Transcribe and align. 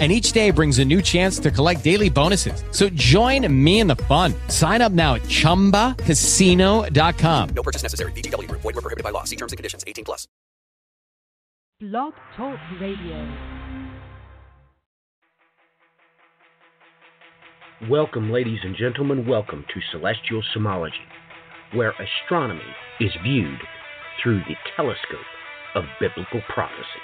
and 0.00 0.10
each 0.10 0.32
day 0.32 0.50
brings 0.50 0.80
a 0.80 0.84
new 0.84 1.00
chance 1.00 1.38
to 1.38 1.52
collect 1.52 1.84
daily 1.84 2.10
bonuses. 2.10 2.64
So 2.72 2.88
join 2.90 3.46
me 3.64 3.78
in 3.78 3.86
the 3.86 3.94
fun. 3.96 4.34
Sign 4.48 4.82
up 4.82 4.90
now 4.90 5.14
at 5.14 5.22
ChumbaCasino.com. 5.22 7.48
No 7.54 7.62
purchase 7.62 7.84
necessary. 7.84 8.10
VGW. 8.12 8.50
Void 8.50 8.64
were 8.64 8.72
prohibited 8.72 9.04
by 9.04 9.10
law. 9.10 9.22
See 9.22 9.36
terms 9.36 9.52
and 9.52 9.56
conditions. 9.56 9.84
18 9.86 10.04
plus. 10.04 10.26
Blog 11.80 12.14
Talk 12.36 12.58
Radio. 12.80 13.54
Welcome, 17.90 18.32
ladies 18.32 18.60
and 18.62 18.74
gentlemen. 18.74 19.26
Welcome 19.26 19.66
to 19.74 19.80
Celestial 19.92 20.42
Somology, 20.56 21.04
where 21.74 21.92
astronomy 21.92 22.62
is 23.00 23.10
viewed 23.22 23.58
through 24.22 24.38
the 24.48 24.54
telescope 24.76 25.26
of 25.74 25.84
biblical 26.00 26.40
prophecy. 26.48 27.02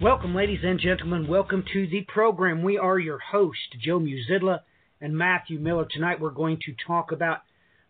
Welcome, 0.00 0.32
ladies 0.32 0.60
and 0.62 0.78
gentlemen. 0.78 1.26
Welcome 1.26 1.64
to 1.72 1.88
the 1.88 2.02
program. 2.02 2.62
We 2.62 2.78
are 2.78 3.00
your 3.00 3.18
host, 3.18 3.74
Joe 3.80 3.98
Muzidla 3.98 4.60
and 5.00 5.18
Matthew 5.18 5.58
Miller. 5.58 5.88
Tonight 5.90 6.20
we're 6.20 6.30
going 6.30 6.60
to 6.66 6.74
talk 6.86 7.10
about 7.10 7.38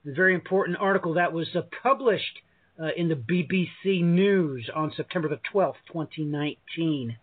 the 0.06 0.14
very 0.14 0.34
important 0.34 0.78
article 0.80 1.14
that 1.14 1.34
was 1.34 1.48
uh, 1.55 1.60
published 1.83 2.38
uh, 2.80 2.88
in 2.96 3.10
the 3.10 3.14
BBC 3.14 4.02
News 4.02 4.70
on 4.74 4.91
September 4.96 5.28
the 5.28 5.38
12th, 5.52 5.74
2019. 5.92 7.18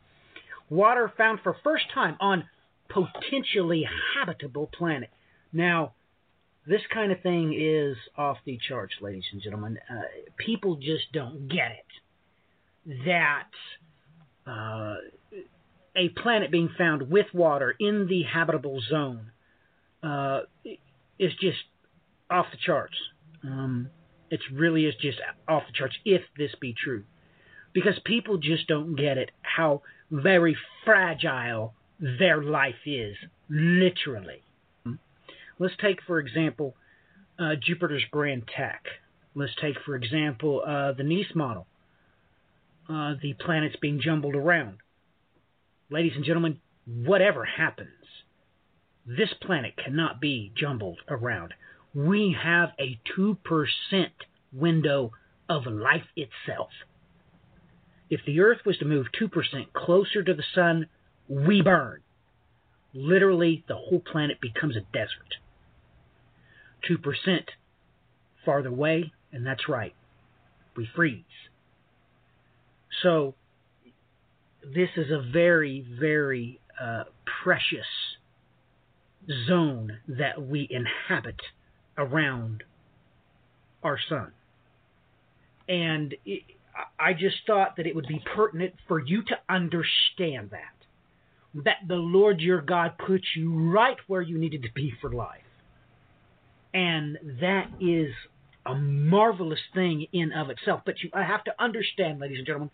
Water 0.70 1.12
found 1.18 1.40
for 1.42 1.58
first 1.64 1.86
time 1.92 2.16
on 2.20 2.48
potentially 2.88 3.88
habitable 4.16 4.70
planet. 4.72 5.10
Now, 5.52 5.94
this 6.68 6.82
kind 6.94 7.12
of 7.12 7.22
thing 7.22 7.60
is 7.60 7.98
off 8.16 8.38
the 8.46 8.60
charts, 8.70 8.94
ladies 9.02 9.26
and 9.34 9.42
gentlemen. 9.42 9.80
Uh, 9.90 10.04
people 10.38 10.76
just 10.76 11.12
don't 11.12 11.48
get 11.48 11.72
it. 11.72 13.04
That 13.08 13.48
uh, 14.48 14.96
a 15.96 16.10
planet 16.10 16.52
being 16.52 16.70
found 16.78 17.10
with 17.10 17.28
water 17.34 17.76
in 17.80 18.08
the 18.08 18.24
habitable 18.24 18.82
zone 18.90 19.32
uh, 20.04 20.42
is 21.18 21.32
just 21.40 21.58
off 22.30 22.48
the 22.52 22.58
charts. 22.64 22.96
Um, 23.44 23.90
it 24.30 24.42
really 24.54 24.86
is 24.86 24.96
just 25.02 25.20
off 25.48 25.64
the 25.68 25.74
charts 25.74 25.96
if 26.04 26.22
this 26.38 26.52
be 26.60 26.74
true. 26.74 27.04
Because 27.74 28.00
people 28.06 28.38
just 28.38 28.68
don't 28.68 28.96
get 28.96 29.18
it 29.18 29.32
how 29.42 29.82
very 30.12 30.56
fragile 30.84 31.74
their 32.00 32.42
life 32.42 32.76
is, 32.86 33.16
literally. 33.50 34.42
Let's 35.58 35.76
take, 35.82 36.02
for 36.06 36.20
example, 36.20 36.76
uh, 37.40 37.56
Jupiter's 37.62 38.04
Grand 38.12 38.44
Tack. 38.54 38.84
Let's 39.36 39.54
take, 39.62 39.76
for 39.86 39.96
example, 39.96 40.62
uh, 40.66 40.92
the 40.94 41.04
Nice 41.04 41.34
model 41.34 41.68
uh, 42.90 43.14
the 43.22 43.34
planets 43.34 43.76
being 43.82 44.00
jumbled 44.02 44.36
around. 44.36 44.78
Ladies 45.90 46.14
and 46.16 46.26
gentlemen, 46.26 46.60
whatever 46.86 47.46
happens, 47.46 47.90
this 49.06 49.34
planet 49.42 49.74
cannot 49.78 50.20
be 50.20 50.52
jumbled 50.56 51.00
around. 51.08 51.54
We 51.94 52.36
have 52.42 52.70
a 52.80 53.00
2% 53.18 53.38
window 54.52 55.12
of 55.48 55.66
life 55.66 56.08
itself. 56.16 56.70
If 58.10 58.22
the 58.26 58.40
Earth 58.40 58.60
was 58.66 58.78
to 58.80 58.86
move 58.86 59.08
2% 59.20 59.74
closer 59.74 60.24
to 60.24 60.34
the 60.34 60.44
Sun, 60.54 60.88
we 61.28 61.62
burn. 61.62 62.02
Literally, 62.94 63.64
the 63.68 63.76
whole 63.76 64.00
planet 64.00 64.40
becomes 64.42 64.76
a 64.76 64.82
desert. 64.94 65.36
2% 66.90 67.40
farther 68.44 68.70
away, 68.70 69.12
and 69.32 69.46
that's 69.46 69.68
right, 69.68 69.96
we 70.76 70.88
freeze. 70.96 71.24
So 73.02 73.36
this 74.64 74.90
is 74.96 75.12
a 75.12 75.22
very, 75.32 75.86
very 76.00 76.60
uh, 76.82 77.04
precious 77.44 77.86
zone 79.48 79.98
that 80.08 80.42
we 80.42 80.68
inhabit 80.70 81.40
around 81.98 82.64
our 83.84 83.98
sun. 84.10 84.32
And 85.68 86.16
it, 86.26 86.44
I 87.00 87.14
just 87.14 87.38
thought 87.48 87.78
that 87.78 87.88
it 87.88 87.96
would 87.96 88.08
be 88.08 88.22
pertinent 88.36 88.74
for 88.88 89.00
you 89.00 89.24
to 89.24 89.36
understand 89.50 90.52
that. 90.52 91.64
That 91.64 91.88
the 91.88 91.96
Lord 91.96 92.42
your 92.42 92.62
God 92.62 92.94
put 92.98 93.22
you 93.36 93.72
right 93.72 93.98
where 94.08 94.22
you 94.22 94.38
needed 94.38 94.64
to 94.64 94.70
be 94.74 94.94
for 95.00 95.10
life. 95.12 95.42
And 96.74 97.18
that 97.40 97.70
is 97.80 98.10
a 98.66 98.76
marvelous 98.76 99.60
thing 99.74 100.08
in 100.12 100.34
of 100.34 100.50
itself. 100.50 100.82
But 100.86 101.02
you 101.02 101.10
I 101.14 101.24
have 101.24 101.46
to 101.46 101.54
understand, 101.58 102.20
ladies 102.20 102.40
and 102.40 102.46
gentlemen, 102.46 102.72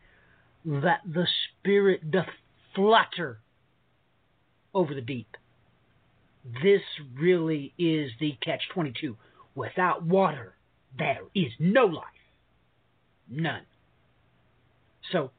that 0.66 1.02
the 1.06 1.28
Spirit 1.60 2.12
doth 2.12 2.28
flutter 2.76 3.40
over 4.74 4.94
the 4.94 5.02
deep. 5.02 5.36
This 6.64 6.82
really 7.20 7.74
is 7.78 8.12
the 8.20 8.38
catch 8.44 8.62
22. 8.74 9.16
Without 9.54 10.04
water, 10.04 10.56
there 10.98 11.20
is 11.36 11.52
no 11.60 11.86
life. 11.86 12.06
None. 13.30 13.62
So, 15.12 15.32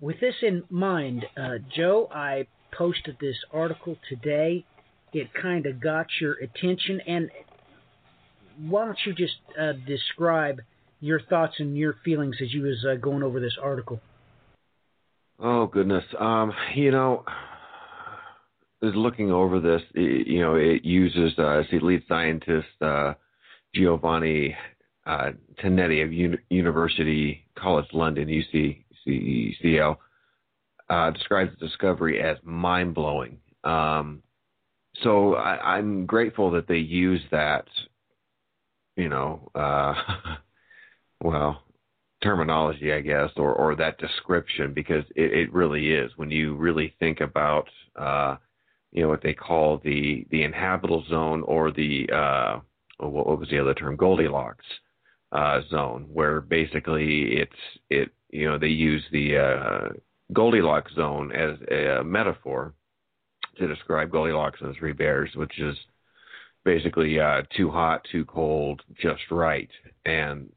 with 0.00 0.20
this 0.20 0.34
in 0.42 0.64
mind, 0.70 1.24
uh, 1.36 1.58
Joe, 1.74 2.08
I 2.12 2.46
posted 2.72 3.16
this 3.20 3.36
article 3.52 3.96
today. 4.08 4.64
It 5.12 5.28
kind 5.40 5.66
of 5.66 5.80
got 5.80 6.06
your 6.20 6.34
attention, 6.34 7.00
and 7.06 7.30
why 8.58 8.86
don't 8.86 8.98
you 9.06 9.14
just 9.14 9.36
uh, 9.60 9.72
describe 9.86 10.60
your 11.04 11.20
thoughts 11.20 11.56
and 11.58 11.76
your 11.76 11.96
feelings 12.02 12.36
as 12.40 12.54
you 12.54 12.62
was 12.62 12.82
uh, 12.88 12.94
going 12.94 13.22
over 13.22 13.38
this 13.38 13.58
article. 13.62 14.00
Oh 15.38 15.66
goodness, 15.66 16.04
um, 16.18 16.50
you 16.74 16.90
know, 16.90 17.24
is 18.80 18.94
looking 18.94 19.30
over 19.30 19.60
this. 19.60 19.82
It, 19.94 20.26
you 20.26 20.40
know, 20.40 20.54
it 20.54 20.82
uses 20.82 21.38
uh, 21.38 21.62
the 21.70 21.78
lead 21.80 22.04
scientist 22.08 22.68
uh, 22.80 23.14
Giovanni 23.74 24.56
uh, 25.06 25.32
Tinetti 25.62 26.02
of 26.02 26.10
Un- 26.10 26.38
University 26.48 27.44
College 27.58 27.88
London 27.92 28.26
(UCL) 29.06 29.96
uh, 30.88 31.10
describes 31.10 31.50
the 31.60 31.66
discovery 31.66 32.22
as 32.22 32.38
mind 32.42 32.94
blowing. 32.94 33.36
Um, 33.62 34.22
so 35.02 35.34
I, 35.34 35.76
I'm 35.76 36.06
grateful 36.06 36.50
that 36.52 36.66
they 36.66 36.78
use 36.78 37.20
that. 37.30 37.66
You 38.96 39.10
know. 39.10 39.50
Uh, 39.54 39.92
well, 41.22 41.62
terminology, 42.22 42.92
I 42.92 43.00
guess, 43.00 43.30
or 43.36 43.52
or 43.54 43.74
that 43.76 43.98
description, 43.98 44.72
because 44.72 45.04
it, 45.14 45.32
it 45.32 45.52
really 45.52 45.92
is 45.92 46.10
when 46.16 46.30
you 46.30 46.56
really 46.56 46.94
think 46.98 47.20
about, 47.20 47.68
uh, 47.96 48.36
you 48.92 49.02
know, 49.02 49.08
what 49.08 49.22
they 49.22 49.34
call 49.34 49.80
the 49.84 50.26
the 50.30 50.42
inhabitable 50.42 51.04
zone 51.08 51.42
or 51.42 51.70
the 51.70 52.08
uh, 52.12 52.60
what, 52.98 53.26
what 53.26 53.38
was 53.38 53.48
the 53.50 53.58
other 53.58 53.74
term, 53.74 53.96
Goldilocks 53.96 54.66
uh, 55.32 55.60
zone, 55.68 56.06
where 56.12 56.40
basically 56.40 57.36
it's 57.36 57.52
it 57.90 58.10
you 58.30 58.48
know 58.48 58.58
they 58.58 58.68
use 58.68 59.02
the 59.12 59.36
uh, 59.36 59.88
Goldilocks 60.32 60.94
zone 60.94 61.32
as 61.32 61.58
a 61.70 62.02
metaphor 62.04 62.74
to 63.58 63.68
describe 63.68 64.10
Goldilocks 64.10 64.60
and 64.60 64.70
the 64.70 64.78
Three 64.78 64.92
Bears, 64.92 65.30
which 65.34 65.58
is 65.60 65.76
basically 66.64 67.20
uh, 67.20 67.42
too 67.56 67.70
hot, 67.70 68.04
too 68.10 68.24
cold, 68.24 68.82
just 69.00 69.22
right. 69.30 69.68
And 70.06 70.50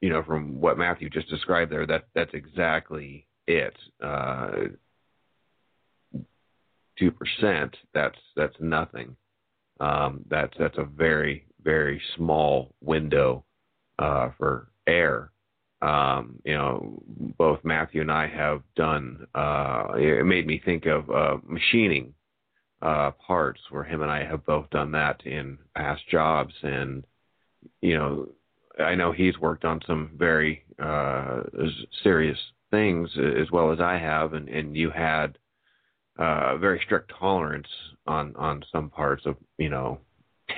you 0.00 0.08
know, 0.08 0.22
from 0.22 0.60
what 0.60 0.78
Matthew 0.78 1.10
just 1.10 1.28
described 1.28 1.70
there, 1.70 1.86
that 1.86 2.06
that's 2.14 2.34
exactly 2.34 3.26
it. 3.46 3.76
Uh, 4.02 4.50
two 6.98 7.10
percent. 7.10 7.76
That's 7.94 8.18
that's 8.36 8.56
nothing. 8.60 9.16
Um, 9.78 10.24
that's 10.28 10.54
that's 10.58 10.78
a 10.78 10.84
very 10.84 11.46
very 11.62 12.00
small 12.16 12.74
window 12.80 13.44
uh, 13.98 14.30
for 14.38 14.68
air. 14.86 15.30
Um, 15.82 16.40
you 16.44 16.54
know, 16.54 17.02
both 17.38 17.60
Matthew 17.64 18.02
and 18.02 18.12
I 18.12 18.28
have 18.28 18.62
done. 18.76 19.26
Uh, 19.34 19.92
it 19.96 20.26
made 20.26 20.46
me 20.46 20.60
think 20.62 20.86
of 20.86 21.10
uh, 21.10 21.38
machining 21.46 22.12
uh, 22.82 23.12
parts, 23.12 23.60
where 23.70 23.84
him 23.84 24.02
and 24.02 24.10
I 24.10 24.24
have 24.24 24.44
both 24.44 24.68
done 24.70 24.92
that 24.92 25.24
in 25.26 25.58
past 25.74 26.02
jobs, 26.10 26.54
and 26.62 27.04
you 27.80 27.96
know, 27.96 28.28
I 28.80 28.94
know 28.94 29.12
he's 29.12 29.38
worked 29.38 29.64
on 29.64 29.80
some 29.86 30.12
very 30.16 30.64
uh, 30.78 31.42
serious 32.02 32.38
things 32.70 33.10
as 33.18 33.50
well 33.50 33.72
as 33.72 33.80
I 33.80 33.98
have, 33.98 34.34
and, 34.34 34.48
and 34.48 34.76
you 34.76 34.90
had 34.90 35.38
uh, 36.18 36.56
very 36.56 36.80
strict 36.84 37.12
tolerance 37.18 37.68
on 38.06 38.34
on 38.36 38.62
some 38.70 38.90
parts 38.90 39.26
of 39.26 39.36
you 39.58 39.68
know 39.68 39.98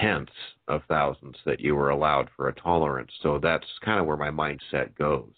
tenths 0.00 0.32
of 0.68 0.82
thousands 0.88 1.36
that 1.44 1.60
you 1.60 1.74
were 1.74 1.90
allowed 1.90 2.28
for 2.36 2.48
a 2.48 2.54
tolerance. 2.54 3.12
So 3.22 3.38
that's 3.38 3.66
kind 3.84 4.00
of 4.00 4.06
where 4.06 4.16
my 4.16 4.30
mindset 4.30 4.96
goes 4.96 5.32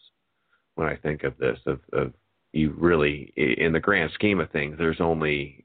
when 0.76 0.88
I 0.88 0.96
think 0.96 1.24
of 1.24 1.36
this. 1.38 1.58
Of, 1.66 1.80
of 1.92 2.12
you 2.52 2.74
really, 2.78 3.32
in 3.36 3.72
the 3.72 3.80
grand 3.80 4.12
scheme 4.12 4.40
of 4.40 4.50
things, 4.50 4.76
there's 4.78 5.00
only, 5.00 5.64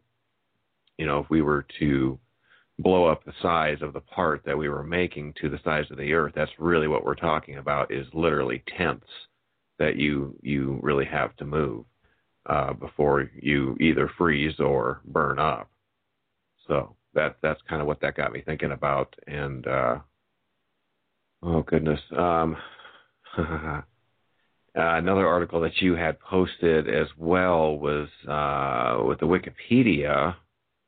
you 0.97 1.05
know, 1.05 1.19
if 1.19 1.29
we 1.29 1.41
were 1.41 1.65
to 1.79 2.19
blow 2.79 3.05
up 3.05 3.23
the 3.23 3.33
size 3.41 3.77
of 3.81 3.93
the 3.93 3.99
part 3.99 4.41
that 4.45 4.57
we 4.57 4.69
were 4.69 4.83
making 4.83 5.33
to 5.41 5.49
the 5.49 5.59
size 5.63 5.85
of 5.91 5.97
the 5.97 6.13
Earth, 6.13 6.33
that's 6.35 6.51
really 6.57 6.87
what 6.87 7.05
we're 7.05 7.15
talking 7.15 7.57
about. 7.57 7.91
Is 7.91 8.07
literally 8.13 8.63
tenths 8.77 9.05
that 9.77 9.95
you 9.97 10.35
you 10.41 10.79
really 10.81 11.05
have 11.05 11.35
to 11.37 11.45
move 11.45 11.85
uh, 12.45 12.73
before 12.73 13.29
you 13.41 13.77
either 13.79 14.09
freeze 14.17 14.59
or 14.59 15.01
burn 15.05 15.39
up. 15.39 15.69
So 16.67 16.95
that 17.13 17.37
that's 17.41 17.61
kind 17.69 17.81
of 17.81 17.87
what 17.87 18.01
that 18.01 18.15
got 18.15 18.31
me 18.31 18.41
thinking 18.45 18.71
about. 18.71 19.13
And 19.27 19.67
uh, 19.67 19.97
oh 21.43 21.63
goodness, 21.63 21.99
um, 22.17 22.55
uh, 23.37 23.81
another 24.73 25.27
article 25.27 25.61
that 25.61 25.81
you 25.81 25.95
had 25.95 26.19
posted 26.19 26.87
as 26.87 27.07
well 27.17 27.77
was 27.77 28.07
uh, 28.27 29.03
with 29.05 29.19
the 29.19 29.25
Wikipedia, 29.25 30.35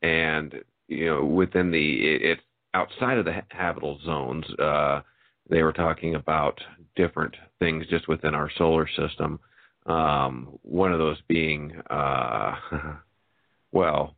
and 0.01 0.55
you 0.91 1.05
know 1.05 1.23
within 1.23 1.71
the 1.71 1.93
it, 2.01 2.21
it's 2.21 2.41
outside 2.73 3.17
of 3.17 3.25
the 3.25 3.41
habitable 3.49 3.99
zones. 4.05 4.45
Uh, 4.59 5.01
they 5.49 5.63
were 5.63 5.73
talking 5.73 6.15
about 6.15 6.59
different 6.95 7.35
things 7.59 7.85
just 7.89 8.07
within 8.07 8.35
our 8.35 8.49
solar 8.57 8.87
system. 8.87 9.39
Um, 9.85 10.59
one 10.61 10.93
of 10.93 10.99
those 10.99 11.17
being, 11.27 11.73
uh, 11.89 12.55
well, 13.71 14.15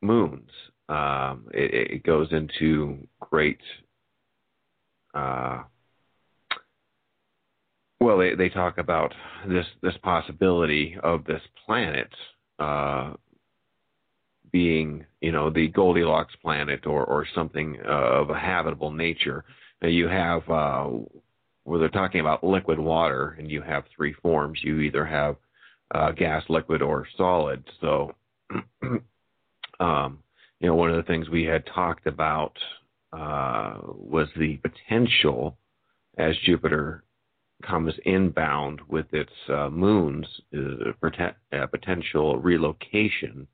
moons. 0.00 0.50
Um, 0.88 1.46
it, 1.52 1.90
it, 1.92 2.02
goes 2.02 2.28
into 2.30 3.06
great. 3.20 3.60
Uh, 5.14 5.62
well, 8.00 8.18
they, 8.18 8.34
they 8.34 8.50
talk 8.50 8.76
about 8.76 9.14
this 9.48 9.64
this 9.82 9.94
possibility 10.02 10.96
of 11.02 11.24
this 11.24 11.40
planet 11.64 12.10
uh, 12.58 13.14
being, 14.54 15.04
you 15.20 15.32
know, 15.32 15.50
the 15.50 15.66
Goldilocks 15.66 16.36
planet 16.40 16.86
or 16.86 17.04
or 17.04 17.26
something 17.34 17.76
of 17.84 18.30
a 18.30 18.38
habitable 18.38 18.92
nature. 18.92 19.44
Now 19.82 19.88
you 19.88 20.06
have 20.06 20.48
uh, 20.48 20.90
where 21.64 21.80
they're 21.80 21.88
talking 21.88 22.20
about 22.20 22.44
liquid 22.44 22.78
water, 22.78 23.34
and 23.36 23.50
you 23.50 23.62
have 23.62 23.82
three 23.96 24.12
forms. 24.22 24.60
You 24.62 24.78
either 24.78 25.04
have 25.04 25.34
uh, 25.92 26.12
gas, 26.12 26.44
liquid, 26.48 26.82
or 26.82 27.04
solid. 27.16 27.64
So, 27.80 28.12
um, 29.80 30.20
you 30.60 30.68
know, 30.68 30.76
one 30.76 30.90
of 30.90 30.96
the 30.96 31.02
things 31.02 31.28
we 31.28 31.42
had 31.42 31.66
talked 31.66 32.06
about 32.06 32.56
uh, 33.12 33.78
was 33.88 34.28
the 34.36 34.58
potential 34.58 35.58
as 36.16 36.36
Jupiter 36.44 37.02
comes 37.66 37.92
inbound 38.04 38.82
with 38.86 39.12
its 39.12 39.32
uh, 39.48 39.68
moons, 39.68 40.28
a 40.52 41.66
potential 41.66 42.38
relocation 42.38 43.48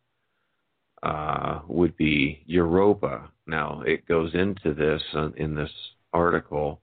uh, 1.02 1.60
would 1.66 1.96
be 1.96 2.42
Europa. 2.46 3.30
Now, 3.46 3.82
it 3.86 4.06
goes 4.06 4.34
into 4.34 4.74
this 4.74 5.02
in 5.36 5.54
this 5.54 5.70
article 6.12 6.80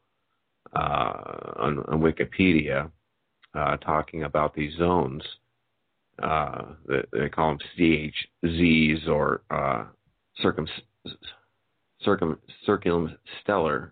uh, 0.76 1.14
on, 1.58 1.80
on, 1.88 2.02
Wikipedia 2.02 2.92
uh, 3.54 3.78
talking 3.78 4.24
about 4.24 4.56
these 4.56 4.76
zones. 4.78 5.24
Uh, 6.22 6.64
they 7.12 7.30
call 7.30 7.50
them 7.50 7.60
CHZs 7.78 9.08
or 9.08 9.42
uh, 9.52 9.86
circum, 10.42 10.68
circum, 12.02 12.40
circumstellar 12.68 13.92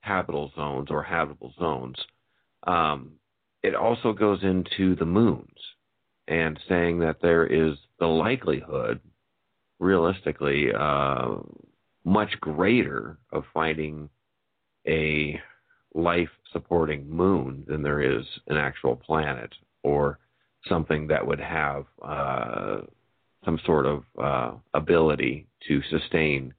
habitable 0.00 0.52
zones 0.56 0.88
or 0.90 1.02
habitable 1.02 1.52
zones. 1.58 1.96
Um, 2.66 3.12
it 3.62 3.74
also 3.74 4.12
goes 4.12 4.42
into 4.42 4.94
the 4.96 5.04
moons 5.04 5.58
and 6.28 6.58
saying 6.68 6.98
that 7.00 7.20
there 7.22 7.46
is 7.46 7.76
the 7.98 8.06
likelihood, 8.06 9.00
realistically, 9.78 10.68
uh, 10.72 11.36
much 12.04 12.40
greater 12.40 13.18
of 13.32 13.44
finding 13.52 14.08
a 14.86 15.40
life 15.94 16.30
supporting 16.52 17.08
moon 17.08 17.64
than 17.66 17.82
there 17.82 18.00
is 18.00 18.24
an 18.48 18.56
actual 18.56 18.96
planet 18.96 19.52
or 19.82 20.18
something 20.68 21.06
that 21.06 21.26
would 21.26 21.40
have 21.40 21.84
uh, 22.04 22.78
some 23.44 23.58
sort 23.64 23.86
of 23.86 24.02
uh, 24.22 24.52
ability 24.74 25.46
to 25.66 25.80
sustain 25.90 26.52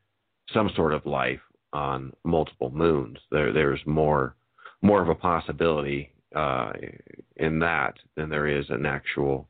some 0.53 0.69
sort 0.75 0.93
of 0.93 1.05
life 1.05 1.41
on 1.73 2.13
multiple 2.23 2.69
moons. 2.69 3.17
There, 3.31 3.53
there's 3.53 3.81
more 3.85 4.35
more 4.81 5.01
of 5.01 5.09
a 5.09 5.15
possibility 5.15 6.11
uh, 6.35 6.71
in 7.37 7.59
that 7.59 7.95
than 8.15 8.29
there 8.29 8.47
is 8.47 8.65
an 8.69 8.85
actual 8.85 9.47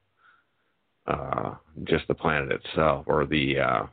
uh, 1.07 1.56
just 1.86 2.07
the 2.07 2.13
planet 2.13 2.51
itself 2.51 3.06
or 3.07 3.25
the 3.25 3.59
uh, 3.59 3.86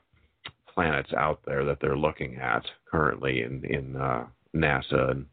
planets 0.72 1.12
out 1.16 1.40
there 1.46 1.64
that 1.64 1.78
they're 1.80 1.96
looking 1.96 2.36
at 2.36 2.64
currently 2.90 3.42
in 3.42 3.64
in 3.64 3.96
uh, 3.96 4.26
NASA 4.54 5.10
and 5.10 5.26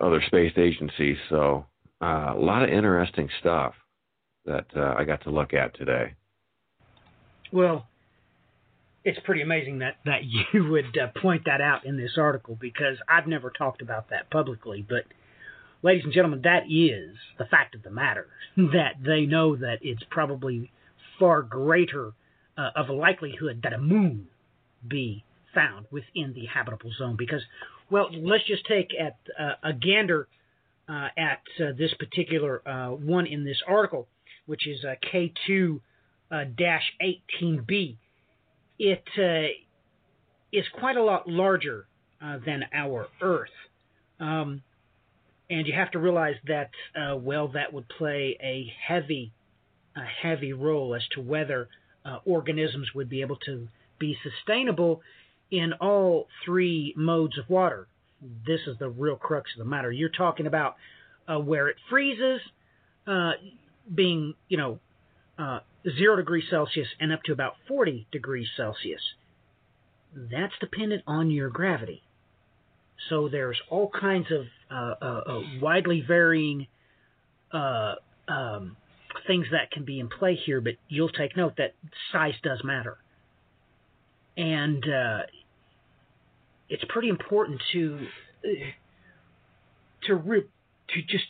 other 0.00 0.22
space 0.26 0.52
agencies. 0.56 1.16
So 1.28 1.66
uh, 2.00 2.32
a 2.34 2.40
lot 2.40 2.62
of 2.62 2.70
interesting 2.70 3.28
stuff 3.40 3.74
that 4.44 4.66
uh, 4.76 4.94
I 4.96 5.04
got 5.04 5.22
to 5.24 5.30
look 5.30 5.52
at 5.52 5.76
today. 5.76 6.14
Well, 7.52 7.86
it's 9.04 9.18
pretty 9.24 9.42
amazing 9.42 9.78
that 9.80 9.96
that 10.04 10.20
you 10.52 10.70
would 10.70 10.96
point 11.20 11.42
that 11.46 11.60
out 11.60 11.84
in 11.84 11.96
this 11.96 12.12
article 12.18 12.56
because 12.60 12.96
I've 13.08 13.26
never 13.26 13.50
talked 13.50 13.82
about 13.82 14.10
that 14.10 14.30
publicly. 14.30 14.84
But, 14.88 15.04
ladies 15.82 16.04
and 16.04 16.12
gentlemen, 16.12 16.42
that 16.44 16.64
is 16.70 17.16
the 17.38 17.44
fact 17.46 17.74
of 17.74 17.82
the 17.82 17.90
matter 17.90 18.26
that 18.56 18.96
they 19.04 19.26
know 19.26 19.56
that 19.56 19.78
it's 19.82 20.02
probably 20.10 20.70
far 21.18 21.42
greater 21.42 22.12
uh, 22.56 22.70
of 22.74 22.88
a 22.88 22.92
likelihood 22.92 23.60
that 23.62 23.72
a 23.72 23.78
moon 23.78 24.26
be 24.86 25.24
found 25.54 25.86
within 25.90 26.32
the 26.34 26.46
habitable 26.46 26.90
zone 26.98 27.16
because 27.16 27.42
well, 27.90 28.10
let's 28.12 28.44
just 28.46 28.66
take 28.66 28.90
at 28.98 29.16
uh, 29.38 29.54
a 29.62 29.72
gander 29.72 30.28
uh, 30.88 31.08
at 31.16 31.40
uh, 31.60 31.72
this 31.76 31.92
particular 31.98 32.66
uh, 32.68 32.90
one 32.90 33.26
in 33.26 33.44
this 33.44 33.60
article, 33.66 34.08
which 34.46 34.66
is 34.66 34.84
uh, 34.84 34.94
K2 35.12 35.80
18b. 36.32 37.96
It 38.78 39.04
is 40.52 40.64
quite 40.78 40.96
a 40.96 41.02
lot 41.02 41.28
larger 41.28 41.86
than 42.20 42.64
our 42.72 43.06
Earth. 43.20 43.50
Um, 44.20 44.62
and 45.50 45.66
you 45.66 45.72
have 45.72 45.90
to 45.92 45.98
realize 45.98 46.36
that, 46.46 46.70
well, 47.16 47.48
that 47.48 47.72
would 47.72 47.88
play 47.88 48.36
a 48.42 48.72
heavy, 48.86 49.32
a 49.96 50.04
heavy 50.04 50.52
role 50.52 50.94
as 50.94 51.02
to 51.14 51.20
whether 51.20 51.68
organisms 52.24 52.88
would 52.94 53.08
be 53.08 53.20
able 53.20 53.36
to 53.36 53.68
be 53.98 54.16
sustainable 54.22 55.02
in 55.50 55.72
all 55.74 56.28
three 56.44 56.94
modes 56.96 57.38
of 57.38 57.48
water. 57.48 57.86
This 58.46 58.60
is 58.66 58.78
the 58.78 58.88
real 58.88 59.16
crux 59.16 59.50
of 59.54 59.58
the 59.58 59.70
matter. 59.70 59.90
You're 59.90 60.08
talking 60.08 60.46
about 60.46 60.76
uh, 61.28 61.38
where 61.38 61.68
it 61.68 61.76
freezes, 61.88 62.40
uh, 63.06 63.32
being 63.92 64.34
you 64.48 64.56
know 64.56 64.78
uh, 65.38 65.60
zero 65.96 66.16
degrees 66.16 66.44
Celsius 66.50 66.88
and 67.00 67.12
up 67.12 67.22
to 67.24 67.32
about 67.32 67.54
40 67.68 68.06
degrees 68.10 68.48
Celsius. 68.56 69.00
That's 70.14 70.54
dependent 70.60 71.04
on 71.06 71.30
your 71.30 71.50
gravity. 71.50 72.02
So 73.08 73.28
there's 73.28 73.60
all 73.70 73.90
kinds 73.90 74.26
of 74.32 74.40
uh, 74.40 74.46
uh, 74.46 74.46
uh, 74.46 74.57
widely 75.60 76.04
varying 76.06 76.66
um, 77.52 78.76
things 79.26 79.46
that 79.52 79.70
can 79.70 79.84
be 79.84 80.00
in 80.00 80.08
play 80.08 80.34
here, 80.34 80.60
but 80.60 80.74
you'll 80.88 81.08
take 81.08 81.36
note 81.36 81.54
that 81.56 81.74
size 82.12 82.34
does 82.42 82.62
matter 82.64 82.98
and 84.38 84.84
uh, 84.88 85.18
it's 86.68 86.84
pretty 86.88 87.08
important 87.08 87.60
to 87.72 87.98
to 90.04 90.14
re- 90.14 90.46
to 90.94 91.02
just 91.02 91.24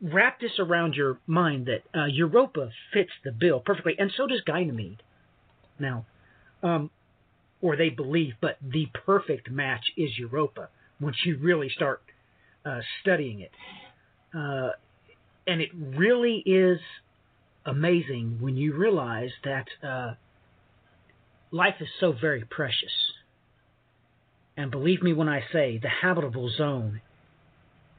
wrap 0.00 0.40
this 0.40 0.58
around 0.58 0.94
your 0.94 1.18
mind 1.26 1.66
that 1.66 1.82
uh, 1.96 2.06
Europa 2.06 2.70
fits 2.92 3.10
the 3.22 3.30
bill 3.30 3.60
perfectly, 3.60 3.94
and 3.98 4.10
so 4.16 4.26
does 4.26 4.40
Ganymede. 4.40 5.02
Now, 5.78 6.06
um, 6.62 6.90
or 7.60 7.76
they 7.76 7.90
believe, 7.90 8.32
but 8.40 8.56
the 8.62 8.86
perfect 9.06 9.50
match 9.50 9.84
is 9.96 10.10
Europa 10.18 10.70
once 11.00 11.16
you 11.24 11.36
really 11.38 11.68
start 11.68 12.00
uh, 12.64 12.80
studying 13.00 13.40
it, 13.40 13.52
uh, 14.34 14.70
and 15.46 15.60
it 15.60 15.70
really 15.74 16.42
is 16.46 16.78
amazing 17.66 18.38
when 18.40 18.56
you 18.56 18.74
realize 18.76 19.30
that 19.44 19.66
uh, 19.86 20.14
life 21.50 21.76
is 21.80 21.88
so 22.00 22.12
very 22.12 22.44
precious. 22.44 22.92
And 24.56 24.70
believe 24.70 25.02
me 25.02 25.12
when 25.12 25.28
I 25.28 25.42
say 25.52 25.78
the 25.78 25.88
habitable 25.88 26.50
zone 26.50 27.00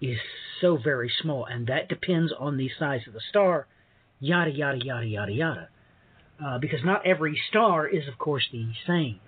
is 0.01 0.17
so 0.61 0.77
very 0.77 1.11
small, 1.21 1.45
and 1.45 1.67
that 1.67 1.89
depends 1.89 2.31
on 2.37 2.57
the 2.57 2.69
size 2.79 3.01
of 3.07 3.13
the 3.13 3.21
star, 3.29 3.67
yada, 4.19 4.51
yada, 4.51 4.79
yada, 4.83 5.05
yada, 5.05 5.31
yada. 5.31 5.69
Uh, 6.43 6.57
because 6.59 6.79
not 6.83 7.05
every 7.05 7.39
star 7.49 7.87
is, 7.87 8.07
of 8.07 8.17
course, 8.17 8.43
the 8.51 8.67
same. 8.87 9.19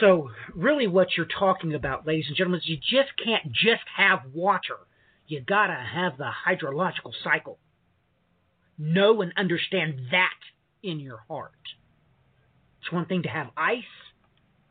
So, 0.00 0.30
really, 0.54 0.86
what 0.86 1.16
you're 1.16 1.26
talking 1.26 1.74
about, 1.74 2.06
ladies 2.06 2.26
and 2.28 2.36
gentlemen, 2.36 2.60
is 2.60 2.68
you 2.68 2.76
just 2.76 3.10
can't 3.24 3.50
just 3.52 3.84
have 3.96 4.20
water. 4.34 4.76
You 5.26 5.40
gotta 5.40 5.74
have 5.74 6.18
the 6.18 6.30
hydrological 6.46 7.12
cycle. 7.24 7.58
Know 8.78 9.22
and 9.22 9.32
understand 9.36 10.00
that 10.10 10.38
in 10.82 11.00
your 11.00 11.20
heart. 11.28 11.52
It's 12.80 12.92
one 12.92 13.06
thing 13.06 13.22
to 13.22 13.28
have 13.28 13.48
ice, 13.56 13.82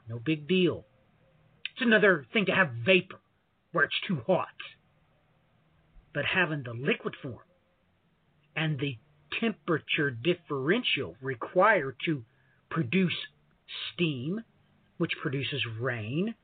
no 0.08 0.20
big 0.20 0.48
deal. 0.48 0.86
It's 1.74 1.82
another 1.82 2.26
thing 2.32 2.46
to 2.46 2.54
have 2.54 2.70
vapor, 2.86 3.20
where 3.72 3.86
it's 3.86 4.00
too 4.08 4.22
hot. 4.26 4.48
But 6.14 6.26
having 6.26 6.64
the 6.64 6.74
liquid 6.74 7.16
form 7.22 7.44
and 8.56 8.80
the 8.80 8.98
temperature 9.40 10.10
differential 10.10 11.16
required 11.22 11.98
to 12.06 12.24
produce 12.70 13.14
steam, 13.94 14.44
which 14.98 15.12
produces 15.22 15.62
rain, 15.80 16.36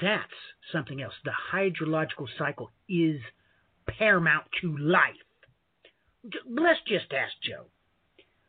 that's 0.00 0.32
something 0.72 1.02
else. 1.02 1.14
The 1.24 1.32
hydrological 1.52 2.28
cycle 2.38 2.70
is 2.88 3.20
paramount 3.86 4.44
to 4.60 4.76
life. 4.78 5.14
Let's 6.48 6.80
just 6.86 7.12
ask 7.12 7.32
Joe. 7.42 7.66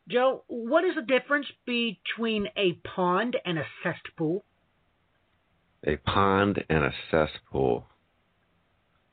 Joe, 0.08 0.44
what 0.48 0.84
is 0.84 0.96
the 0.96 1.01
difference 1.01 1.48
between 1.65 2.48
a 2.58 2.74
pond 2.96 3.38
and 3.46 3.58
a 3.58 3.65
cesspool? 3.84 4.44
A 5.86 5.98
pond 5.98 6.63
and 6.70 6.84
a 6.84 6.94
cesspool. 7.10 7.86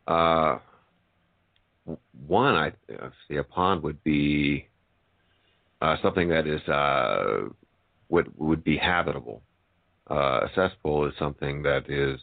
Uh, 0.07 0.59
one, 2.27 2.55
I 2.55 2.73
see 3.29 3.37
a 3.37 3.45
pond 3.45 3.83
would 3.83 4.03
be 4.03 4.69
uh, 5.81 5.97
something 6.03 6.29
that 6.29 6.47
is 6.47 6.61
uh, 6.69 7.49
would 8.09 8.37
would 8.37 8.65
be 8.65 8.77
habitable. 8.77 9.43
Uh, 10.11 10.41
a 10.43 10.51
cesspool 10.55 11.07
is 11.07 11.15
something 11.19 11.63
that 11.63 11.89
is 11.89 12.21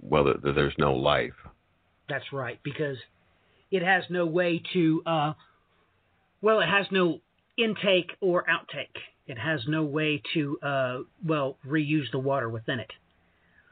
well, 0.00 0.24
th- 0.24 0.54
there's 0.54 0.74
no 0.78 0.94
life. 0.94 1.34
That's 2.08 2.32
right, 2.32 2.58
because 2.62 2.96
it 3.70 3.82
has 3.82 4.04
no 4.10 4.26
way 4.26 4.62
to. 4.72 5.02
Uh, 5.04 5.32
well, 6.40 6.60
it 6.60 6.68
has 6.68 6.86
no 6.90 7.20
intake 7.56 8.12
or 8.20 8.44
outtake. 8.44 8.96
It 9.26 9.38
has 9.38 9.60
no 9.68 9.82
way 9.82 10.22
to, 10.34 10.58
uh, 10.62 10.98
well, 11.26 11.58
reuse 11.66 12.10
the 12.12 12.18
water 12.18 12.48
within 12.48 12.80
it. 12.80 12.90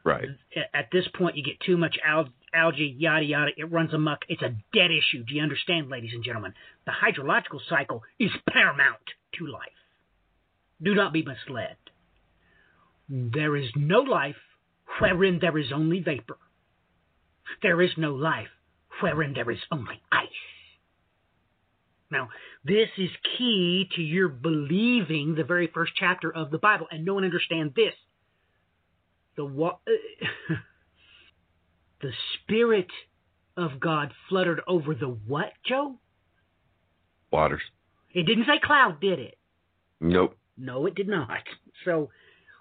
Right. 0.03 0.27
At 0.73 0.89
this 0.91 1.05
point, 1.17 1.35
you 1.35 1.43
get 1.43 1.59
too 1.65 1.77
much 1.77 1.97
al- 2.05 2.29
algae, 2.53 2.95
yada 2.97 3.25
yada. 3.25 3.51
It 3.57 3.71
runs 3.71 3.93
amuck. 3.93 4.19
It's 4.29 4.41
a 4.41 4.55
dead 4.73 4.91
issue. 4.91 5.23
Do 5.23 5.33
you 5.33 5.41
understand, 5.41 5.89
ladies 5.89 6.11
and 6.13 6.23
gentlemen? 6.23 6.53
The 6.85 6.91
hydrological 6.91 7.59
cycle 7.67 8.03
is 8.19 8.29
paramount 8.49 9.01
to 9.39 9.47
life. 9.47 9.71
Do 10.81 10.93
not 10.93 11.11
be 11.11 11.23
misled. 11.23 11.75
There 13.09 13.55
is 13.55 13.69
no 13.75 13.99
life 13.99 14.35
wherein 14.99 15.39
there 15.39 15.57
is 15.57 15.71
only 15.73 16.01
vapor. 16.01 16.37
There 17.61 17.81
is 17.81 17.91
no 17.97 18.13
life 18.13 18.49
wherein 19.01 19.33
there 19.33 19.49
is 19.49 19.59
only 19.71 20.01
ice. 20.11 20.27
Now, 22.09 22.29
this 22.63 22.89
is 22.97 23.09
key 23.37 23.89
to 23.95 24.01
your 24.01 24.29
believing 24.29 25.35
the 25.35 25.43
very 25.43 25.67
first 25.67 25.93
chapter 25.97 26.33
of 26.33 26.51
the 26.51 26.57
Bible. 26.57 26.87
And 26.89 27.05
no 27.05 27.13
one 27.13 27.25
understands 27.25 27.75
this. 27.75 27.93
The 29.35 29.45
wa- 29.45 29.77
the 32.01 32.11
Spirit 32.35 32.87
of 33.55 33.79
God 33.79 34.13
fluttered 34.29 34.61
over 34.67 34.95
the 34.95 35.07
what, 35.07 35.51
Joe? 35.65 35.95
Waters. 37.31 37.61
It 38.13 38.23
didn't 38.23 38.45
say 38.45 38.59
cloud, 38.63 39.01
did 39.01 39.19
it? 39.19 39.37
Nope. 39.99 40.37
No, 40.57 40.85
it 40.85 40.95
did 40.95 41.07
not. 41.07 41.43
So, 41.85 42.09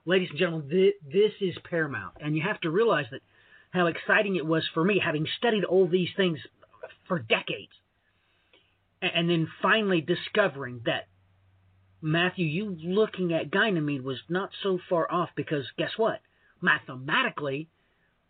ladies 0.06 0.28
and 0.30 0.38
gentlemen, 0.38 0.68
this, 0.68 1.12
this 1.12 1.32
is 1.40 1.56
paramount. 1.68 2.14
And 2.20 2.36
you 2.36 2.42
have 2.42 2.60
to 2.62 2.70
realize 2.70 3.06
that 3.10 3.20
how 3.70 3.86
exciting 3.86 4.36
it 4.36 4.46
was 4.46 4.64
for 4.72 4.82
me, 4.82 5.00
having 5.04 5.26
studied 5.36 5.64
all 5.64 5.86
these 5.86 6.08
things 6.16 6.38
for 7.08 7.18
decades, 7.18 7.72
and 9.02 9.28
then 9.28 9.48
finally 9.60 10.00
discovering 10.00 10.80
that 10.86 11.08
Matthew, 12.00 12.46
you 12.46 12.76
looking 12.82 13.32
at 13.32 13.50
Ganymede 13.50 14.02
was 14.02 14.18
not 14.28 14.50
so 14.62 14.78
far 14.88 15.10
off 15.10 15.30
because 15.36 15.64
guess 15.76 15.90
what? 15.96 16.20
Mathematically, 16.60 17.68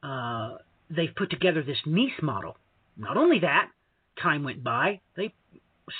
uh, 0.03 0.57
they've 0.91 1.15
put 1.15 1.31
together 1.31 1.63
this 1.63 1.79
Nice 1.85 2.21
model. 2.23 2.57
Not 2.97 3.17
only 3.17 3.41
that, 3.41 3.71
time 4.21 4.45
went 4.45 4.65
by, 4.65 5.01
they 5.17 5.35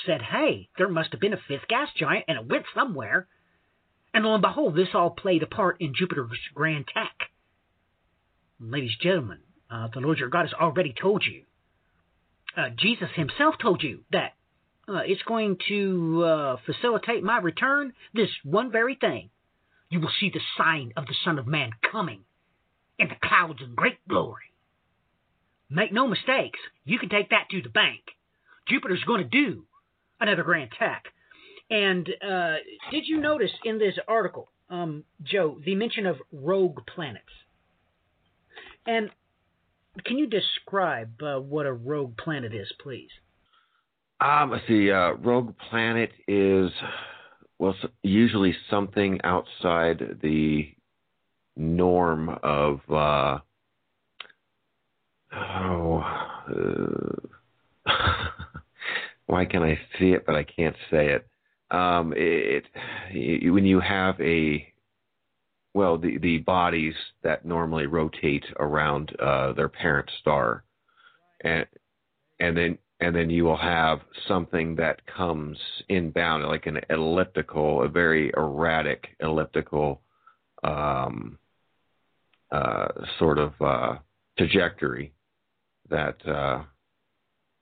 said, 0.07 0.23
hey, 0.23 0.69
there 0.79 0.89
must 0.89 1.13
have 1.13 1.21
been 1.21 1.35
a 1.35 1.41
fifth 1.49 1.69
gas 1.69 1.89
giant 1.97 2.25
and 2.29 2.39
it 2.39 2.47
went 2.49 2.65
somewhere. 2.75 3.27
And 4.17 4.25
lo 4.25 4.33
and 4.33 4.41
behold, 4.41 4.75
this 4.75 4.89
all 4.95 5.11
played 5.11 5.43
a 5.43 5.47
part 5.47 5.79
in 5.79 5.93
Jupiter's 5.95 6.39
grand 6.55 6.87
tack. 6.89 7.29
Ladies 8.59 8.93
and 8.93 9.03
gentlemen, 9.03 9.41
uh, 9.71 9.89
the 9.93 10.01
Lord 10.01 10.17
your 10.17 10.31
God 10.31 10.47
has 10.47 10.55
already 10.55 10.95
told 10.99 11.23
you. 11.23 11.43
Uh, 12.57 12.71
Jesus 12.79 13.11
himself 13.15 13.57
told 13.61 13.83
you 13.83 14.05
that 14.13 14.33
uh, 14.89 15.03
it's 15.05 15.23
going 15.25 15.59
to 15.69 16.25
uh, 16.25 16.57
facilitate 16.65 17.25
my 17.25 17.41
return. 17.41 17.93
This 18.15 18.31
one 18.43 18.73
very 18.73 18.95
thing. 18.95 19.29
You 19.91 20.01
will 20.01 20.13
see 20.19 20.31
the 20.31 20.41
sign 20.57 20.95
of 20.97 21.05
the 21.05 21.15
Son 21.23 21.39
of 21.39 21.47
Man 21.47 21.73
coming 21.93 22.21
in 22.99 23.09
the 23.09 23.17
clouds 23.23 23.61
in 23.63 23.75
great 23.75 23.99
glory. 24.09 24.51
Make 25.69 25.93
no 25.93 26.09
mistakes, 26.09 26.59
you 26.87 26.99
can 26.99 27.11
take 27.11 27.29
that 27.29 27.51
to 27.51 27.61
the 27.61 27.69
bank. 27.69 28.01
Jupiter's 28.67 29.05
going 29.05 29.23
to 29.23 29.29
do 29.29 29.65
another 30.19 30.43
grand 30.43 30.71
tack. 30.79 31.05
And 31.71 32.09
uh, 32.23 32.57
did 32.91 33.05
you 33.07 33.21
notice 33.21 33.51
in 33.65 33.79
this 33.79 33.95
article, 34.07 34.49
um, 34.71 35.05
Joe, 35.23 35.59
the 35.65 35.75
mention 35.75 36.07
of 36.07 36.17
rogue 36.33 36.79
planets? 36.95 37.25
And 38.87 39.11
can 40.05 40.19
you 40.19 40.27
describe 40.27 41.21
uh, 41.23 41.41
what 41.41 41.67
a 41.67 41.73
rogue 41.73 42.17
planet 42.19 42.55
is, 42.55 42.73
please? 42.81 43.11
Um, 44.21 44.51
let's 44.51 44.67
see. 44.67 44.91
Uh, 44.91 45.13
rogue 45.15 45.55
planet 45.69 46.11
is 46.29 46.71
well 47.59 47.75
usually 48.03 48.55
something 48.71 49.21
outside 49.25 50.19
the 50.23 50.69
norm 51.57 52.29
of 52.43 52.81
uh, 52.91 53.39
oh. 55.35 56.23
Uh, 56.49 57.27
why 59.27 59.45
can 59.45 59.63
I 59.63 59.79
see 59.99 60.13
it 60.13 60.25
but 60.25 60.37
I 60.37 60.45
can't 60.45 60.77
say 60.91 61.09
it? 61.09 61.27
Um, 61.71 62.13
it, 62.17 62.65
it 63.11 63.51
when 63.51 63.65
you 63.67 63.81
have 63.81 64.21
a 64.21 64.73
well 65.75 65.99
the 65.99 66.19
the 66.19 66.39
bodies 66.39 66.95
that 67.23 67.45
normally 67.45 67.87
rotate 67.87 68.45
around 68.59 69.15
uh, 69.21 69.53
their 69.53 69.69
parent 69.69 70.09
star, 70.21 70.65
and 71.43 71.67
and 72.39 72.57
then 72.57 72.79
and 73.01 73.15
then 73.15 73.29
you 73.29 73.45
will 73.45 73.57
have 73.57 74.01
something 74.27 74.77
that 74.77 75.07
comes 75.07 75.59
inbound, 75.89 76.45
like 76.45 76.67
an 76.67 76.81
elliptical, 76.89 77.83
a 77.83 77.89
very 77.89 78.33
erratic 78.37 79.09
elliptical 79.21 80.01
um, 80.65 81.39
uh, 82.51 82.89
sort 83.19 83.39
of 83.39 83.53
uh, 83.61 83.97
trajectory 84.39 85.13
that, 85.91 86.27
uh, 86.27 86.63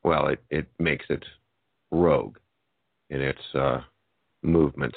well, 0.04 0.28
it, 0.28 0.42
it 0.50 0.68
makes 0.78 1.04
it 1.08 1.24
rogue 1.90 2.36
in 3.10 3.20
its 3.20 3.40
uh, 3.54 3.80
movement. 4.44 4.94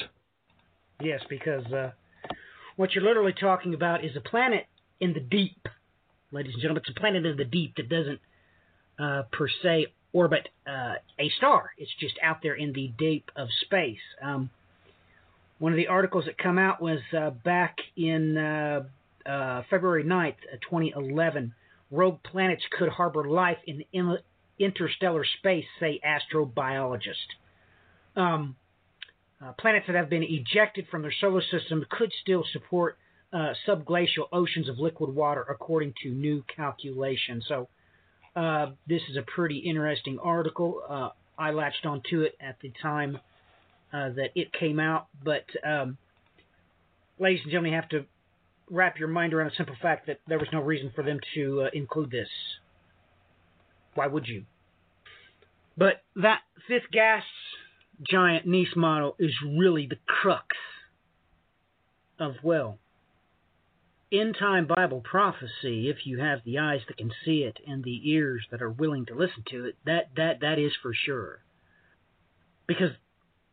Yes, 1.01 1.21
because 1.29 1.65
uh, 1.71 1.91
what 2.75 2.93
you're 2.93 3.03
literally 3.03 3.33
talking 3.33 3.73
about 3.73 4.03
is 4.03 4.15
a 4.15 4.21
planet 4.21 4.65
in 4.99 5.13
the 5.13 5.19
deep, 5.19 5.67
ladies 6.31 6.53
and 6.53 6.61
gentlemen. 6.61 6.83
It's 6.85 6.95
a 6.95 6.99
planet 6.99 7.25
in 7.25 7.37
the 7.37 7.45
deep 7.45 7.75
that 7.77 7.89
doesn't 7.89 8.19
uh, 8.99 9.23
per 9.31 9.47
se 9.63 9.87
orbit 10.13 10.49
uh, 10.67 10.95
a 11.19 11.29
star. 11.37 11.71
It's 11.77 11.91
just 11.99 12.15
out 12.23 12.37
there 12.41 12.55
in 12.55 12.73
the 12.73 12.91
deep 12.97 13.29
of 13.35 13.47
space. 13.61 13.99
Um, 14.21 14.49
one 15.59 15.71
of 15.71 15.77
the 15.77 15.87
articles 15.87 16.25
that 16.25 16.37
come 16.37 16.57
out 16.57 16.81
was 16.81 16.99
uh, 17.15 17.31
back 17.31 17.77
in 17.95 18.37
uh, 18.37 18.83
uh 19.25 19.63
February 19.69 20.03
9th, 20.03 20.35
uh, 20.53 20.57
2011. 20.69 21.53
Rogue 21.89 22.19
planets 22.23 22.63
could 22.77 22.89
harbor 22.89 23.27
life 23.27 23.57
in, 23.65 23.83
in 23.93 24.17
interstellar 24.59 25.25
space, 25.39 25.65
say 25.79 25.99
astrobiologists. 26.05 27.35
Um, 28.15 28.55
uh, 29.44 29.53
planets 29.60 29.86
that 29.88 29.96
have 29.96 30.10
been 30.10 30.24
ejected 30.24 30.88
from 30.89 31.01
their 31.01 31.13
solar 31.22 31.41
system 31.51 31.86
could 31.89 32.12
still 32.22 32.44
support 32.51 32.98
subglacial 33.67 34.27
oceans 34.32 34.70
of 34.70 34.79
liquid 34.79 35.13
water, 35.13 35.46
according 35.50 35.94
to 36.01 36.10
new 36.10 36.44
calculations. 36.56 37.46
So, 37.48 37.67
uh, 38.38 38.72
this 38.88 39.01
is 39.10 39.17
a 39.17 39.24
pretty 39.24 39.58
interesting 39.58 40.20
article. 40.20 40.82
Uh, 40.88 41.10
I 41.39 41.51
latched 41.51 41.86
onto 41.86 42.22
it 42.22 42.36
at 42.39 42.58
the 42.62 42.72
time 42.82 43.20
uh, 43.91 44.10
that 44.10 44.29
it 44.36 44.53
came 44.53 44.79
out, 44.79 45.08
but 45.24 45.46
um, 45.65 45.98
ladies 47.20 47.41
and 47.44 47.51
gentlemen, 47.51 47.72
you 47.72 47.75
have 47.77 47.89
to 47.89 48.06
wrap 48.70 49.00
your 49.00 49.08
mind 49.08 49.34
around 49.34 49.48
a 49.48 49.56
simple 49.56 49.75
fact 49.82 50.06
that 50.06 50.20
there 50.27 50.38
was 50.38 50.48
no 50.53 50.62
reason 50.62 50.91
for 50.96 51.03
them 51.03 51.20
to 51.34 51.63
uh, 51.63 51.70
include 51.74 52.12
this. 52.12 52.27
Why 53.96 54.06
would 54.06 54.27
you? 54.27 54.44
But 55.75 56.03
that 56.17 56.41
fifth 56.67 56.91
gas 56.91 57.24
giant 58.01 58.45
Nice 58.45 58.75
model 58.75 59.15
is 59.19 59.31
really 59.45 59.87
the 59.87 59.97
crux 60.05 60.55
of, 62.19 62.35
well, 62.43 62.79
end 64.11 64.35
time 64.39 64.67
Bible 64.67 65.01
prophecy, 65.01 65.89
if 65.89 66.05
you 66.05 66.19
have 66.19 66.39
the 66.45 66.59
eyes 66.59 66.81
that 66.87 66.97
can 66.97 67.11
see 67.25 67.39
it 67.39 67.57
and 67.67 67.83
the 67.83 68.09
ears 68.11 68.45
that 68.51 68.61
are 68.61 68.69
willing 68.69 69.05
to 69.07 69.15
listen 69.15 69.43
to 69.51 69.65
it, 69.65 69.75
that, 69.85 70.09
that, 70.15 70.41
that 70.41 70.59
is 70.59 70.71
for 70.81 70.93
sure. 70.93 71.39
Because, 72.67 72.91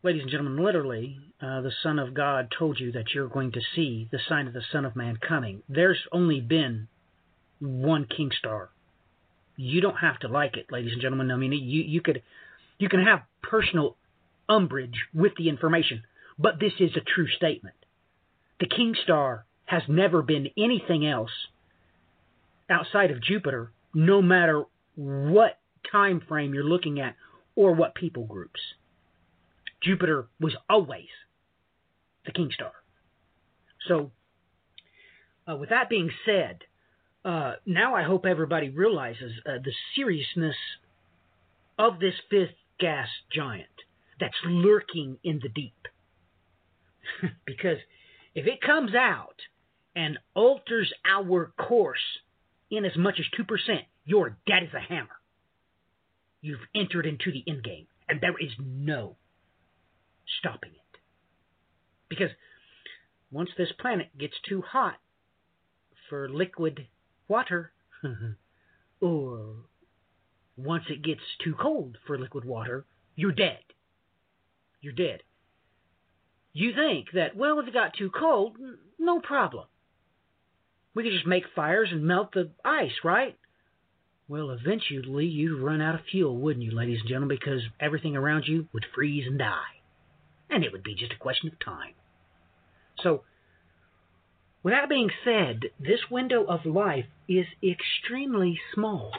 ladies 0.02 0.22
and 0.22 0.30
gentlemen, 0.30 0.64
literally, 0.64 1.18
uh, 1.40 1.60
the 1.60 1.72
Son 1.82 1.98
of 1.98 2.14
God 2.14 2.52
told 2.56 2.78
you 2.80 2.92
that 2.92 3.14
you're 3.14 3.28
going 3.28 3.52
to 3.52 3.60
see 3.74 4.08
the 4.10 4.18
sign 4.28 4.46
of 4.46 4.52
the 4.52 4.62
Son 4.72 4.84
of 4.84 4.96
Man 4.96 5.16
coming. 5.16 5.62
There's 5.68 6.00
only 6.12 6.40
been 6.40 6.88
one 7.60 8.06
king 8.06 8.30
star. 8.36 8.70
You 9.56 9.80
don't 9.80 9.96
have 9.96 10.18
to 10.20 10.28
like 10.28 10.56
it, 10.56 10.72
ladies 10.72 10.92
and 10.92 11.02
gentlemen. 11.02 11.30
I 11.30 11.36
mean, 11.36 11.52
you, 11.52 11.82
you 11.82 12.00
could 12.00 12.22
you 12.78 12.88
can 12.88 13.04
have 13.04 13.20
personal 13.40 13.96
umbrage 14.48 15.06
with 15.12 15.32
the 15.36 15.48
information, 15.48 16.02
but 16.38 16.60
this 16.60 16.72
is 16.80 16.96
a 16.96 17.00
true 17.00 17.28
statement. 17.28 17.76
The 18.60 18.66
king 18.66 18.94
star 19.02 19.46
has 19.66 19.82
never 19.88 20.22
been 20.22 20.50
anything 20.56 21.06
else 21.06 21.30
outside 22.68 23.10
of 23.10 23.22
Jupiter, 23.22 23.72
no 23.94 24.22
matter 24.22 24.64
what 24.96 25.58
time 25.90 26.22
frame 26.26 26.54
you're 26.54 26.64
looking 26.64 27.00
at 27.00 27.16
or 27.56 27.74
what 27.74 27.94
people 27.94 28.24
groups. 28.24 28.60
Jupiter 29.82 30.26
was 30.40 30.54
always 30.68 31.08
the 32.24 32.32
king 32.32 32.50
star. 32.54 32.72
So, 33.86 34.10
uh, 35.46 35.56
with 35.56 35.70
that 35.70 35.90
being 35.90 36.10
said, 36.24 36.60
uh, 37.24 37.54
now 37.66 37.94
I 37.94 38.02
hope 38.02 38.24
everybody 38.26 38.70
realizes 38.70 39.32
uh, 39.46 39.58
the 39.62 39.72
seriousness 39.94 40.56
of 41.78 41.98
this 41.98 42.14
fifth 42.30 42.54
gas 42.78 43.08
giant 43.32 43.68
that's 44.21 44.35
lurking 44.44 45.18
in 45.23 45.40
the 45.42 45.49
deep. 45.49 45.88
because 47.47 47.78
if 48.35 48.47
it 48.47 48.61
comes 48.61 48.94
out 48.94 49.37
and 49.94 50.18
alters 50.35 50.92
our 51.04 51.52
course 51.59 51.99
in 52.71 52.85
as 52.85 52.97
much 52.97 53.21
as 53.21 53.26
2%, 53.38 53.47
you're 54.04 54.37
dead 54.47 54.64
as 54.64 54.75
a 54.75 54.80
hammer. 54.80 55.21
You've 56.40 56.66
entered 56.75 57.06
into 57.06 57.33
the 57.33 57.44
end 57.47 57.62
game, 57.64 57.87
and 58.09 58.21
there 58.21 58.37
is 58.38 58.50
no 58.59 59.16
stopping 60.38 60.73
it. 60.73 61.00
Because 62.09 62.30
once 63.30 63.50
this 63.56 63.73
planet 63.78 64.16
gets 64.18 64.35
too 64.47 64.62
hot 64.62 64.97
for 66.09 66.28
liquid 66.28 66.87
water, 67.28 67.73
or 69.00 69.54
once 70.56 70.85
it 70.88 71.02
gets 71.02 71.23
too 71.42 71.54
cold 71.61 71.97
for 72.06 72.18
liquid 72.18 72.44
water, 72.44 72.85
you're 73.16 73.33
dead. 73.33 73.59
You're 74.85 74.93
dead. 74.93 75.23
You 76.53 76.73
think 76.75 77.09
that, 77.14 77.35
well, 77.35 77.59
if 77.59 77.67
it 77.67 77.75
got 77.75 77.95
too 77.95 78.11
cold, 78.11 78.57
no 78.99 79.21
problem. 79.21 79.64
We 80.95 81.03
could 81.03 81.12
just 81.12 81.26
make 81.26 81.45
fires 81.57 81.88
and 81.91 82.05
melt 82.05 82.33
the 82.33 82.50
ice, 82.64 82.93
right? 83.03 83.37
Well, 84.29 84.50
eventually 84.50 85.26
you'd 85.26 85.61
run 85.61 85.81
out 85.81 85.97
of 85.97 86.03
fuel, 86.11 86.37
wouldn't 86.37 86.64
you, 86.64 86.71
ladies 86.71 87.00
and 87.00 87.09
gentlemen, 87.09 87.37
because 87.37 87.62
everything 87.81 88.17
around 88.17 88.45
you 88.47 88.69
would 88.73 88.87
freeze 88.95 89.26
and 89.26 89.38
die 89.38 89.75
and 90.50 90.64
it 90.64 90.73
would 90.73 90.83
be 90.83 90.95
just 90.95 91.12
a 91.12 91.19
question 91.19 91.49
of 91.49 91.59
time. 91.59 91.95
So, 93.03 93.23
with 94.62 94.73
that 94.73 94.88
being 94.88 95.11
said, 95.25 95.61
this 95.79 96.00
window 96.11 96.45
of 96.45 96.64
life 96.64 97.07
is 97.29 97.47
extremely 97.62 98.59
small. 98.73 99.12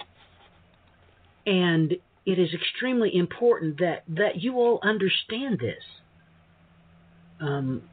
And 1.45 1.95
it 2.25 2.39
is 2.39 2.49
extremely 2.53 3.15
important 3.15 3.79
that, 3.79 4.03
that 4.07 4.41
you 4.41 4.55
all 4.55 4.79
understand 4.81 5.59
this. 5.59 5.83
Um, 7.39 7.83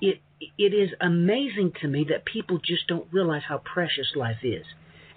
it, 0.00 0.20
it 0.58 0.74
is 0.74 0.90
amazing 1.00 1.72
to 1.80 1.88
me 1.88 2.06
that 2.10 2.24
people 2.24 2.58
just 2.58 2.86
don't 2.86 3.06
realize 3.12 3.42
how 3.48 3.58
precious 3.58 4.12
life 4.14 4.38
is. 4.42 4.64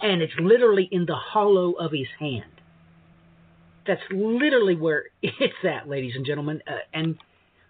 And 0.02 0.22
it's 0.22 0.34
literally 0.40 0.88
in 0.92 1.06
the 1.06 1.16
hollow 1.16 1.74
of 1.74 1.92
his 1.92 2.08
hand. 2.20 2.44
That's 3.88 4.02
literally 4.12 4.76
where 4.76 5.06
it's 5.22 5.64
at, 5.64 5.88
ladies 5.88 6.14
and 6.16 6.26
gentlemen. 6.26 6.62
Uh, 6.68 6.78
and 6.94 7.18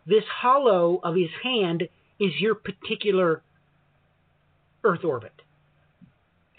this 0.08 0.23
hollow 0.41 0.99
of 1.04 1.15
his 1.15 1.30
hand 1.43 1.84
is 2.19 2.32
your 2.39 2.56
particular 2.56 3.41
Earth 4.84 5.04
orbit. 5.04 5.34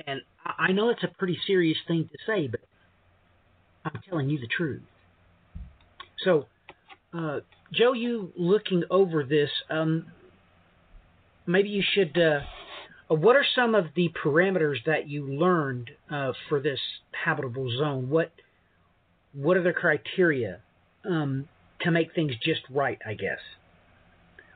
And 0.06 0.20
I 0.44 0.72
know 0.72 0.90
it's 0.90 1.04
a 1.04 1.08
pretty 1.08 1.38
serious 1.46 1.78
thing 1.86 2.08
to 2.10 2.18
say, 2.26 2.48
but 2.48 2.60
I'm 3.86 4.00
telling 4.08 4.28
you 4.28 4.38
the 4.38 4.48
truth. 4.48 4.82
So, 6.24 6.46
uh, 7.14 7.40
Joe, 7.72 7.92
you 7.92 8.32
looking 8.36 8.82
over 8.90 9.22
this, 9.24 9.50
um, 9.70 10.06
maybe 11.46 11.68
you 11.68 11.82
should. 11.94 12.16
Uh, 12.18 12.40
what 13.08 13.36
are 13.36 13.44
some 13.54 13.74
of 13.74 13.86
the 13.94 14.10
parameters 14.24 14.78
that 14.86 15.08
you 15.08 15.24
learned 15.24 15.90
uh, 16.10 16.32
for 16.48 16.60
this 16.60 16.80
habitable 17.24 17.70
zone? 17.78 18.10
What 18.10 18.32
what 19.32 19.56
are 19.56 19.62
the 19.62 19.72
criteria 19.72 20.60
um, 21.04 21.48
to 21.82 21.90
make 21.90 22.14
things 22.14 22.32
just 22.42 22.62
right, 22.70 22.98
I 23.06 23.14
guess. 23.14 23.38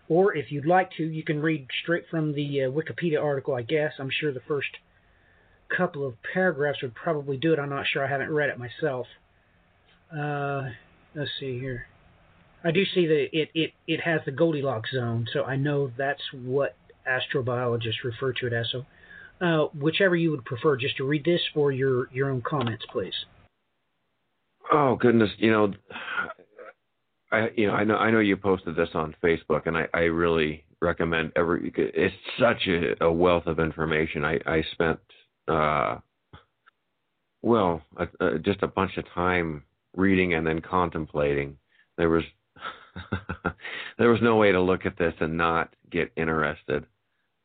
Or 0.09 0.35
if 0.37 0.51
you'd 0.51 0.67
like 0.67 0.91
to, 0.97 1.05
you 1.05 1.23
can 1.23 1.41
read 1.41 1.69
straight 1.83 2.05
from 2.11 2.33
the 2.33 2.65
uh, 2.65 2.71
Wikipedia 2.71 3.23
article, 3.23 3.55
I 3.55 3.63
guess. 3.63 3.93
I'm 3.99 4.11
sure 4.11 4.33
the 4.33 4.41
first 4.41 4.69
couple 5.77 6.07
of 6.07 6.15
paragraphs 6.33 6.83
would 6.83 6.95
probably 6.95 7.37
do 7.37 7.53
it. 7.53 7.59
I'm 7.59 7.71
not 7.71 7.87
sure. 7.91 8.05
I 8.05 8.09
haven't 8.09 8.31
read 8.31 8.51
it 8.51 8.59
myself. 8.59 9.07
Uh, 10.13 10.71
let's 11.15 11.31
see 11.39 11.59
here. 11.59 11.87
I 12.63 12.71
do 12.73 12.85
see 12.95 13.07
that 13.07 13.29
it, 13.33 13.51
it, 13.55 13.73
it 13.87 14.01
has 14.01 14.21
the 14.27 14.33
Goldilocks 14.33 14.91
zone, 14.93 15.27
so 15.33 15.45
I 15.45 15.57
know 15.57 15.91
that's 15.97 16.23
what 16.33 16.77
astrobiologists 17.09 18.05
refer 18.05 18.33
to 18.35 18.47
it 18.47 18.53
as. 18.53 18.67
So, 18.71 18.87
uh, 19.41 19.69
whichever 19.69 20.15
you 20.15 20.31
would 20.33 20.45
prefer, 20.45 20.77
just 20.77 20.99
to 20.99 21.05
read 21.05 21.25
this 21.25 21.41
or 21.55 21.73
your, 21.73 22.09
your 22.13 22.31
own 22.31 22.43
comments, 22.43 22.85
please. 22.93 23.15
Oh 24.73 24.97
goodness, 24.97 25.31
you 25.39 25.51
know, 25.51 25.73
I 27.33 27.49
you 27.57 27.67
know 27.67 27.73
I 27.73 27.85
know 27.85 27.97
I 27.97 28.11
know 28.11 28.21
you 28.21 28.37
posted 28.37 28.77
this 28.77 28.91
on 28.95 29.17
Facebook, 29.23 29.67
and 29.67 29.77
I 29.77 29.87
I 29.93 30.01
really 30.01 30.65
recommend 30.81 31.33
every. 31.37 31.73
It's 31.77 32.15
such 32.39 32.69
a, 32.69 33.05
a 33.05 33.13
wealth 33.13 33.47
of 33.47 33.59
information. 33.59 34.25
I 34.25 34.39
I 34.47 34.63
spent 34.73 35.01
uh 35.49 35.99
well 37.43 37.83
just 38.43 38.63
a 38.63 38.69
bunch 38.69 38.97
of 38.97 39.05
time 39.15 39.63
reading 39.97 40.35
and 40.35 40.47
then 40.47 40.61
contemplating. 40.61 41.57
There 41.97 42.09
was 42.09 42.25
there 43.99 44.11
was 44.11 44.21
no 44.23 44.37
way 44.37 44.53
to 44.53 44.61
look 44.61 44.87
at 44.87 44.99
this 44.99 45.15
and 45.21 45.37
not 45.37 45.75
get 45.91 46.13
interested. 46.17 46.87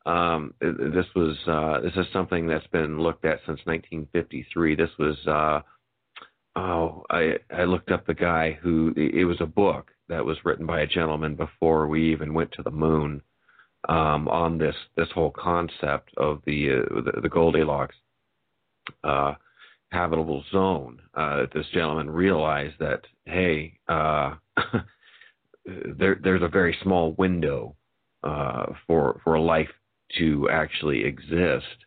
Um, 0.04 0.54
this 0.60 1.06
was 1.16 1.36
uh, 1.48 1.80
this 1.80 1.94
is 1.96 2.12
something 2.12 2.46
that's 2.46 2.66
been 2.68 3.00
looked 3.00 3.24
at 3.24 3.40
since 3.40 3.60
1953. 3.64 4.76
This 4.76 4.90
was 4.98 5.16
uh, 5.26 5.60
oh, 6.56 7.04
I 7.10 7.36
I 7.54 7.64
looked 7.64 7.90
up 7.90 8.06
the 8.06 8.14
guy 8.14 8.52
who 8.62 8.94
it 8.96 9.24
was 9.24 9.40
a 9.40 9.46
book 9.46 9.90
that 10.08 10.24
was 10.24 10.44
written 10.44 10.66
by 10.66 10.80
a 10.80 10.86
gentleman 10.86 11.34
before 11.34 11.88
we 11.88 12.12
even 12.12 12.34
went 12.34 12.52
to 12.52 12.62
the 12.62 12.70
moon 12.70 13.20
um, 13.86 14.28
on 14.28 14.58
this 14.58 14.74
this 14.96 15.08
whole 15.14 15.30
concept 15.30 16.10
of 16.16 16.42
the 16.46 16.70
uh, 16.70 17.00
the, 17.02 17.20
the 17.22 17.28
Goldilocks 17.28 17.96
uh, 19.04 19.34
habitable 19.90 20.44
zone. 20.52 21.00
Uh, 21.14 21.46
this 21.54 21.66
gentleman 21.72 22.10
realized 22.10 22.74
that 22.80 23.02
hey, 23.24 23.78
uh, 23.88 24.34
there 25.64 26.18
there's 26.22 26.42
a 26.42 26.48
very 26.48 26.76
small 26.82 27.12
window 27.18 27.74
uh, 28.22 28.66
for 28.86 29.20
for 29.24 29.38
life 29.38 29.70
to 30.18 30.48
actually 30.50 31.04
exist 31.04 31.86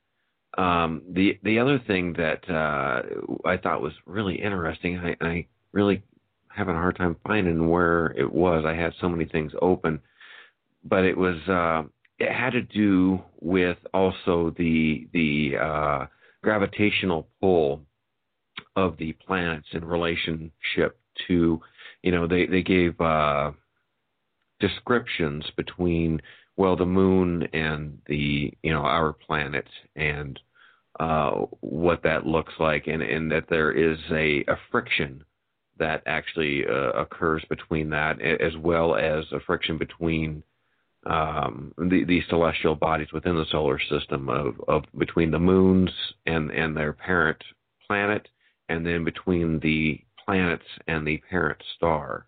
um, 0.58 1.04
the 1.10 1.40
the 1.44 1.60
other 1.60 1.80
thing 1.80 2.14
that 2.14 2.50
uh, 2.50 3.02
I 3.48 3.58
thought 3.58 3.82
was 3.82 3.94
really 4.06 4.36
interesting, 4.36 4.98
I, 4.98 5.16
I 5.22 5.46
really 5.72 6.02
having 6.48 6.76
a 6.76 6.80
hard 6.80 6.98
time 6.98 7.16
finding 7.26 7.70
where 7.70 8.08
it 8.18 8.32
was. 8.32 8.66
I 8.66 8.74
had 8.74 8.94
so 9.00 9.08
many 9.08 9.26
things 9.26 9.54
open, 9.62 10.02
but 10.84 11.04
it 11.04 11.18
was 11.18 11.38
uh, 11.48 11.84
it 12.20 12.32
had 12.32 12.52
to 12.52 12.62
do 12.62 13.22
with 13.40 13.78
also 13.94 14.54
the 14.58 15.08
the 15.14 15.58
uh, 15.58 16.06
gravitational 16.44 17.28
pull 17.42 17.82
of 18.76 18.98
the 18.98 19.14
planets 19.14 19.68
in 19.74 19.84
relationship 19.84 21.00
to, 21.28 21.62
you 22.02 22.12
know, 22.12 22.28
they 22.28 22.46
they 22.46 22.62
gave 22.62 23.00
uh, 23.02 23.52
descriptions 24.60 25.46
between 25.56 26.22
well 26.58 26.76
the 26.76 26.86
moon 26.86 27.44
and 27.54 28.00
the 28.08 28.54
you 28.64 28.72
know 28.72 28.82
our 28.82 29.14
planet 29.14 29.68
and 29.96 30.40
uh, 31.00 31.32
what 31.62 32.04
that 32.04 32.26
looks 32.26 32.54
like, 32.60 32.88
and, 32.88 33.02
and 33.02 33.32
that 33.32 33.46
there 33.50 33.72
is 33.72 33.98
a, 34.12 34.44
a 34.52 34.58
friction 34.70 35.24
that 35.78 36.04
actually 36.06 36.66
uh, 36.68 36.92
occurs 36.92 37.44
between 37.50 37.90
that, 37.90 38.22
as 38.22 38.52
well 38.58 38.96
as 38.96 39.24
a 39.32 39.40
friction 39.40 39.78
between 39.78 40.44
um, 41.06 41.74
the, 41.78 42.04
the 42.04 42.22
celestial 42.30 42.76
bodies 42.76 43.12
within 43.14 43.36
the 43.36 43.46
solar 43.52 43.80
system 43.80 44.30
of, 44.30 44.56
of 44.68 44.84
between 44.98 45.32
the 45.32 45.40
moons 45.40 45.90
and, 46.26 46.52
and 46.52 46.76
their 46.76 46.94
parent 46.94 47.42
planet, 47.88 48.28
and 48.68 48.86
then 48.86 49.04
between 49.04 49.60
the 49.60 50.00
planets 50.24 50.66
and 50.88 51.08
the 51.08 51.18
parent 51.30 51.62
star. 51.76 52.26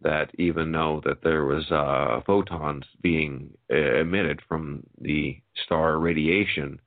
That 0.00 0.30
even 0.38 0.70
though 0.70 1.02
that 1.04 1.22
there 1.24 1.44
was 1.44 1.68
uh, 1.72 2.20
photons 2.24 2.84
being 3.02 3.50
uh, 3.68 3.96
emitted 3.96 4.40
from 4.48 4.84
the 5.00 5.40
star 5.64 5.98
radiation 5.98 6.80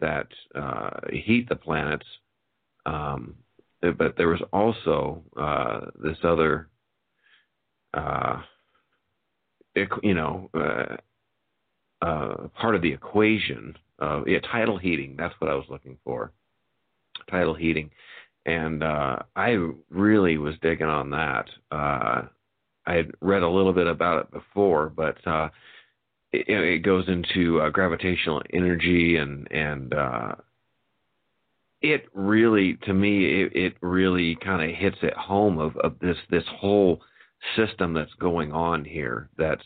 that 0.00 0.26
uh, 0.54 0.90
heat 1.10 1.48
the 1.48 1.56
planets, 1.56 2.04
um, 2.84 3.36
but 3.80 4.16
there 4.16 4.28
was 4.28 4.42
also 4.52 5.22
uh, 5.34 5.86
this 6.02 6.18
other 6.24 6.68
uh, 7.94 8.42
you 10.02 10.14
know, 10.14 10.50
uh, 10.54 10.96
uh, 12.04 12.48
part 12.60 12.74
of 12.74 12.82
the 12.82 12.92
equation. 12.92 13.76
Yeah, 14.26 14.38
tidal 14.52 14.78
heating. 14.78 15.16
That's 15.18 15.34
what 15.40 15.50
I 15.50 15.54
was 15.54 15.66
looking 15.68 15.98
for. 16.04 16.32
Tidal 17.30 17.54
heating, 17.54 17.90
and 18.46 18.82
uh, 18.82 19.18
I 19.36 19.56
really 19.90 20.38
was 20.38 20.54
digging 20.62 20.86
on 20.86 21.10
that. 21.10 21.46
Uh, 21.70 22.22
I 22.86 22.94
had 22.94 23.10
read 23.20 23.42
a 23.42 23.48
little 23.48 23.74
bit 23.74 23.86
about 23.86 24.20
it 24.22 24.30
before, 24.30 24.88
but 24.88 25.24
uh, 25.26 25.50
it, 26.32 26.48
it 26.48 26.78
goes 26.78 27.04
into 27.08 27.60
uh, 27.60 27.68
gravitational 27.68 28.42
energy 28.52 29.16
and 29.16 29.46
and 29.52 29.92
uh, 29.92 30.34
it 31.80 32.06
really, 32.12 32.76
to 32.86 32.94
me, 32.94 33.42
it, 33.42 33.52
it 33.54 33.76
really 33.82 34.36
kind 34.36 34.68
of 34.68 34.76
hits 34.76 34.96
at 35.02 35.12
home 35.12 35.58
of, 35.58 35.76
of 35.76 35.98
this 36.00 36.16
this 36.30 36.44
whole 36.56 37.02
system 37.56 37.94
that's 37.94 38.12
going 38.14 38.52
on 38.52 38.84
here 38.84 39.28
that's 39.38 39.62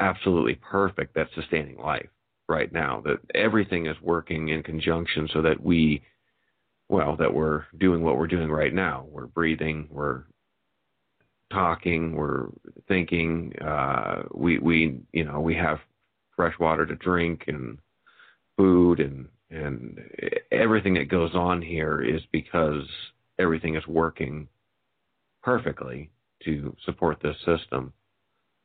absolutely 0.00 0.54
perfect 0.56 1.14
that's 1.14 1.34
sustaining 1.34 1.78
life 1.78 2.08
right 2.48 2.72
now 2.72 3.02
that 3.04 3.18
everything 3.34 3.86
is 3.86 3.96
working 4.02 4.48
in 4.48 4.62
conjunction 4.62 5.28
so 5.32 5.40
that 5.42 5.62
we 5.62 6.02
well 6.88 7.16
that 7.16 7.32
we're 7.32 7.64
doing 7.78 8.02
what 8.02 8.18
we're 8.18 8.26
doing 8.26 8.50
right 8.50 8.74
now. 8.74 9.06
We're 9.10 9.26
breathing 9.26 9.88
we're 9.90 10.24
talking 11.52 12.16
we're 12.16 12.48
thinking 12.88 13.52
uh 13.60 14.22
we 14.32 14.58
we 14.58 14.98
you 15.12 15.24
know 15.24 15.40
we 15.40 15.54
have 15.54 15.78
fresh 16.34 16.58
water 16.58 16.84
to 16.84 16.96
drink 16.96 17.44
and 17.46 17.78
food 18.56 18.98
and 18.98 19.28
and 19.50 20.00
everything 20.50 20.94
that 20.94 21.08
goes 21.08 21.34
on 21.34 21.62
here 21.62 22.02
is 22.02 22.22
because 22.32 22.82
everything 23.38 23.76
is 23.76 23.86
working 23.86 24.48
perfectly 25.42 26.10
to 26.44 26.76
support 26.84 27.18
this 27.22 27.36
system. 27.44 27.92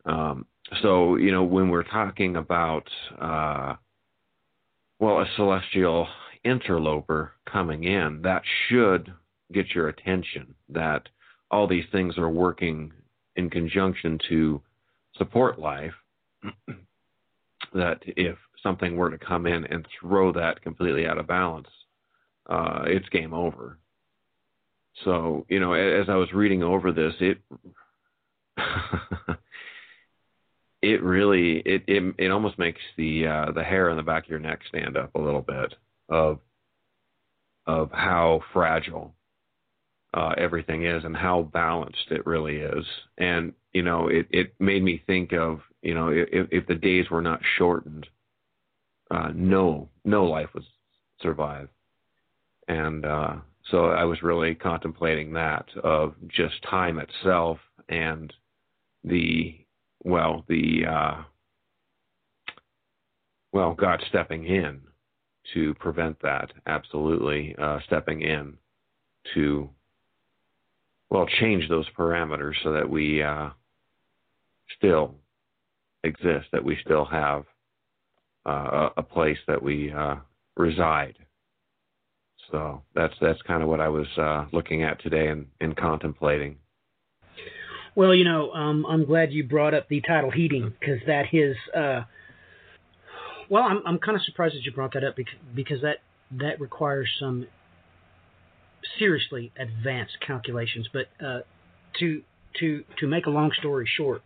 Um, 0.05 0.45
so, 0.81 1.15
you 1.15 1.31
know, 1.31 1.43
when 1.43 1.69
we're 1.69 1.83
talking 1.83 2.35
about, 2.35 2.89
uh, 3.19 3.75
well, 4.99 5.19
a 5.19 5.25
celestial 5.35 6.07
interloper 6.43 7.33
coming 7.51 7.83
in, 7.83 8.21
that 8.23 8.43
should 8.67 9.13
get 9.51 9.73
your 9.73 9.89
attention 9.89 10.55
that 10.69 11.09
all 11.51 11.67
these 11.67 11.85
things 11.91 12.17
are 12.17 12.29
working 12.29 12.91
in 13.35 13.49
conjunction 13.49 14.19
to 14.29 14.61
support 15.17 15.59
life. 15.59 15.93
that 17.73 17.99
if 18.05 18.37
something 18.63 18.95
were 18.95 19.09
to 19.09 19.17
come 19.17 19.45
in 19.45 19.65
and 19.65 19.87
throw 19.99 20.31
that 20.31 20.61
completely 20.61 21.05
out 21.05 21.17
of 21.17 21.27
balance, 21.27 21.67
uh, 22.49 22.83
it's 22.85 23.07
game 23.09 23.33
over. 23.33 23.77
So, 25.05 25.45
you 25.49 25.59
know, 25.59 25.73
as 25.73 26.09
I 26.09 26.15
was 26.15 26.33
reading 26.33 26.63
over 26.63 26.91
this, 26.91 27.13
it 27.19 27.37
it 30.81 31.01
really 31.03 31.57
it, 31.59 31.83
it 31.87 32.15
it 32.17 32.31
almost 32.31 32.59
makes 32.59 32.81
the 32.97 33.27
uh, 33.27 33.51
the 33.51 33.63
hair 33.63 33.89
on 33.89 33.97
the 33.97 34.03
back 34.03 34.25
of 34.25 34.29
your 34.29 34.39
neck 34.39 34.59
stand 34.67 34.97
up 34.97 35.15
a 35.15 35.19
little 35.19 35.41
bit 35.41 35.75
of 36.09 36.39
of 37.67 37.91
how 37.91 38.41
fragile 38.53 39.13
uh, 40.13 40.33
everything 40.37 40.85
is 40.85 41.03
and 41.03 41.15
how 41.15 41.43
balanced 41.53 42.09
it 42.09 42.25
really 42.25 42.57
is. 42.57 42.85
And 43.17 43.53
you 43.73 43.83
know, 43.83 44.07
it 44.07 44.27
it 44.31 44.53
made 44.59 44.83
me 44.83 45.01
think 45.05 45.33
of 45.33 45.61
you 45.81 45.93
know 45.93 46.09
if 46.09 46.47
if 46.51 46.67
the 46.67 46.75
days 46.75 47.09
were 47.09 47.21
not 47.21 47.41
shortened, 47.57 48.07
uh, 49.11 49.31
no 49.33 49.89
no 50.03 50.25
life 50.25 50.49
would 50.53 50.65
survive. 51.21 51.69
And 52.67 53.05
uh, 53.05 53.35
so 53.71 53.85
I 53.85 54.03
was 54.03 54.21
really 54.23 54.55
contemplating 54.55 55.33
that 55.33 55.65
of 55.83 56.15
just 56.27 56.55
time 56.69 56.99
itself 56.99 57.59
and 57.87 58.33
the 59.03 59.57
well 60.03 60.43
the 60.47 60.85
uh, 60.89 61.23
well 63.51 63.73
God 63.73 64.01
stepping 64.09 64.45
in 64.45 64.81
to 65.53 65.73
prevent 65.75 66.21
that 66.21 66.51
absolutely 66.65 67.55
uh, 67.61 67.79
stepping 67.85 68.21
in 68.21 68.57
to 69.35 69.69
well 71.09 71.27
change 71.39 71.67
those 71.69 71.89
parameters 71.97 72.55
so 72.63 72.71
that 72.71 72.89
we 72.89 73.21
uh, 73.21 73.49
still 74.77 75.15
exist 76.03 76.47
that 76.51 76.63
we 76.63 76.77
still 76.83 77.05
have 77.05 77.43
uh, 78.45 78.89
a 78.97 79.03
place 79.03 79.37
that 79.47 79.61
we 79.61 79.91
uh, 79.91 80.15
reside 80.55 81.15
so 82.51 82.81
that's 82.95 83.13
that's 83.21 83.41
kind 83.43 83.63
of 83.63 83.69
what 83.69 83.79
I 83.79 83.89
was 83.89 84.07
uh, 84.17 84.45
looking 84.51 84.83
at 84.83 85.01
today 85.01 85.27
and, 85.27 85.47
and 85.59 85.75
contemplating. 85.75 86.57
Well, 87.95 88.13
you 88.13 88.23
know, 88.23 88.51
um, 88.51 88.85
I'm 88.85 89.05
glad 89.05 89.31
you 89.33 89.43
brought 89.43 89.73
up 89.73 89.89
the 89.89 90.01
tidal 90.01 90.31
heating 90.31 90.73
because 90.79 90.99
that 91.07 91.25
is. 91.33 91.55
Uh, 91.75 92.03
well, 93.49 93.63
I'm 93.63 93.81
I'm 93.85 93.99
kind 93.99 94.15
of 94.15 94.23
surprised 94.23 94.55
that 94.55 94.63
you 94.63 94.71
brought 94.71 94.93
that 94.93 95.03
up 95.03 95.15
because, 95.15 95.35
because 95.53 95.81
that 95.81 95.97
that 96.39 96.61
requires 96.61 97.09
some 97.19 97.47
seriously 98.97 99.51
advanced 99.57 100.17
calculations. 100.25 100.87
But 100.91 101.07
uh, 101.23 101.39
to 101.99 102.21
to 102.59 102.83
to 102.99 103.07
make 103.07 103.25
a 103.25 103.29
long 103.29 103.51
story 103.59 103.89
short, 103.97 104.21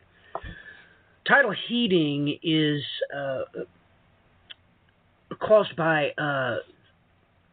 tidal 1.27 1.53
heating 1.67 2.37
is 2.43 2.83
uh, 3.15 3.43
caused 5.39 5.75
by 5.75 6.11
uh, 6.17 6.57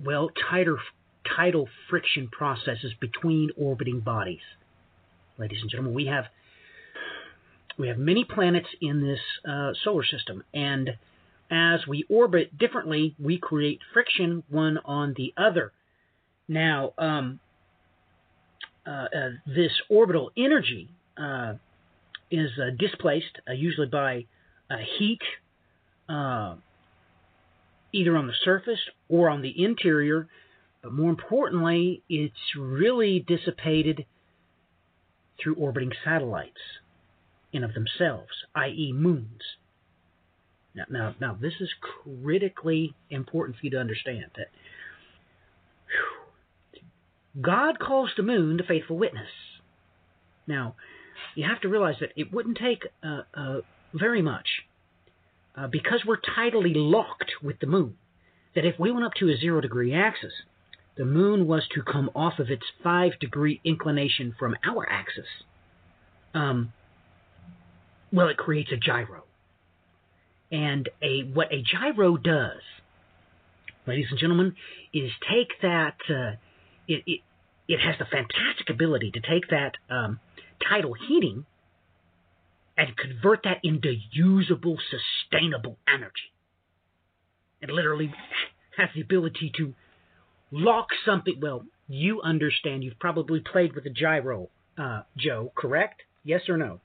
well, 0.04 0.30
tighter, 0.50 0.78
tidal 1.36 1.68
friction 1.88 2.28
processes 2.28 2.92
between 3.00 3.50
orbiting 3.56 4.00
bodies. 4.00 4.40
Ladies 5.38 5.58
and 5.62 5.70
gentlemen, 5.70 5.94
we 5.94 6.06
have 6.06 6.24
we 7.78 7.88
have 7.88 7.98
many 7.98 8.24
planets 8.24 8.68
in 8.80 9.00
this 9.02 9.20
uh, 9.48 9.72
solar 9.84 10.04
system, 10.04 10.44
and 10.52 10.90
as 11.50 11.86
we 11.86 12.04
orbit 12.08 12.56
differently, 12.58 13.14
we 13.18 13.38
create 13.38 13.80
friction 13.92 14.42
one 14.50 14.78
on 14.84 15.14
the 15.16 15.32
other. 15.36 15.72
Now, 16.46 16.92
um, 16.98 17.40
uh, 18.86 18.90
uh, 18.90 19.28
this 19.46 19.72
orbital 19.88 20.30
energy 20.36 20.88
uh, 21.16 21.54
is 22.30 22.50
uh, 22.58 22.70
displaced 22.78 23.38
uh, 23.48 23.52
usually 23.52 23.86
by 23.86 24.24
heat, 24.98 25.20
either 27.92 28.16
on 28.16 28.26
the 28.26 28.34
surface 28.44 28.80
or 29.08 29.28
on 29.28 29.42
the 29.42 29.62
interior, 29.62 30.28
but 30.82 30.92
more 30.92 31.10
importantly, 31.10 32.02
it's 32.08 32.56
really 32.56 33.24
dissipated 33.26 34.06
through 35.42 35.54
orbiting 35.54 35.92
satellites 36.04 36.60
in 37.52 37.64
of 37.64 37.74
themselves, 37.74 38.30
i.e., 38.54 38.92
moons. 38.94 39.42
Now, 40.74 40.84
now, 40.88 41.14
now, 41.20 41.38
this 41.40 41.54
is 41.60 41.70
critically 41.80 42.94
important 43.10 43.58
for 43.58 43.66
you 43.66 43.70
to 43.72 43.80
understand 43.80 44.26
that 44.36 44.46
whew, 45.86 46.82
God 47.42 47.78
calls 47.78 48.10
the 48.16 48.22
moon 48.22 48.56
the 48.56 48.62
faithful 48.62 48.96
witness. 48.96 49.28
Now, 50.46 50.76
you 51.34 51.44
have 51.48 51.60
to 51.62 51.68
realize 51.68 51.96
that 52.00 52.12
it 52.16 52.32
wouldn't 52.32 52.58
take 52.58 52.86
uh, 53.02 53.22
uh, 53.34 53.60
very 53.92 54.22
much 54.22 54.46
uh, 55.56 55.66
because 55.66 56.04
we're 56.06 56.20
tidally 56.20 56.72
locked 56.74 57.32
with 57.42 57.58
the 57.60 57.66
moon, 57.66 57.96
that 58.54 58.64
if 58.64 58.78
we 58.78 58.90
went 58.90 59.04
up 59.04 59.14
to 59.14 59.28
a 59.28 59.36
zero 59.36 59.60
degree 59.60 59.94
axis, 59.94 60.32
the 60.96 61.04
moon 61.04 61.46
was 61.46 61.62
to 61.74 61.82
come 61.82 62.10
off 62.14 62.38
of 62.38 62.50
its 62.50 62.64
five 62.82 63.18
degree 63.20 63.60
inclination 63.64 64.34
from 64.38 64.56
our 64.64 64.88
axis, 64.90 65.26
um, 66.34 66.72
well, 68.12 68.28
it 68.28 68.36
creates 68.36 68.70
a 68.72 68.76
gyro. 68.76 69.24
And 70.52 70.88
a 71.00 71.22
what 71.32 71.52
a 71.52 71.62
gyro 71.62 72.16
does, 72.16 72.60
ladies 73.86 74.06
and 74.10 74.18
gentlemen, 74.18 74.54
is 74.92 75.10
take 75.30 75.60
that. 75.62 75.96
Uh, 76.08 76.36
it, 76.88 77.04
it 77.06 77.20
it 77.68 77.78
has 77.78 77.94
the 78.00 78.04
fantastic 78.04 78.68
ability 78.68 79.12
to 79.12 79.20
take 79.20 79.48
that 79.50 79.74
um, 79.88 80.18
tidal 80.68 80.92
heating 81.08 81.46
and 82.80 82.96
convert 82.96 83.42
that 83.44 83.58
into 83.62 83.92
usable, 84.10 84.78
sustainable 84.90 85.76
energy. 85.86 86.32
It 87.60 87.68
literally 87.68 88.10
has 88.78 88.88
the 88.94 89.02
ability 89.02 89.52
to 89.58 89.74
lock 90.50 90.86
something. 91.04 91.38
Well, 91.42 91.66
you 91.88 92.22
understand. 92.22 92.82
You've 92.82 92.98
probably 92.98 93.40
played 93.40 93.74
with 93.74 93.84
a 93.84 93.90
gyro, 93.90 94.48
uh, 94.78 95.02
Joe, 95.14 95.52
correct? 95.54 96.00
Yes 96.24 96.40
or 96.48 96.56
no? 96.56 96.80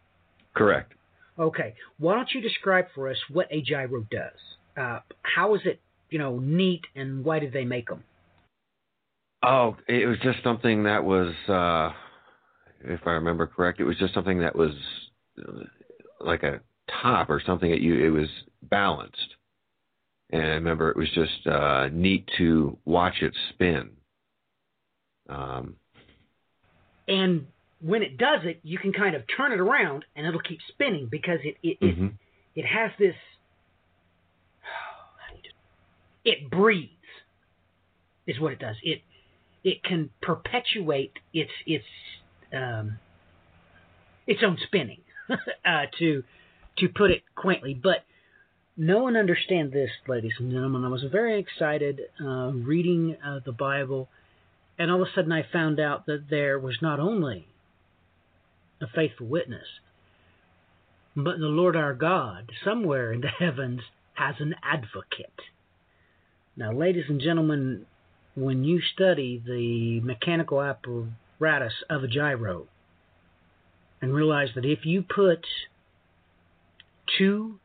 Correct. 0.54 0.92
Okay. 1.40 1.76
Why 1.98 2.16
don't 2.16 2.30
you 2.36 2.42
describe 2.42 2.88
for 2.94 3.10
us 3.10 3.18
what 3.32 3.48
a 3.50 3.62
gyro 3.62 4.06
does? 4.12 4.40
Uh, 4.76 5.00
how 5.22 5.56
is 5.56 5.62
it, 5.64 5.80
you 6.10 6.20
know, 6.20 6.40
neat, 6.40 6.82
and 6.94 7.24
why 7.24 7.40
did 7.40 7.54
they 7.54 7.64
make 7.64 7.88
them? 7.88 8.04
Oh, 9.42 9.78
it 9.88 10.08
was 10.08 10.18
just 10.22 10.40
something 10.44 10.84
that 10.84 11.06
was, 11.06 11.34
uh, 11.48 11.94
if 12.84 13.00
I 13.06 13.12
remember 13.12 13.48
correct, 13.48 13.80
it 13.80 13.86
was 13.86 13.98
just 13.98 14.14
something 14.14 14.42
that 14.42 14.58
was 14.58 14.72
uh, 15.40 15.64
like 16.20 16.44
a 16.44 16.62
top 17.02 17.30
or 17.30 17.42
something 17.46 17.70
that 17.72 17.82
you. 17.82 17.96
It 18.06 18.10
was 18.10 18.30
balanced, 18.62 19.36
and 20.32 20.42
I 20.42 20.56
remember 20.56 20.90
it 20.90 20.98
was 20.98 21.10
just 21.14 21.46
uh, 21.48 21.90
neat 21.92 22.30
to 22.38 22.78
watch 22.86 23.22
it 23.22 23.34
spin. 23.50 23.92
Um, 25.30 25.76
And 27.08 27.48
when 27.82 28.02
it 28.04 28.18
does 28.18 28.42
it, 28.44 28.60
you 28.64 28.78
can 28.80 28.94
kind 28.94 29.16
of 29.16 29.24
turn 29.36 29.52
it 29.52 29.60
around, 29.60 30.06
and 30.16 30.26
it'll 30.26 30.40
keep 30.40 30.60
spinning 30.70 31.08
because 31.10 31.40
it 31.44 31.58
it 31.62 31.78
it, 31.82 32.00
mhm. 32.00 32.14
it 32.56 32.66
has 32.66 32.92
this. 33.00 33.16
It 36.24 36.50
breathes, 36.50 36.90
is 38.26 38.40
what 38.40 38.52
it 38.52 38.60
does. 38.60 38.76
It 38.82 39.02
it 39.64 39.84
can 39.84 40.10
perpetuate 40.22 41.14
its 41.34 41.52
its 41.68 41.86
um, 42.54 42.98
its 44.26 44.42
own 44.44 44.58
spinning, 44.66 45.02
uh, 45.66 45.86
to 46.00 46.24
to 46.78 46.90
put 46.90 47.12
it 47.12 47.24
quaintly. 47.36 47.74
But 47.74 48.04
no 48.78 49.00
one 49.00 49.16
understands 49.16 49.72
this, 49.74 49.90
ladies 50.08 50.34
and 50.40 50.52
gentlemen. 50.52 50.84
I 50.84 50.90
was 50.90 51.04
very 51.12 51.40
excited 51.40 52.02
uh, 52.22 52.52
reading 52.52 53.16
uh, 53.26 53.40
the 53.46 53.54
Bible, 53.54 54.10
and 54.78 54.92
all 54.92 55.02
of 55.02 55.08
a 55.08 55.12
sudden 55.16 55.32
I 55.32 55.46
found 55.52 55.80
out 55.80 56.06
that 56.08 56.30
there 56.30 56.60
was 56.60 56.78
not 56.82 57.00
only 57.00 57.48
a 58.82 58.88
faithful 58.88 59.28
witness, 59.28 59.66
but 61.16 61.40
the 61.40 61.46
Lord 61.46 61.78
our 61.78 61.94
God, 61.94 62.52
somewhere 62.64 63.14
in 63.14 63.22
the 63.22 63.28
heavens, 63.40 63.82
has 64.16 64.36
an 64.40 64.56
advocate. 64.62 65.40
Now, 66.58 66.74
ladies 66.74 67.06
and 67.10 67.22
gentlemen, 67.22 67.86
when 68.36 68.64
you 68.64 68.82
study 68.82 69.42
the 69.46 70.02
mechanical 70.02 70.62
apparatus 70.62 71.74
of 71.90 72.04
a 72.04 72.08
gyro 72.08 72.68
and 74.06 74.14
realize 74.14 74.50
that 74.54 74.66
if 74.66 74.86
you 74.86 75.02
put 75.02 75.48
two 77.18 77.60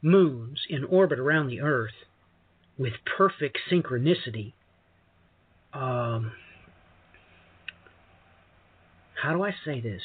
moons 0.00 0.60
in 0.70 0.84
orbit 0.84 1.18
around 1.18 1.48
the 1.48 1.60
Earth 1.60 2.04
with 2.78 2.92
perfect 3.16 3.58
synchronicity, 3.68 4.52
um, 5.72 6.30
how 9.20 9.32
do 9.32 9.42
I 9.42 9.52
say 9.64 9.80
this? 9.80 10.02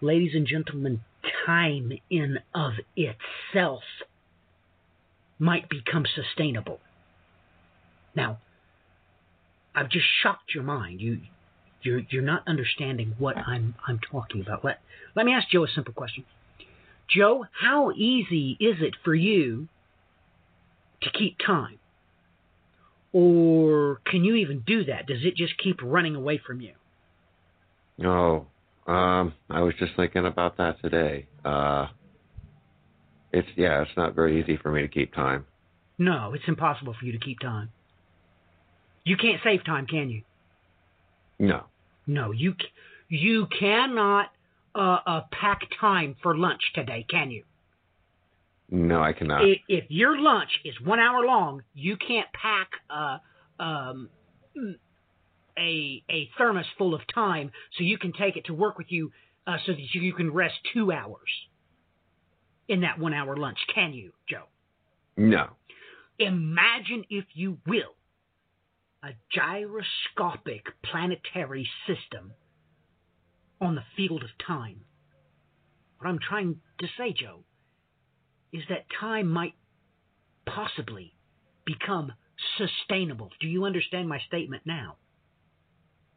Ladies 0.00 0.30
and 0.36 0.46
gentlemen, 0.46 1.00
time 1.44 1.90
in 2.08 2.38
of 2.54 2.74
itself 2.94 3.82
might 5.40 5.68
become 5.68 6.04
sustainable. 6.14 6.78
Now, 8.14 8.38
I've 9.74 9.90
just 9.90 10.06
shocked 10.22 10.54
your 10.54 10.62
mind. 10.62 11.00
You, 11.00 11.18
you're, 11.82 12.02
you're 12.10 12.22
not 12.22 12.42
understanding 12.46 13.14
what 13.18 13.36
I'm, 13.36 13.74
I'm 13.86 13.98
talking 14.10 14.40
about. 14.40 14.64
Let, 14.64 14.80
let 15.14 15.26
me 15.26 15.32
ask 15.32 15.48
Joe 15.48 15.64
a 15.64 15.68
simple 15.68 15.94
question. 15.94 16.24
Joe, 17.08 17.46
how 17.58 17.92
easy 17.92 18.56
is 18.60 18.76
it 18.80 18.94
for 19.04 19.14
you 19.14 19.68
to 21.02 21.10
keep 21.10 21.38
time? 21.44 21.78
Or 23.12 24.00
can 24.04 24.24
you 24.24 24.34
even 24.36 24.62
do 24.66 24.84
that? 24.84 25.06
Does 25.06 25.24
it 25.24 25.34
just 25.34 25.54
keep 25.62 25.80
running 25.82 26.14
away 26.14 26.40
from 26.44 26.60
you? 26.60 26.72
Oh, 28.04 28.46
um, 28.86 29.34
I 29.48 29.62
was 29.62 29.74
just 29.78 29.92
thinking 29.96 30.26
about 30.26 30.58
that 30.58 30.80
today. 30.82 31.26
Uh, 31.44 31.86
it's 33.32 33.48
yeah, 33.56 33.82
it's 33.82 33.90
not 33.96 34.14
very 34.14 34.40
easy 34.40 34.56
for 34.56 34.70
me 34.70 34.82
to 34.82 34.88
keep 34.88 35.14
time. 35.14 35.46
No, 35.98 36.32
it's 36.34 36.44
impossible 36.46 36.94
for 36.98 37.04
you 37.04 37.12
to 37.12 37.18
keep 37.18 37.40
time. 37.40 37.70
You 39.04 39.16
can't 39.16 39.40
save 39.42 39.64
time, 39.64 39.86
can 39.86 40.10
you? 40.10 40.22
No, 41.38 41.66
No, 42.06 42.30
you 42.32 42.54
you 43.08 43.46
cannot 43.46 44.30
uh, 44.74 44.98
uh, 45.06 45.20
pack 45.32 45.60
time 45.80 46.16
for 46.22 46.36
lunch 46.36 46.62
today, 46.74 47.04
can 47.08 47.30
you? 47.30 47.44
no, 48.70 49.00
I 49.02 49.12
cannot. 49.12 49.42
I- 49.42 49.62
If 49.68 49.84
your 49.90 50.18
lunch 50.18 50.50
is 50.64 50.74
one 50.80 50.98
hour 51.00 51.24
long, 51.24 51.62
you 51.74 51.96
can't 51.96 52.28
pack 52.32 52.68
uh, 52.90 53.18
um, 53.62 54.10
a 55.58 56.02
a 56.10 56.30
thermos 56.38 56.66
full 56.76 56.94
of 56.94 57.00
time 57.14 57.50
so 57.76 57.84
you 57.84 57.98
can 57.98 58.12
take 58.12 58.36
it 58.36 58.44
to 58.46 58.54
work 58.54 58.78
with 58.78 58.90
you 58.90 59.10
uh, 59.46 59.58
so 59.66 59.72
that 59.72 59.94
you, 59.94 60.00
you 60.02 60.12
can 60.12 60.32
rest 60.32 60.54
two 60.72 60.92
hours 60.92 61.30
in 62.68 62.80
that 62.82 62.98
one 62.98 63.14
hour 63.14 63.36
lunch, 63.36 63.58
can 63.74 63.92
you, 63.92 64.12
Joe? 64.28 64.44
no. 65.16 65.48
Imagine, 66.18 67.04
if 67.10 67.24
you 67.34 67.58
will, 67.66 67.94
a 69.02 69.10
gyroscopic 69.32 70.66
planetary 70.84 71.68
system 71.86 72.32
on 73.60 73.74
the 73.74 73.84
field 73.96 74.22
of 74.22 74.30
time. 74.44 74.80
What 75.98 76.08
I'm 76.08 76.18
trying 76.18 76.56
to 76.80 76.86
say, 76.96 77.12
Joe, 77.12 77.40
is 78.52 78.62
that 78.68 78.86
time 79.00 79.28
might 79.28 79.54
possibly 80.46 81.14
become 81.64 82.12
sustainable. 82.56 83.30
Do 83.40 83.46
you 83.48 83.64
understand 83.64 84.08
my 84.08 84.18
statement 84.26 84.62
now? 84.64 84.96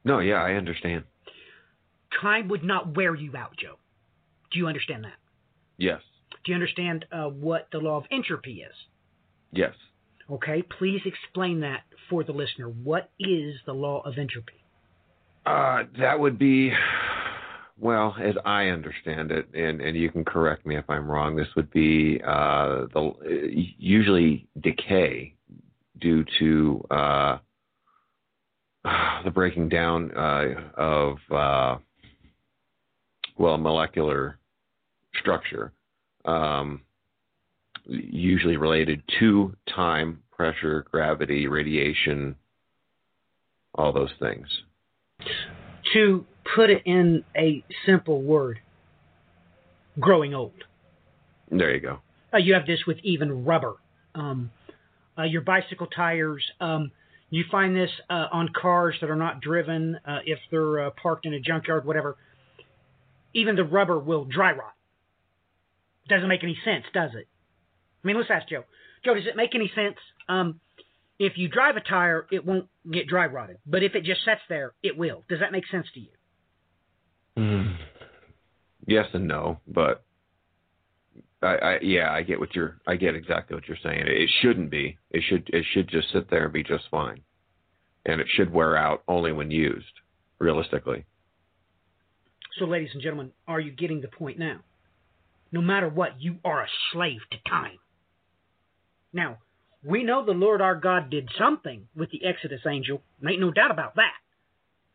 No, 0.03 0.19
yeah, 0.19 0.41
I 0.41 0.53
understand. 0.53 1.03
Time 2.21 2.47
would 2.49 2.63
not 2.63 2.95
wear 2.95 3.15
you 3.15 3.35
out, 3.35 3.55
Joe. 3.57 3.75
Do 4.51 4.59
you 4.59 4.67
understand 4.67 5.03
that? 5.03 5.13
Yes, 5.77 6.01
Do 6.43 6.51
you 6.51 6.55
understand 6.55 7.05
uh, 7.11 7.25
what 7.25 7.67
the 7.71 7.79
law 7.79 7.97
of 7.97 8.03
entropy 8.11 8.61
is? 8.61 8.75
yes. 9.51 9.73
Okay, 10.29 10.63
please 10.77 11.01
explain 11.05 11.61
that 11.61 11.81
for 12.09 12.23
the 12.23 12.31
listener. 12.31 12.67
What 12.67 13.09
is 13.19 13.55
the 13.65 13.73
law 13.73 14.01
of 14.01 14.17
entropy? 14.17 14.53
Uh, 15.45 15.83
that 15.99 16.19
would 16.19 16.37
be, 16.37 16.71
well, 17.79 18.15
as 18.21 18.35
I 18.45 18.67
understand 18.67 19.31
it, 19.31 19.47
and 19.53 19.81
and 19.81 19.97
you 19.97 20.11
can 20.11 20.23
correct 20.23 20.65
me 20.65 20.77
if 20.77 20.87
I'm 20.89 21.09
wrong. 21.09 21.35
This 21.35 21.47
would 21.55 21.71
be 21.71 22.21
uh, 22.25 22.85
the 22.93 23.13
usually 23.77 24.47
decay 24.59 25.33
due 25.99 26.25
to 26.39 26.85
uh, 26.91 27.37
the 29.23 29.31
breaking 29.31 29.69
down 29.69 30.11
uh, 30.11 30.45
of 30.75 31.17
uh, 31.31 31.77
well 33.37 33.57
molecular 33.57 34.37
structure, 35.19 35.71
um, 36.25 36.81
usually 37.91 38.57
related 38.57 39.01
to 39.19 39.55
time, 39.73 40.23
pressure, 40.31 40.85
gravity, 40.91 41.47
radiation, 41.47 42.35
all 43.75 43.91
those 43.91 44.11
things. 44.19 44.47
To 45.93 46.25
put 46.55 46.69
it 46.69 46.83
in 46.85 47.23
a 47.35 47.63
simple 47.85 48.21
word, 48.21 48.59
growing 49.99 50.33
old. 50.33 50.63
There 51.49 51.73
you 51.73 51.81
go. 51.81 51.99
Uh, 52.33 52.37
you 52.37 52.53
have 52.53 52.65
this 52.65 52.79
with 52.87 52.97
even 53.03 53.43
rubber. 53.43 53.75
Um, 54.15 54.51
uh, 55.17 55.23
your 55.23 55.41
bicycle 55.41 55.87
tires. 55.87 56.43
Um, 56.59 56.91
you 57.29 57.43
find 57.51 57.75
this 57.75 57.89
uh, 58.09 58.27
on 58.31 58.49
cars 58.49 58.95
that 59.01 59.09
are 59.09 59.15
not 59.15 59.41
driven, 59.41 59.99
uh, 60.05 60.19
if 60.25 60.39
they're 60.49 60.87
uh, 60.87 60.89
parked 61.01 61.25
in 61.25 61.33
a 61.33 61.39
junkyard, 61.39 61.85
whatever. 61.85 62.17
Even 63.33 63.55
the 63.55 63.63
rubber 63.63 63.99
will 63.99 64.25
dry 64.25 64.51
rot. 64.51 64.73
Doesn't 66.09 66.27
make 66.27 66.43
any 66.43 66.57
sense, 66.65 66.83
does 66.93 67.11
it? 67.13 67.27
I 68.03 68.07
mean, 68.07 68.17
let's 68.17 68.29
ask 68.31 68.47
Joe. 68.49 68.63
Joe, 69.05 69.15
does 69.15 69.25
it 69.25 69.35
make 69.35 69.55
any 69.55 69.71
sense? 69.75 69.97
Um, 70.29 70.59
if 71.19 71.33
you 71.35 71.47
drive 71.47 71.75
a 71.75 71.81
tire, 71.81 72.25
it 72.31 72.45
won't 72.45 72.67
get 72.91 73.07
dry 73.07 73.27
rotted, 73.27 73.57
but 73.65 73.83
if 73.83 73.93
it 73.95 74.03
just 74.03 74.25
sits 74.25 74.41
there, 74.49 74.73
it 74.81 74.97
will. 74.97 75.23
Does 75.29 75.39
that 75.39 75.51
make 75.51 75.67
sense 75.67 75.85
to 75.93 75.99
you? 75.99 76.09
Mm. 77.37 77.77
Yes 78.87 79.05
and 79.13 79.27
no, 79.27 79.59
but 79.67 80.03
I, 81.41 81.55
I 81.55 81.79
yeah, 81.81 82.11
I 82.11 82.23
get 82.23 82.39
what 82.39 82.55
you're 82.55 82.77
I 82.87 82.95
get 82.95 83.15
exactly 83.15 83.55
what 83.55 83.67
you're 83.67 83.77
saying. 83.83 84.03
It 84.07 84.29
shouldn't 84.41 84.71
be. 84.71 84.97
It 85.11 85.23
should 85.27 85.49
it 85.53 85.65
should 85.73 85.87
just 85.87 86.11
sit 86.11 86.29
there 86.29 86.45
and 86.45 86.53
be 86.53 86.63
just 86.63 86.85
fine. 86.89 87.21
And 88.05 88.19
it 88.19 88.27
should 88.35 88.51
wear 88.51 88.75
out 88.75 89.03
only 89.07 89.31
when 89.31 89.51
used, 89.51 89.93
realistically. 90.39 91.05
So, 92.57 92.65
ladies 92.65 92.89
and 92.93 93.01
gentlemen, 93.01 93.31
are 93.47 93.59
you 93.59 93.71
getting 93.71 94.01
the 94.01 94.07
point 94.07 94.39
now? 94.39 94.61
No 95.51 95.61
matter 95.61 95.87
what, 95.87 96.19
you 96.19 96.37
are 96.43 96.63
a 96.63 96.67
slave 96.91 97.19
to 97.31 97.37
time. 97.49 97.77
Now, 99.13 99.37
we 99.83 100.03
know 100.03 100.25
the 100.25 100.31
Lord 100.31 100.61
our 100.61 100.75
God 100.75 101.09
did 101.09 101.29
something 101.37 101.87
with 101.95 102.11
the 102.11 102.25
Exodus 102.25 102.61
angel. 102.67 103.01
Ain't 103.27 103.41
no 103.41 103.51
doubt 103.51 103.71
about 103.71 103.95
that. 103.95 104.13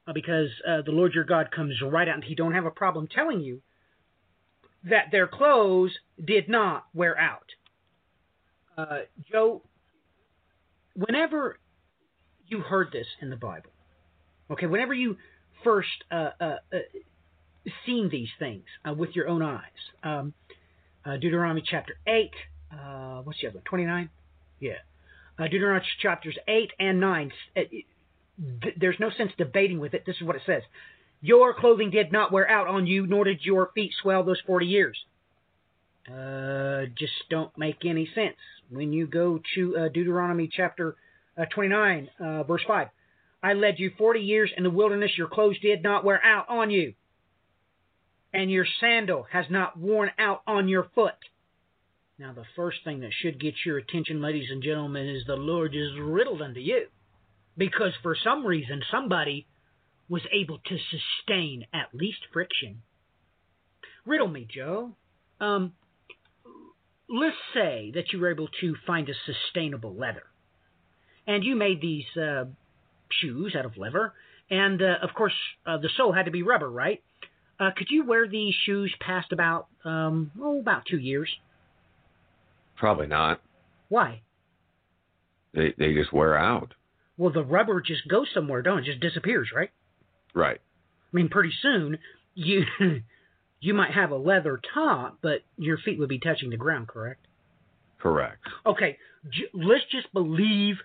Uh, 0.06 0.12
because 0.12 0.48
uh, 0.66 0.82
the 0.82 0.92
Lord 0.92 1.14
your 1.14 1.24
God 1.24 1.50
comes 1.50 1.74
right 1.82 2.08
out 2.08 2.14
and 2.14 2.24
he 2.24 2.36
don't 2.36 2.54
have 2.54 2.64
a 2.64 2.70
problem 2.70 3.08
telling 3.12 3.40
you 3.40 3.60
that 4.84 5.06
their 5.10 5.26
clothes 5.26 5.90
did 6.24 6.48
not 6.48 6.84
wear 6.94 7.18
out. 7.18 7.46
Uh, 8.78 8.98
Joe, 9.30 9.62
whenever 10.94 11.58
you 12.46 12.60
heard 12.60 12.90
this 12.92 13.06
in 13.20 13.30
the 13.30 13.36
Bible, 13.36 13.70
okay, 14.48 14.66
whenever 14.66 14.94
you 14.94 15.16
first 15.64 15.88
uh, 16.12 16.30
uh, 16.40 16.56
seen 17.84 18.08
these 18.08 18.28
things 18.38 18.62
with 18.96 19.10
your 19.16 19.26
own 19.26 19.42
eyes, 19.42 19.60
um, 20.04 20.34
Deuteronomy 21.04 21.64
chapter 21.68 21.94
8. 22.06 22.30
Uh, 22.76 23.22
what's 23.22 23.40
the 23.40 23.48
other 23.48 23.56
one? 23.56 23.64
29? 23.64 24.10
Yeah. 24.60 24.72
Uh, 25.38 25.44
Deuteronomy 25.48 25.84
chapters 26.00 26.36
8 26.48 26.72
and 26.78 27.00
9. 27.00 27.32
Uh, 27.56 27.60
th- 28.62 28.74
there's 28.78 28.96
no 29.00 29.10
sense 29.10 29.32
debating 29.36 29.78
with 29.78 29.94
it. 29.94 30.04
This 30.06 30.16
is 30.16 30.22
what 30.22 30.36
it 30.36 30.42
says 30.46 30.62
Your 31.20 31.54
clothing 31.54 31.90
did 31.90 32.12
not 32.12 32.32
wear 32.32 32.48
out 32.48 32.68
on 32.68 32.86
you, 32.86 33.06
nor 33.06 33.24
did 33.24 33.40
your 33.42 33.70
feet 33.74 33.92
swell 34.00 34.24
those 34.24 34.40
40 34.46 34.66
years. 34.66 34.98
Uh, 36.08 36.86
just 36.96 37.12
don't 37.30 37.56
make 37.58 37.84
any 37.84 38.08
sense. 38.14 38.36
When 38.70 38.92
you 38.92 39.06
go 39.06 39.40
to 39.54 39.76
uh, 39.76 39.88
Deuteronomy 39.88 40.48
chapter 40.52 40.96
uh, 41.36 41.44
29, 41.46 42.08
uh, 42.18 42.42
verse 42.44 42.62
5, 42.66 42.88
I 43.42 43.52
led 43.52 43.78
you 43.78 43.90
40 43.98 44.20
years 44.20 44.50
in 44.56 44.62
the 44.64 44.70
wilderness, 44.70 45.12
your 45.16 45.28
clothes 45.28 45.58
did 45.60 45.82
not 45.82 46.04
wear 46.04 46.22
out 46.24 46.48
on 46.48 46.70
you, 46.70 46.94
and 48.32 48.50
your 48.50 48.66
sandal 48.80 49.26
has 49.32 49.46
not 49.50 49.78
worn 49.78 50.10
out 50.18 50.42
on 50.46 50.68
your 50.68 50.88
foot. 50.94 51.14
Now, 52.18 52.32
the 52.32 52.44
first 52.56 52.78
thing 52.82 53.00
that 53.00 53.12
should 53.12 53.38
get 53.38 53.54
your 53.66 53.76
attention, 53.76 54.22
ladies 54.22 54.48
and 54.50 54.62
gentlemen, 54.62 55.06
is 55.06 55.24
the 55.26 55.36
Lord 55.36 55.74
is 55.74 55.90
riddled 56.00 56.40
unto 56.40 56.60
you. 56.60 56.86
Because 57.58 57.92
for 58.02 58.16
some 58.24 58.46
reason, 58.46 58.82
somebody 58.90 59.46
was 60.08 60.22
able 60.32 60.58
to 60.58 60.78
sustain 60.78 61.66
at 61.74 61.94
least 61.94 62.20
friction. 62.32 62.80
Riddle 64.06 64.28
me, 64.28 64.46
Joe. 64.50 64.92
Um, 65.40 65.72
let's 67.08 67.36
say 67.52 67.92
that 67.94 68.12
you 68.12 68.20
were 68.20 68.30
able 68.30 68.48
to 68.60 68.74
find 68.86 69.08
a 69.08 69.12
sustainable 69.26 69.94
leather, 69.94 70.22
and 71.26 71.44
you 71.44 71.54
made 71.54 71.80
these 71.80 72.04
uh, 72.16 72.44
shoes 73.10 73.54
out 73.58 73.66
of 73.66 73.76
leather, 73.76 74.14
and 74.50 74.80
uh, 74.80 74.96
of 75.02 75.10
course 75.14 75.34
uh, 75.66 75.76
the 75.76 75.90
sole 75.96 76.12
had 76.12 76.24
to 76.26 76.30
be 76.30 76.42
rubber, 76.42 76.70
right? 76.70 77.02
Uh, 77.58 77.70
could 77.76 77.88
you 77.90 78.06
wear 78.06 78.28
these 78.28 78.54
shoes 78.64 78.94
past 79.00 79.32
about 79.32 79.66
um, 79.84 80.30
oh 80.40 80.60
about 80.60 80.84
two 80.86 80.98
years? 80.98 81.28
Probably 82.76 83.06
not. 83.06 83.40
Why? 83.88 84.22
They 85.54 85.74
they 85.78 85.94
just 85.94 86.12
wear 86.12 86.36
out. 86.36 86.74
Well, 87.16 87.32
the 87.32 87.44
rubber 87.44 87.80
just 87.80 88.06
goes 88.08 88.28
somewhere, 88.34 88.62
don't 88.62 88.80
it? 88.80 88.84
Just 88.84 89.00
disappears, 89.00 89.50
right? 89.54 89.70
Right. 90.34 90.60
I 90.60 91.16
mean, 91.16 91.28
pretty 91.28 91.52
soon 91.62 91.98
you 92.34 92.64
you 93.60 93.74
might 93.74 93.92
have 93.92 94.10
a 94.10 94.16
leather 94.16 94.60
top, 94.74 95.18
but 95.22 95.40
your 95.56 95.78
feet 95.78 95.98
would 95.98 96.08
be 96.08 96.18
touching 96.18 96.50
the 96.50 96.56
ground, 96.56 96.88
correct? 96.88 97.26
Correct. 97.98 98.42
Okay, 98.66 98.98
j- 99.30 99.48
let's 99.54 99.84
just 99.90 100.12
believe 100.12 100.76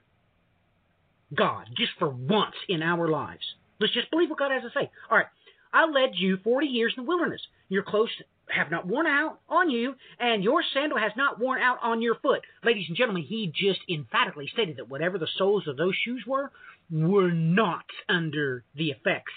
God, 1.36 1.66
just 1.78 1.92
for 2.00 2.10
once 2.10 2.56
in 2.70 2.82
our 2.82 3.08
lives. 3.10 3.44
Let's 3.80 3.94
just 3.94 4.10
believe 4.12 4.30
what 4.30 4.40
God 4.40 4.52
has 4.52 4.64
to 4.64 4.70
say. 4.74 4.90
All 5.10 5.18
right, 5.18 5.28
I 5.74 5.86
led 5.86 6.12
you 6.14 6.38
40 6.44 6.68
years 6.68 6.94
in 6.98 7.04
the 7.04 7.08
wilderness. 7.08 7.42
Your 7.68 7.84
clothes 7.84 8.10
have 8.50 8.72
not 8.72 8.86
worn 8.88 9.08
out 9.08 9.40
on 9.50 9.70
you, 9.70 9.96
and 10.20 10.44
your 10.44 10.64
sandal 10.74 10.98
has 10.98 11.12
not 11.16 11.40
worn 11.40 11.62
out 11.62 11.78
on 11.82 12.02
your 12.02 12.16
foot. 12.16 12.42
Ladies 12.64 12.86
and 12.88 12.98
gentlemen, 12.98 13.24
he 13.24 13.52
just 13.54 13.80
emphatically 13.90 14.50
stated 14.52 14.78
that 14.78 14.90
whatever 14.90 15.18
the 15.18 15.28
soles 15.38 15.68
of 15.68 15.78
those 15.78 15.96
shoes 16.04 16.24
were, 16.28 16.52
were 16.92 17.32
not 17.32 17.86
under 18.10 18.64
the 18.76 18.90
effects 18.90 19.32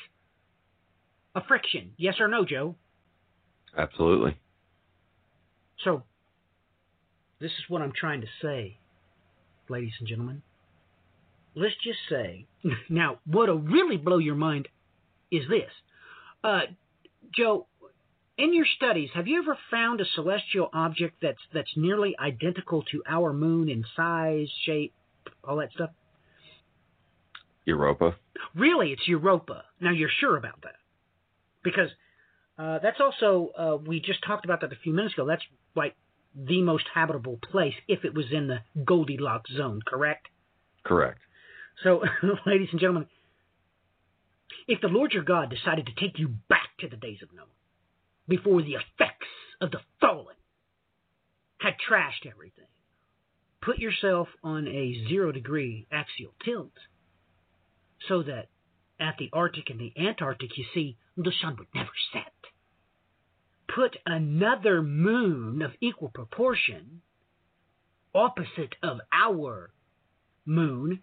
of 1.34 1.44
friction. 1.46 1.92
Yes 1.96 2.16
or 2.20 2.28
no, 2.28 2.44
Joe? 2.44 2.74
Absolutely. 3.76 4.36
So, 5.84 6.02
this 7.40 7.50
is 7.50 7.68
what 7.68 7.82
I'm 7.82 7.92
trying 7.92 8.20
to 8.22 8.26
say, 8.40 8.78
ladies 9.68 9.92
and 9.98 10.08
gentlemen. 10.08 10.42
Let's 11.54 11.74
just 11.84 11.98
say, 12.08 12.46
now, 12.88 13.18
what'll 13.26 13.58
really 13.58 13.96
blow 13.96 14.18
your 14.18 14.34
mind 14.34 14.68
is 15.30 15.42
this. 15.48 15.70
Uh, 16.42 16.62
Joe, 17.36 17.66
in 18.36 18.54
your 18.54 18.66
studies, 18.76 19.10
have 19.14 19.26
you 19.26 19.40
ever 19.42 19.56
found 19.70 20.00
a 20.00 20.04
celestial 20.14 20.68
object 20.72 21.16
that's 21.22 21.38
that's 21.52 21.70
nearly 21.76 22.14
identical 22.18 22.82
to 22.90 23.02
our 23.08 23.32
moon 23.32 23.68
in 23.68 23.84
size, 23.96 24.48
shape, 24.64 24.94
all 25.46 25.56
that 25.56 25.72
stuff? 25.72 25.90
Europa. 27.64 28.16
Really, 28.54 28.92
it's 28.92 29.06
Europa. 29.06 29.64
Now 29.80 29.92
you're 29.92 30.10
sure 30.20 30.36
about 30.36 30.60
that? 30.62 30.76
Because 31.62 31.90
uh, 32.58 32.78
that's 32.82 33.00
also 33.00 33.50
uh, 33.56 33.76
we 33.76 34.00
just 34.00 34.22
talked 34.24 34.44
about 34.44 34.60
that 34.62 34.72
a 34.72 34.76
few 34.82 34.92
minutes 34.92 35.14
ago. 35.14 35.26
That's 35.26 35.42
like 35.74 35.94
the 36.34 36.62
most 36.62 36.84
habitable 36.92 37.38
place 37.50 37.74
if 37.88 38.04
it 38.04 38.14
was 38.14 38.26
in 38.32 38.48
the 38.48 38.58
Goldilocks 38.84 39.52
zone, 39.56 39.80
correct? 39.86 40.26
Correct. 40.84 41.20
So, 41.82 42.02
ladies 42.46 42.68
and 42.72 42.80
gentlemen, 42.80 43.06
if 44.66 44.80
the 44.80 44.88
Lord 44.88 45.12
your 45.12 45.22
God 45.22 45.50
decided 45.50 45.86
to 45.86 45.92
take 45.94 46.18
you 46.18 46.28
back 46.48 46.68
to 46.80 46.88
the 46.88 46.96
days 46.96 47.18
of 47.22 47.32
Noah, 47.34 47.46
before 48.28 48.62
the 48.62 48.74
effects 48.74 49.28
of 49.60 49.70
the 49.70 49.80
fallen 50.00 50.36
had 51.58 51.74
trashed 51.88 52.26
everything, 52.26 52.66
put 53.60 53.78
yourself 53.78 54.28
on 54.42 54.66
a 54.68 55.06
zero 55.08 55.32
degree 55.32 55.86
axial 55.90 56.34
tilt 56.44 56.72
so 58.08 58.22
that 58.22 58.48
at 59.00 59.16
the 59.18 59.30
Arctic 59.32 59.70
and 59.70 59.80
the 59.80 59.92
Antarctic, 59.96 60.56
you 60.56 60.64
see, 60.74 60.96
the 61.16 61.32
sun 61.42 61.56
would 61.58 61.68
never 61.74 61.90
set. 62.12 62.32
Put 63.74 63.96
another 64.06 64.82
moon 64.82 65.62
of 65.62 65.72
equal 65.80 66.10
proportion 66.10 67.02
opposite 68.14 68.76
of 68.82 69.00
our 69.12 69.70
moon, 70.46 71.00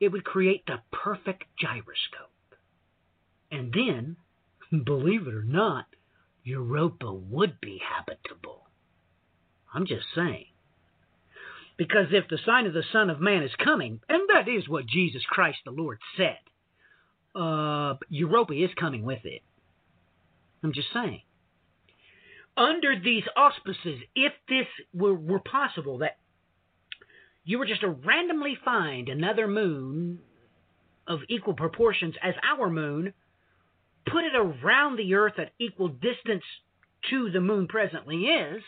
it 0.00 0.08
would 0.08 0.24
create 0.24 0.64
the 0.66 0.78
perfect 0.90 1.44
gyroscope. 1.58 2.30
And 3.50 3.72
then, 3.72 4.16
believe 4.84 5.26
it 5.26 5.34
or 5.34 5.42
not, 5.42 5.86
Europa 6.42 7.12
would 7.12 7.60
be 7.60 7.80
habitable. 7.96 8.68
I'm 9.72 9.86
just 9.86 10.06
saying. 10.14 10.46
Because 11.76 12.08
if 12.12 12.28
the 12.28 12.38
sign 12.44 12.66
of 12.66 12.74
the 12.74 12.84
Son 12.92 13.08
of 13.08 13.20
Man 13.20 13.42
is 13.42 13.52
coming, 13.62 14.00
and 14.08 14.28
that 14.34 14.48
is 14.48 14.68
what 14.68 14.86
Jesus 14.86 15.22
Christ 15.28 15.58
the 15.64 15.70
Lord 15.70 15.98
said, 16.16 16.38
uh, 17.34 17.94
Europa 18.08 18.52
is 18.52 18.70
coming 18.78 19.02
with 19.02 19.24
it. 19.24 19.42
I'm 20.62 20.72
just 20.72 20.88
saying. 20.92 21.22
Under 22.56 23.00
these 23.02 23.22
auspices, 23.36 24.00
if 24.14 24.32
this 24.48 24.66
were, 24.92 25.14
were 25.14 25.40
possible, 25.40 25.98
that 25.98 26.18
you 27.44 27.58
were 27.58 27.66
just 27.66 27.80
to 27.80 27.88
randomly 27.88 28.58
find 28.62 29.08
another 29.08 29.48
moon 29.48 30.18
of 31.06 31.20
equal 31.28 31.54
proportions 31.54 32.14
as 32.22 32.34
our 32.42 32.68
moon, 32.68 33.14
put 34.06 34.24
it 34.24 34.34
around 34.34 34.96
the 34.96 35.14
Earth 35.14 35.38
at 35.38 35.52
equal 35.58 35.88
distance 35.88 36.44
to 37.10 37.30
the 37.30 37.40
moon 37.40 37.66
presently 37.66 38.24
is, 38.24 38.62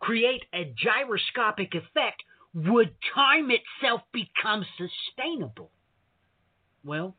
create 0.00 0.44
a 0.52 0.74
gyroscopic 0.76 1.74
effect, 1.74 2.22
would 2.54 2.94
time 3.14 3.50
itself 3.50 4.00
become 4.12 4.64
sustainable? 4.76 5.70
Well, 6.84 7.16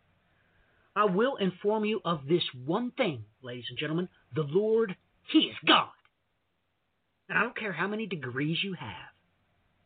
I 0.96 1.06
will 1.06 1.36
inform 1.36 1.86
you 1.86 2.02
of 2.04 2.22
this 2.28 2.44
one 2.66 2.92
thing, 2.92 3.26
ladies 3.44 3.66
and 3.70 3.78
gentlemen. 3.78 4.10
The 4.34 4.48
Lord, 4.48 4.96
He 5.32 5.40
is 5.40 5.56
God. 5.66 5.90
And 7.30 7.38
I 7.38 7.44
don't 7.44 7.58
care 7.58 7.74
how 7.74 7.88
many 7.88 8.08
degrees 8.08 8.58
you 8.64 8.74
have. 8.74 9.12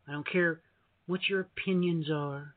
I 0.08 0.12
don't 0.12 0.26
care 0.26 0.60
what 1.06 1.28
your 1.28 1.40
opinions 1.40 2.10
are. 2.10 2.54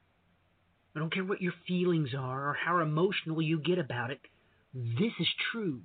I 0.96 1.00
don't 1.00 1.14
care 1.14 1.26
what 1.26 1.42
your 1.42 1.54
feelings 1.68 2.12
are 2.18 2.50
or 2.50 2.54
how 2.54 2.80
emotional 2.80 3.42
you 3.42 3.60
get 3.60 3.80
about 3.80 4.12
it. 4.12 4.22
This 4.76 5.14
is 5.20 5.28
true. 5.52 5.80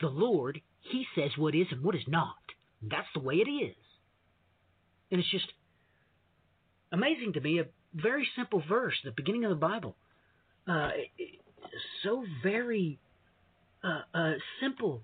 The 0.00 0.08
Lord, 0.08 0.60
He 0.80 1.06
says 1.14 1.30
what 1.36 1.54
is 1.54 1.66
and 1.70 1.82
what 1.82 1.94
is 1.94 2.06
not. 2.06 2.36
That's 2.82 3.08
the 3.14 3.20
way 3.20 3.36
it 3.36 3.50
is. 3.50 3.74
And 5.10 5.18
it's 5.18 5.30
just 5.30 5.50
amazing 6.92 7.32
to 7.32 7.40
me. 7.40 7.58
A 7.58 7.64
very 7.94 8.28
simple 8.36 8.62
verse, 8.68 8.94
the 9.02 9.12
beginning 9.16 9.44
of 9.44 9.50
the 9.50 9.56
Bible. 9.56 9.96
Uh, 10.66 10.90
so 12.02 12.24
very 12.42 12.98
uh, 13.82 14.02
uh, 14.12 14.32
simple. 14.60 15.02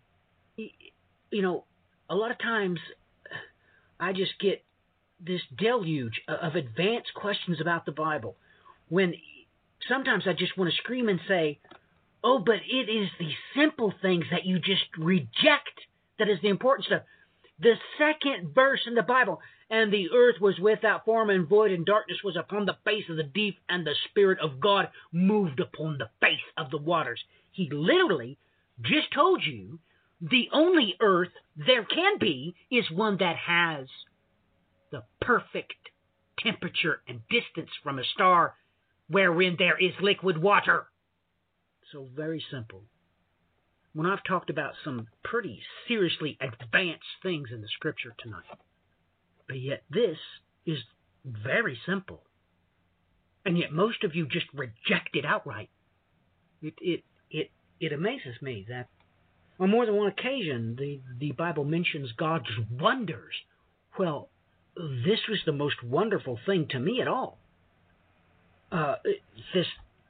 You 0.56 1.42
know, 1.42 1.64
a 2.10 2.14
lot 2.14 2.30
of 2.30 2.38
times 2.38 2.78
I 3.98 4.12
just 4.12 4.38
get 4.38 4.62
this 5.18 5.40
deluge 5.56 6.20
of 6.28 6.54
advanced 6.54 7.14
questions 7.14 7.60
about 7.60 7.86
the 7.86 7.92
Bible 7.92 8.36
when 8.88 9.14
sometimes 9.88 10.24
I 10.26 10.34
just 10.34 10.56
want 10.58 10.70
to 10.70 10.76
scream 10.76 11.08
and 11.08 11.20
say, 11.26 11.58
Oh, 12.26 12.38
but 12.38 12.60
it 12.66 12.88
is 12.90 13.10
the 13.18 13.30
simple 13.54 13.92
things 14.00 14.24
that 14.30 14.46
you 14.46 14.58
just 14.58 14.86
reject 14.96 15.78
that 16.18 16.28
is 16.28 16.38
the 16.40 16.48
important 16.48 16.86
stuff. 16.86 17.02
The 17.60 17.74
second 17.98 18.54
verse 18.54 18.80
in 18.86 18.94
the 18.94 19.02
Bible, 19.02 19.40
and 19.68 19.92
the 19.92 20.08
earth 20.10 20.40
was 20.40 20.58
without 20.58 21.04
form 21.04 21.28
and 21.28 21.46
void, 21.46 21.70
and 21.70 21.84
darkness 21.84 22.18
was 22.24 22.36
upon 22.36 22.64
the 22.64 22.78
face 22.84 23.04
of 23.10 23.16
the 23.16 23.22
deep, 23.22 23.58
and 23.68 23.86
the 23.86 23.94
Spirit 24.08 24.38
of 24.40 24.58
God 24.58 24.88
moved 25.12 25.60
upon 25.60 25.98
the 25.98 26.08
face 26.20 26.38
of 26.56 26.70
the 26.70 26.78
waters. 26.78 27.22
He 27.52 27.68
literally 27.70 28.38
just 28.80 29.12
told 29.12 29.44
you 29.44 29.78
the 30.20 30.48
only 30.52 30.96
earth 31.00 31.32
there 31.56 31.84
can 31.84 32.18
be 32.18 32.54
is 32.70 32.90
one 32.90 33.18
that 33.18 33.36
has 33.36 33.86
the 34.90 35.04
perfect 35.20 35.74
temperature 36.38 37.02
and 37.06 37.20
distance 37.28 37.70
from 37.82 37.98
a 37.98 38.04
star 38.04 38.54
wherein 39.08 39.56
there 39.58 39.78
is 39.78 39.92
liquid 40.00 40.38
water. 40.38 40.86
So 41.94 42.08
very 42.16 42.44
simple. 42.50 42.82
When 43.92 44.04
I've 44.04 44.24
talked 44.24 44.50
about 44.50 44.74
some 44.82 45.06
pretty 45.22 45.62
seriously 45.86 46.36
advanced 46.40 47.04
things 47.22 47.50
in 47.52 47.60
the 47.60 47.68
scripture 47.68 48.16
tonight, 48.18 48.58
But 49.46 49.60
yet 49.60 49.84
this 49.88 50.18
is 50.66 50.78
very 51.24 51.78
simple. 51.86 52.24
And 53.44 53.56
yet 53.56 53.70
most 53.70 54.02
of 54.02 54.16
you 54.16 54.26
just 54.26 54.46
reject 54.52 55.14
it 55.14 55.24
outright. 55.24 55.70
It 56.60 56.74
it 56.80 57.04
it 57.30 57.50
it 57.78 57.92
amazes 57.92 58.42
me 58.42 58.66
that 58.68 58.88
on 59.60 59.70
more 59.70 59.86
than 59.86 59.94
one 59.94 60.08
occasion 60.08 60.74
the, 60.76 61.00
the 61.20 61.30
Bible 61.30 61.64
mentions 61.64 62.10
God's 62.10 62.50
wonders. 62.72 63.34
Well, 63.96 64.30
this 64.76 65.20
was 65.28 65.38
the 65.46 65.52
most 65.52 65.84
wonderful 65.84 66.40
thing 66.44 66.66
to 66.70 66.80
me 66.80 67.00
at 67.00 67.06
all. 67.06 67.38
Uh, 68.72 68.96
this 69.52 69.66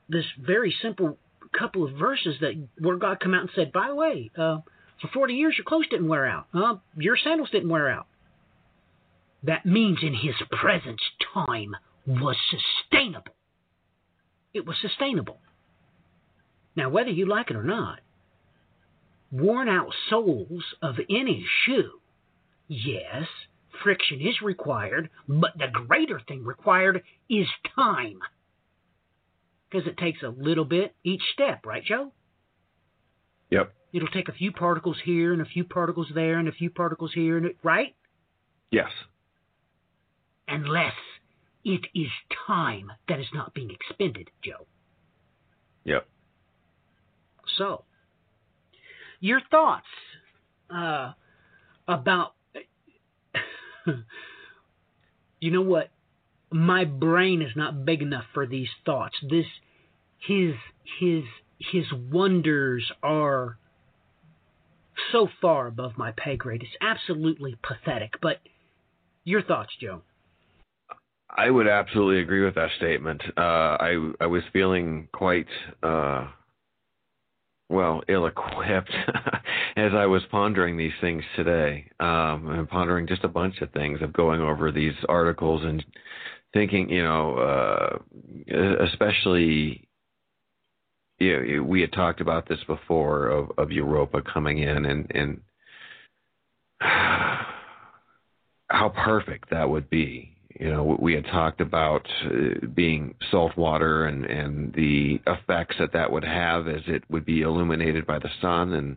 this 0.09 0.25
very 0.41 0.75
simple 0.81 1.19
couple 1.59 1.85
of 1.85 1.95
verses 1.95 2.37
that 2.41 2.55
where 2.79 2.97
God 2.97 3.21
come 3.21 3.35
out 3.35 3.43
and 3.43 3.51
said, 3.55 3.73
by 3.73 3.89
the 3.89 3.95
way, 3.95 4.31
uh, 4.37 4.59
for 5.01 5.09
40 5.13 5.35
years 5.35 5.55
your 5.57 5.65
clothes 5.65 5.89
didn't 5.91 6.09
wear 6.09 6.27
out. 6.27 6.47
Uh, 6.55 6.77
your 6.97 7.17
sandals 7.17 7.51
didn't 7.51 7.69
wear 7.69 7.91
out. 7.91 8.07
That 9.43 9.67
means 9.67 9.99
in 10.03 10.15
his 10.15 10.35
presence 10.51 11.01
time 11.35 11.77
was 12.07 12.37
sustainable. 12.51 13.35
It 14.55 14.67
was 14.67 14.77
sustainable. 14.81 15.39
Now, 16.77 16.89
whether 16.89 17.11
you 17.11 17.27
like 17.27 17.51
it 17.51 17.57
or 17.57 17.63
not, 17.63 18.01
worn 19.31 19.69
out 19.69 19.93
soles 20.11 20.65
of 20.81 20.97
any 21.11 21.45
shoe, 21.65 22.01
yes, 22.69 23.25
friction 23.83 24.21
is 24.21 24.41
required, 24.43 25.11
but 25.29 25.53
the 25.57 25.69
greater 25.73 26.21
thing 26.27 26.45
required 26.45 27.03
is 27.29 27.47
time. 27.75 28.21
Because 29.75 29.89
it 29.89 29.99
takes 29.99 30.23
a 30.23 30.29
little 30.29 30.65
bit 30.65 30.95
each 31.03 31.23
step, 31.33 31.67
right, 31.67 31.83
Joe? 31.85 32.13
Yep. 33.51 33.75
It'll 33.93 34.07
take 34.07 34.29
a 34.29 34.33
few 34.33 34.53
particles 34.53 34.97
here 35.05 35.33
and 35.33 35.43
a 35.43 35.45
few 35.45 35.65
particles 35.65 36.07
there 36.15 36.39
and 36.39 36.47
a 36.47 36.53
few 36.53 36.71
particles 36.71 37.11
here, 37.13 37.37
and 37.37 37.47
it, 37.47 37.57
right? 37.65 37.97
Yes. 38.71 38.91
Unless 40.47 40.93
it 41.65 41.81
is 41.93 42.07
time 42.47 42.93
that 43.09 43.19
is 43.19 43.27
not 43.35 43.53
being 43.53 43.73
expended, 43.73 44.31
Joe. 44.45 44.65
Yep. 45.83 46.07
So, 47.59 47.83
your 49.19 49.41
thoughts 49.51 49.87
uh, 50.71 51.15
about 51.89 52.35
you 55.41 55.51
know 55.51 55.63
what? 55.63 55.91
My 56.53 56.85
brain 56.85 57.43
is 57.43 57.57
not 57.57 57.85
big 57.85 58.03
enough 58.03 58.27
for 58.33 58.47
these 58.47 58.69
thoughts. 58.87 59.17
This 59.29 59.47
his 60.27 60.55
his 61.01 61.25
his 61.59 61.85
wonders 62.11 62.91
are 63.03 63.59
so 65.13 65.29
far 65.41 65.67
above 65.67 65.93
my 65.97 66.13
pay 66.17 66.37
grade. 66.37 66.63
It's 66.63 66.77
absolutely 66.81 67.57
pathetic. 67.63 68.15
But 68.21 68.39
your 69.25 69.43
thoughts, 69.43 69.71
Joe? 69.81 70.03
I 71.37 71.51
would 71.51 71.67
absolutely 71.67 72.21
agree 72.23 72.45
with 72.45 72.55
that 72.55 72.71
statement. 72.77 73.23
Uh, 73.37 73.41
I 73.41 74.13
I 74.21 74.27
was 74.27 74.43
feeling 74.53 75.09
quite 75.13 75.49
uh, 75.83 76.29
well 77.69 78.03
ill-equipped 78.09 78.95
as 79.77 79.93
I 79.95 80.07
was 80.07 80.23
pondering 80.31 80.77
these 80.77 80.93
things 81.01 81.25
today, 81.35 81.91
um, 81.99 82.49
and 82.51 82.69
pondering 82.69 83.07
just 83.09 83.25
a 83.25 83.29
bunch 83.29 83.61
of 83.63 83.73
things 83.73 84.01
of 84.01 84.13
going 84.13 84.41
over 84.41 84.71
these 84.71 84.95
articles 85.09 85.63
and 85.65 85.85
thinking, 86.53 86.89
you 86.89 87.03
know, 87.03 87.37
uh, 87.37 88.85
especially. 88.85 89.89
You 91.19 91.57
know, 91.57 91.63
we 91.63 91.81
had 91.81 91.93
talked 91.93 92.21
about 92.21 92.49
this 92.49 92.59
before 92.67 93.29
of, 93.29 93.53
of 93.57 93.71
Europa 93.71 94.21
coming 94.23 94.59
in 94.59 94.85
and 94.85 95.11
and 95.15 95.41
how 98.69 98.89
perfect 98.89 99.51
that 99.51 99.69
would 99.69 99.89
be 99.89 100.35
you 100.59 100.71
know, 100.71 100.97
we 101.01 101.15
had 101.15 101.25
talked 101.27 101.61
about 101.61 102.07
uh, 102.25 102.67
being 102.75 103.15
salt 103.31 103.57
water 103.57 104.07
and, 104.07 104.25
and 104.25 104.73
the 104.73 105.21
effects 105.27 105.77
that 105.81 105.93
that 105.95 106.13
would 106.13 106.25
have 106.25 106.69
as 106.69 106.83
it 106.87 107.03
would 107.11 107.25
be 107.25 107.43
illuminated 107.43 108.07
by 108.07 108.21
the 108.21 108.31
sun 108.41 108.73
and 108.73 108.97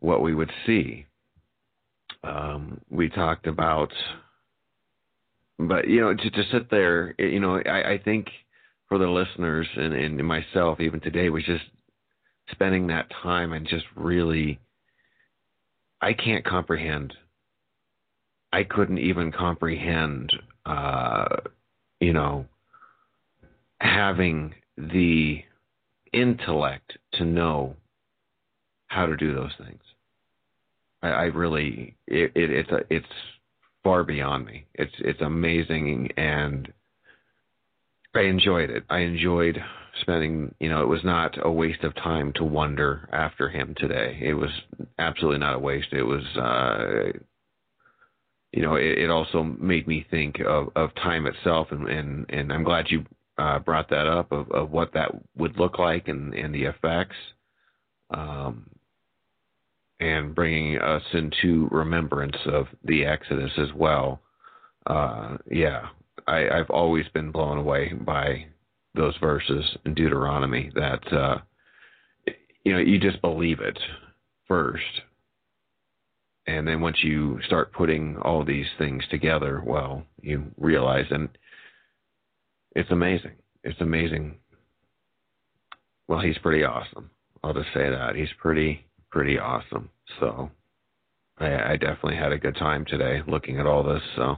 what 0.00 0.20
we 0.20 0.34
would 0.34 0.50
see. 0.66 1.06
Um, 2.24 2.80
we 2.90 3.08
talked 3.08 3.46
about, 3.46 3.92
but 5.58 5.86
you 5.86 6.00
know, 6.00 6.14
to, 6.14 6.30
to 6.30 6.42
sit 6.50 6.68
there, 6.68 7.14
you 7.18 7.38
know, 7.38 7.60
I, 7.64 7.92
I 7.92 7.98
think 7.98 8.26
for 8.88 8.98
the 8.98 9.08
listeners 9.08 9.66
and, 9.76 9.92
and 9.94 10.26
myself, 10.26 10.80
even 10.80 11.00
today, 11.00 11.28
was 11.28 11.44
just 11.44 11.64
spending 12.50 12.86
that 12.86 13.10
time 13.22 13.52
and 13.52 13.68
just 13.68 13.84
really, 13.94 14.58
I 16.00 16.12
can't 16.12 16.44
comprehend 16.44 17.14
I 18.52 18.64
couldn't 18.64 18.98
even 18.98 19.32
comprehend, 19.32 20.32
uh, 20.64 21.36
you 22.00 22.12
know, 22.12 22.46
having 23.80 24.54
the 24.76 25.42
intellect 26.12 26.96
to 27.14 27.24
know 27.24 27.76
how 28.86 29.06
to 29.06 29.16
do 29.16 29.34
those 29.34 29.52
things. 29.58 29.82
I, 31.02 31.08
I 31.08 31.24
really, 31.24 31.96
it, 32.06 32.32
it, 32.34 32.50
it's 32.50 32.70
a, 32.70 32.80
it's 32.90 33.06
far 33.84 34.02
beyond 34.02 34.46
me. 34.46 34.66
It's 34.74 34.94
it's 34.98 35.20
amazing, 35.20 36.10
and 36.16 36.72
I 38.14 38.20
enjoyed 38.22 38.70
it. 38.70 38.84
I 38.88 39.00
enjoyed 39.00 39.58
spending. 40.00 40.54
You 40.60 40.68
know, 40.68 40.82
it 40.82 40.88
was 40.88 41.04
not 41.04 41.34
a 41.44 41.50
waste 41.50 41.84
of 41.84 41.94
time 41.94 42.32
to 42.34 42.44
wonder 42.44 43.08
after 43.12 43.48
him 43.48 43.74
today. 43.76 44.18
It 44.20 44.34
was 44.34 44.50
absolutely 44.98 45.40
not 45.40 45.56
a 45.56 45.58
waste. 45.58 45.92
It 45.92 46.02
was. 46.02 46.24
Uh, 46.36 47.18
you 48.52 48.62
know, 48.62 48.76
it, 48.76 48.98
it 48.98 49.10
also 49.10 49.42
made 49.42 49.86
me 49.86 50.06
think 50.10 50.40
of, 50.40 50.68
of 50.74 50.94
time 50.94 51.26
itself, 51.26 51.68
and, 51.70 51.86
and, 51.86 52.26
and 52.30 52.52
I'm 52.52 52.64
glad 52.64 52.86
you 52.88 53.04
uh, 53.36 53.58
brought 53.58 53.90
that 53.90 54.06
up 54.06 54.32
of, 54.32 54.50
of 54.50 54.70
what 54.70 54.94
that 54.94 55.10
would 55.36 55.58
look 55.58 55.78
like 55.78 56.08
and, 56.08 56.32
and 56.34 56.54
the 56.54 56.64
effects, 56.64 57.16
um, 58.10 58.68
and 60.00 60.34
bringing 60.34 60.78
us 60.78 61.02
into 61.12 61.68
remembrance 61.70 62.36
of 62.46 62.66
the 62.84 63.04
Exodus 63.04 63.52
as 63.58 63.72
well. 63.74 64.20
Uh, 64.86 65.36
yeah, 65.50 65.88
I, 66.26 66.48
I've 66.48 66.70
always 66.70 67.06
been 67.14 67.30
blown 67.30 67.58
away 67.58 67.92
by 67.92 68.46
those 68.94 69.16
verses 69.18 69.64
in 69.84 69.94
Deuteronomy 69.94 70.70
that 70.74 71.12
uh, 71.12 71.38
you 72.64 72.72
know 72.72 72.78
you 72.78 72.98
just 72.98 73.20
believe 73.20 73.60
it 73.60 73.78
first 74.46 75.02
and 76.48 76.66
then 76.66 76.80
once 76.80 76.96
you 77.04 77.38
start 77.44 77.74
putting 77.74 78.16
all 78.22 78.42
these 78.42 78.66
things 78.78 79.04
together, 79.10 79.62
well, 79.64 80.02
you 80.22 80.46
realize, 80.56 81.04
and 81.10 81.28
it's 82.74 82.90
amazing. 82.90 83.32
It's 83.62 83.80
amazing. 83.82 84.36
Well, 86.08 86.20
he's 86.20 86.38
pretty 86.38 86.64
awesome. 86.64 87.10
I'll 87.44 87.52
just 87.52 87.68
say 87.74 87.90
that 87.90 88.16
he's 88.16 88.32
pretty 88.40 88.86
pretty 89.10 89.38
awesome. 89.38 89.90
So, 90.20 90.50
I, 91.38 91.72
I 91.72 91.76
definitely 91.76 92.16
had 92.16 92.32
a 92.32 92.38
good 92.38 92.56
time 92.56 92.86
today 92.86 93.20
looking 93.26 93.58
at 93.58 93.66
all 93.66 93.82
this. 93.82 94.02
So, 94.16 94.36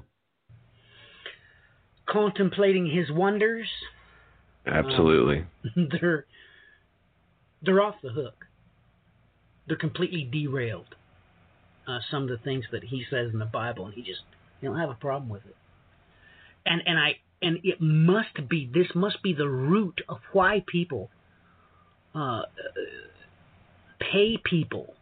contemplating 2.10 2.86
his 2.86 3.10
wonders. 3.10 3.68
Absolutely. 4.66 5.46
Um, 5.76 5.88
they're 6.00 6.26
they're 7.62 7.82
off 7.82 7.96
the 8.02 8.10
hook. 8.10 8.46
They're 9.66 9.76
completely 9.76 10.28
derailed 10.30 10.94
uh, 11.86 11.98
some 12.10 12.24
of 12.24 12.28
the 12.28 12.38
things 12.38 12.64
that 12.72 12.84
he 12.84 13.04
says 13.10 13.32
in 13.32 13.38
the 13.38 13.44
Bible, 13.44 13.86
and 13.86 13.94
he 13.94 14.02
just 14.02 14.22
you 14.60 14.68
don't 14.68 14.78
have 14.78 14.90
a 14.90 14.94
problem 14.94 15.28
with 15.28 15.44
it. 15.46 15.56
And 16.66 16.82
and 16.86 16.98
I 16.98 17.16
and 17.42 17.58
it 17.62 17.80
must 17.80 18.48
be 18.48 18.70
this 18.72 18.88
must 18.94 19.22
be 19.22 19.32
the 19.32 19.48
root 19.48 20.00
of 20.08 20.18
why 20.32 20.62
people 20.66 21.10
uh, 22.14 22.42
pay 23.98 24.36
people 24.42 24.94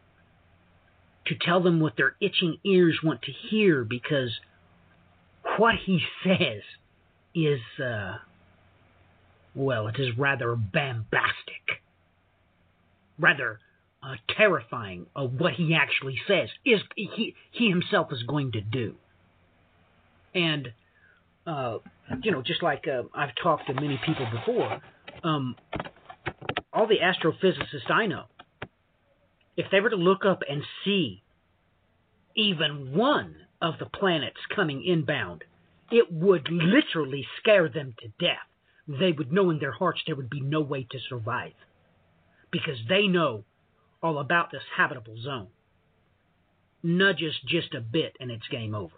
to 1.27 1.35
tell 1.35 1.63
them 1.63 1.81
what 1.81 1.95
their 1.97 2.15
itching 2.21 2.59
ears 2.65 3.01
want 3.03 3.23
to 3.23 3.33
hear 3.33 3.85
because 3.85 4.31
what 5.59 5.75
he 5.85 6.01
says 6.25 6.63
is 7.47 7.61
uh, 7.83 8.17
well, 9.55 9.89
it 9.89 9.97
is 9.99 10.17
rather 10.17 10.55
bombastic, 10.55 11.83
rather 13.19 13.61
uh, 14.03 14.15
terrifying 14.37 15.07
of 15.17 15.33
what 15.35 15.55
he 15.55 15.75
actually 15.75 16.17
says 16.29 16.49
is 16.65 16.81
he 16.95 17.35
he 17.51 17.69
himself 17.69 18.13
is 18.13 18.23
going 18.23 18.53
to 18.53 18.61
do. 18.61 18.95
And 20.35 20.69
uh, 21.47 21.79
you 22.23 22.31
know, 22.31 22.43
just 22.43 22.63
like 22.63 22.87
uh, 22.87 23.03
I've 23.15 23.35
talked 23.43 23.67
to 23.67 23.75
many 23.75 24.01
people 24.05 24.27
before, 24.31 24.81
um, 25.25 25.57
all 26.73 26.87
the 26.87 26.99
astrophysicists 26.99 27.91
I 27.91 28.07
know, 28.07 28.25
if 29.57 29.67
they 29.73 29.81
were 29.81 29.91
to 29.91 29.97
look 29.97 30.25
up 30.25 30.43
and 30.49 30.63
see 30.85 31.23
even 32.37 32.95
one 32.97 33.35
of 33.61 33.75
the 33.81 33.87
planets 33.87 34.37
coming 34.55 34.85
inbound, 34.85 35.43
it 35.91 36.13
would 36.13 36.49
literally 36.51 37.27
scare 37.41 37.69
them 37.69 37.95
to 38.01 38.09
death. 38.21 38.47
They 38.89 39.13
would 39.13 39.33
know 39.33 39.51
in 39.51 39.59
their 39.61 39.73
hearts 39.73 40.03
there 40.07 40.17
would 40.17 40.31
be 40.31 40.41
no 40.41 40.61
way 40.63 40.87
to 40.91 40.99
survive 41.09 41.55
because 42.51 42.79
they 42.89 43.07
know 43.09 43.45
all 44.03 44.19
about 44.19 44.51
this 44.53 44.63
habitable 44.77 45.17
zone. 45.23 45.49
Nudges 46.83 47.35
just 47.47 47.75
a 47.75 47.81
bit 47.81 48.17
and 48.21 48.31
it's 48.31 48.49
game 48.49 48.75
over. 48.75 48.95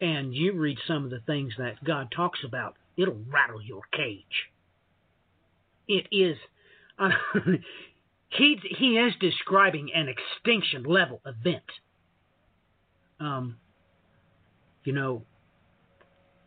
and 0.00 0.34
you 0.34 0.52
read 0.54 0.78
some 0.86 1.04
of 1.04 1.10
the 1.10 1.20
things 1.26 1.54
that 1.58 1.82
God 1.84 2.12
talks 2.14 2.40
about, 2.44 2.76
it'll 2.96 3.20
rattle 3.30 3.62
your 3.62 3.82
cage. 3.92 4.50
It 5.88 6.08
is. 6.12 6.36
Uh, 6.98 7.10
he 8.30 8.58
he 8.78 8.98
is 8.98 9.14
describing 9.20 9.90
an 9.94 10.08
extinction 10.08 10.84
level 10.84 11.20
event. 11.26 11.64
Um, 13.20 13.58
you 14.84 14.92
know, 14.92 15.24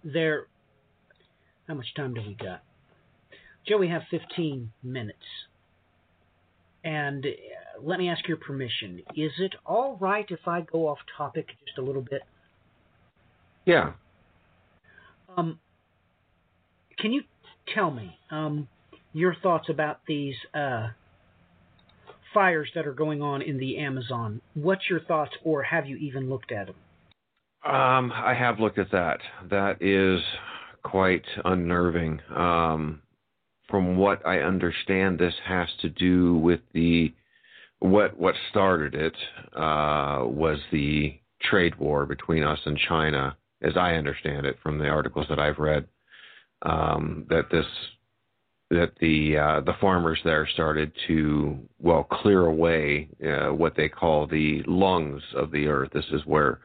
there. 0.05 0.47
How 1.67 1.73
much 1.73 1.93
time 1.95 2.13
do 2.13 2.21
we 2.21 2.35
got? 2.35 2.61
Joe, 3.67 3.77
we 3.77 3.89
have 3.89 4.03
15 4.11 4.71
minutes. 4.83 5.17
And 6.83 7.25
uh, 7.25 7.81
let 7.81 7.97
me 7.97 8.09
ask 8.09 8.27
your 8.27 8.37
permission. 8.37 9.01
Is 9.15 9.31
it 9.39 9.55
all 9.65 9.97
right 9.99 10.25
if 10.29 10.47
I 10.47 10.61
go 10.61 10.87
off 10.87 10.99
topic 11.17 11.47
just 11.65 11.79
a 11.79 11.81
little 11.81 12.03
bit? 12.03 12.21
Yeah. 13.65 13.93
Um, 15.35 15.59
can 16.99 17.11
you 17.11 17.23
tell 17.73 17.89
me 17.89 18.17
um, 18.29 18.67
your 19.13 19.35
thoughts 19.35 19.69
about 19.69 20.01
these 20.07 20.35
uh, 20.53 20.89
fires 22.33 22.69
that 22.75 22.85
are 22.85 22.93
going 22.93 23.23
on 23.23 23.41
in 23.41 23.57
the 23.57 23.79
Amazon? 23.79 24.41
What's 24.53 24.87
your 24.87 24.99
thoughts, 24.99 25.31
or 25.43 25.63
have 25.63 25.87
you 25.87 25.97
even 25.97 26.29
looked 26.29 26.51
at 26.51 26.67
them? 26.67 26.75
Um, 27.65 28.11
I 28.13 28.35
have 28.37 28.59
looked 28.59 28.77
at 28.77 28.91
that. 28.91 29.19
That 29.49 29.81
is 29.81 30.21
quite 30.83 31.25
unnerving. 31.43 32.21
Um, 32.35 33.01
from 33.67 33.97
what 33.97 34.25
I 34.25 34.39
understand, 34.39 35.17
this 35.17 35.33
has 35.45 35.67
to 35.81 35.89
do 35.89 36.37
with 36.37 36.59
the 36.73 37.13
what 37.79 38.17
what 38.17 38.35
started 38.51 38.93
it 38.93 39.15
uh, 39.55 40.23
was 40.25 40.59
the 40.71 41.19
trade 41.41 41.75
war 41.79 42.05
between 42.05 42.43
us 42.43 42.59
and 42.65 42.77
China, 42.77 43.35
as 43.63 43.75
I 43.75 43.95
understand 43.95 44.45
it 44.45 44.57
from 44.61 44.77
the 44.77 44.87
articles 44.87 45.25
that 45.29 45.39
I've 45.39 45.57
read. 45.57 45.87
Um, 46.61 47.25
that 47.29 47.49
this 47.51 47.65
that 48.71 48.93
the 48.99 49.37
uh, 49.37 49.61
the 49.61 49.75
farmers 49.79 50.19
there 50.23 50.47
started 50.53 50.91
to 51.07 51.57
well 51.79 52.03
clear 52.03 52.45
away 52.45 53.07
uh, 53.23 53.53
what 53.53 53.75
they 53.75 53.87
call 53.87 54.25
the 54.25 54.63
lungs 54.65 55.21
of 55.35 55.51
the 55.51 55.67
earth. 55.67 55.89
This 55.93 56.05
is 56.11 56.21
where 56.25 56.59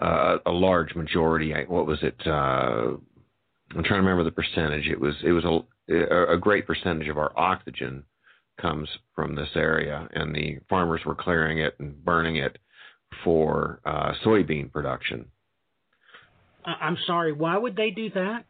uh, 0.00 0.38
a 0.46 0.50
large 0.50 0.94
majority. 0.94 1.52
What 1.68 1.86
was 1.86 1.98
it? 2.02 2.16
Uh, 2.26 2.96
I'm 3.74 3.84
trying 3.84 4.02
to 4.02 4.06
remember 4.08 4.24
the 4.24 4.30
percentage. 4.30 4.86
It 4.86 4.98
was 4.98 5.14
it 5.22 5.32
was 5.32 5.44
a, 5.44 6.32
a 6.34 6.38
great 6.38 6.66
percentage 6.66 7.08
of 7.08 7.18
our 7.18 7.32
oxygen 7.38 8.04
comes 8.60 8.88
from 9.14 9.34
this 9.34 9.48
area, 9.54 10.08
and 10.14 10.34
the 10.34 10.58
farmers 10.68 11.00
were 11.04 11.14
clearing 11.14 11.58
it 11.58 11.74
and 11.78 12.02
burning 12.04 12.36
it 12.36 12.58
for 13.24 13.80
uh, 13.84 14.12
soybean 14.24 14.72
production. 14.72 15.26
I'm 16.64 16.96
sorry. 17.06 17.32
Why 17.32 17.58
would 17.58 17.76
they 17.76 17.90
do 17.90 18.10
that? 18.10 18.44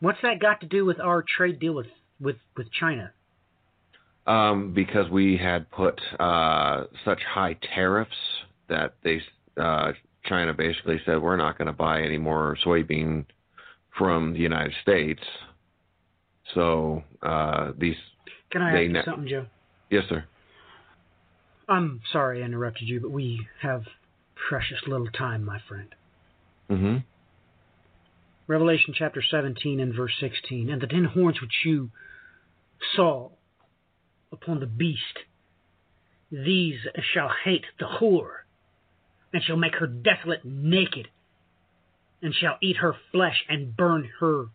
What's 0.00 0.18
that 0.22 0.40
got 0.40 0.60
to 0.60 0.66
do 0.66 0.84
with 0.84 1.00
our 1.00 1.24
trade 1.36 1.58
deal 1.58 1.74
with 1.74 1.86
with 2.24 2.36
with 2.56 2.66
China? 2.72 3.12
Um, 4.26 4.72
because 4.72 5.10
we 5.10 5.36
had 5.36 5.70
put 5.70 6.00
uh, 6.18 6.84
such 7.04 7.20
high 7.22 7.58
tariffs 7.74 8.16
that 8.68 8.94
they 9.04 9.20
uh, 9.60 9.92
China 10.24 10.54
basically 10.54 11.00
said 11.04 11.20
we're 11.20 11.36
not 11.36 11.58
going 11.58 11.66
to 11.66 11.72
buy 11.72 12.00
any 12.00 12.18
more 12.18 12.56
soybean 12.64 13.26
from 13.98 14.32
the 14.32 14.40
United 14.40 14.72
States. 14.82 15.22
So 16.54 17.02
uh, 17.22 17.72
these. 17.78 17.96
Can 18.50 18.62
I 18.62 18.70
ask 18.70 18.90
you 18.90 19.02
something, 19.04 19.28
Joe? 19.28 19.46
Yes, 19.90 20.04
sir. 20.08 20.24
I'm 21.68 22.00
sorry 22.12 22.42
I 22.42 22.46
interrupted 22.46 22.88
you, 22.88 23.00
but 23.00 23.10
we 23.10 23.46
have 23.62 23.84
precious 24.48 24.78
little 24.86 25.08
time, 25.08 25.44
my 25.44 25.58
friend. 25.68 25.94
Mm-hmm. 26.70 26.96
Revelation 28.46 28.94
chapter 28.96 29.22
17 29.28 29.80
and 29.80 29.94
verse 29.94 30.12
16. 30.20 30.70
And 30.70 30.80
the 30.80 30.86
ten 30.86 31.04
horns 31.04 31.40
which 31.40 31.52
you 31.64 31.90
saw 32.94 33.30
upon 34.32 34.60
the 34.60 34.66
beast, 34.66 35.18
these 36.30 36.80
shall 37.12 37.30
hate 37.44 37.64
the 37.78 37.86
whore, 37.86 38.44
and 39.32 39.42
shall 39.42 39.56
make 39.56 39.74
her 39.76 39.86
desolate 39.86 40.44
naked, 40.44 41.08
and 42.22 42.34
shall 42.34 42.56
eat 42.60 42.78
her 42.78 42.96
flesh 43.12 43.44
and 43.48 43.76
burn 43.76 44.10
her 44.20 44.46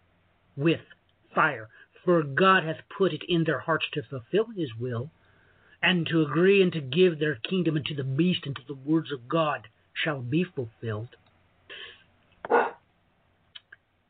with 0.56 0.82
fire. 1.34 1.70
For 2.04 2.24
God 2.24 2.64
hath 2.64 2.82
put 2.98 3.14
it 3.14 3.24
in 3.28 3.44
their 3.44 3.60
hearts 3.60 3.86
to 3.94 4.04
fulfill 4.04 4.48
his 4.56 4.74
will, 4.80 5.12
and 5.82 6.08
to 6.08 6.22
agree 6.22 6.62
and 6.62 6.72
to 6.74 6.82
give 6.82 7.20
their 7.20 7.36
kingdom 7.36 7.78
unto 7.78 7.94
the 7.96 8.04
beast, 8.04 8.46
until 8.46 8.66
the 8.68 8.90
words 8.90 9.12
of 9.12 9.28
God 9.28 9.68
shall 9.94 10.22
be 10.22 10.44
fulfilled. 10.44 11.16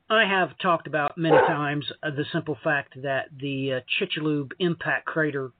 I 0.09 0.25
have 0.25 0.57
talked 0.57 0.87
about 0.87 1.17
many 1.17 1.37
times 1.37 1.85
uh, 2.01 2.09
the 2.09 2.25
simple 2.33 2.57
fact 2.63 3.01
that 3.03 3.27
the 3.39 3.73
uh, 3.73 3.79
Chicxulub 3.99 4.51
impact 4.59 5.05
crater 5.05 5.51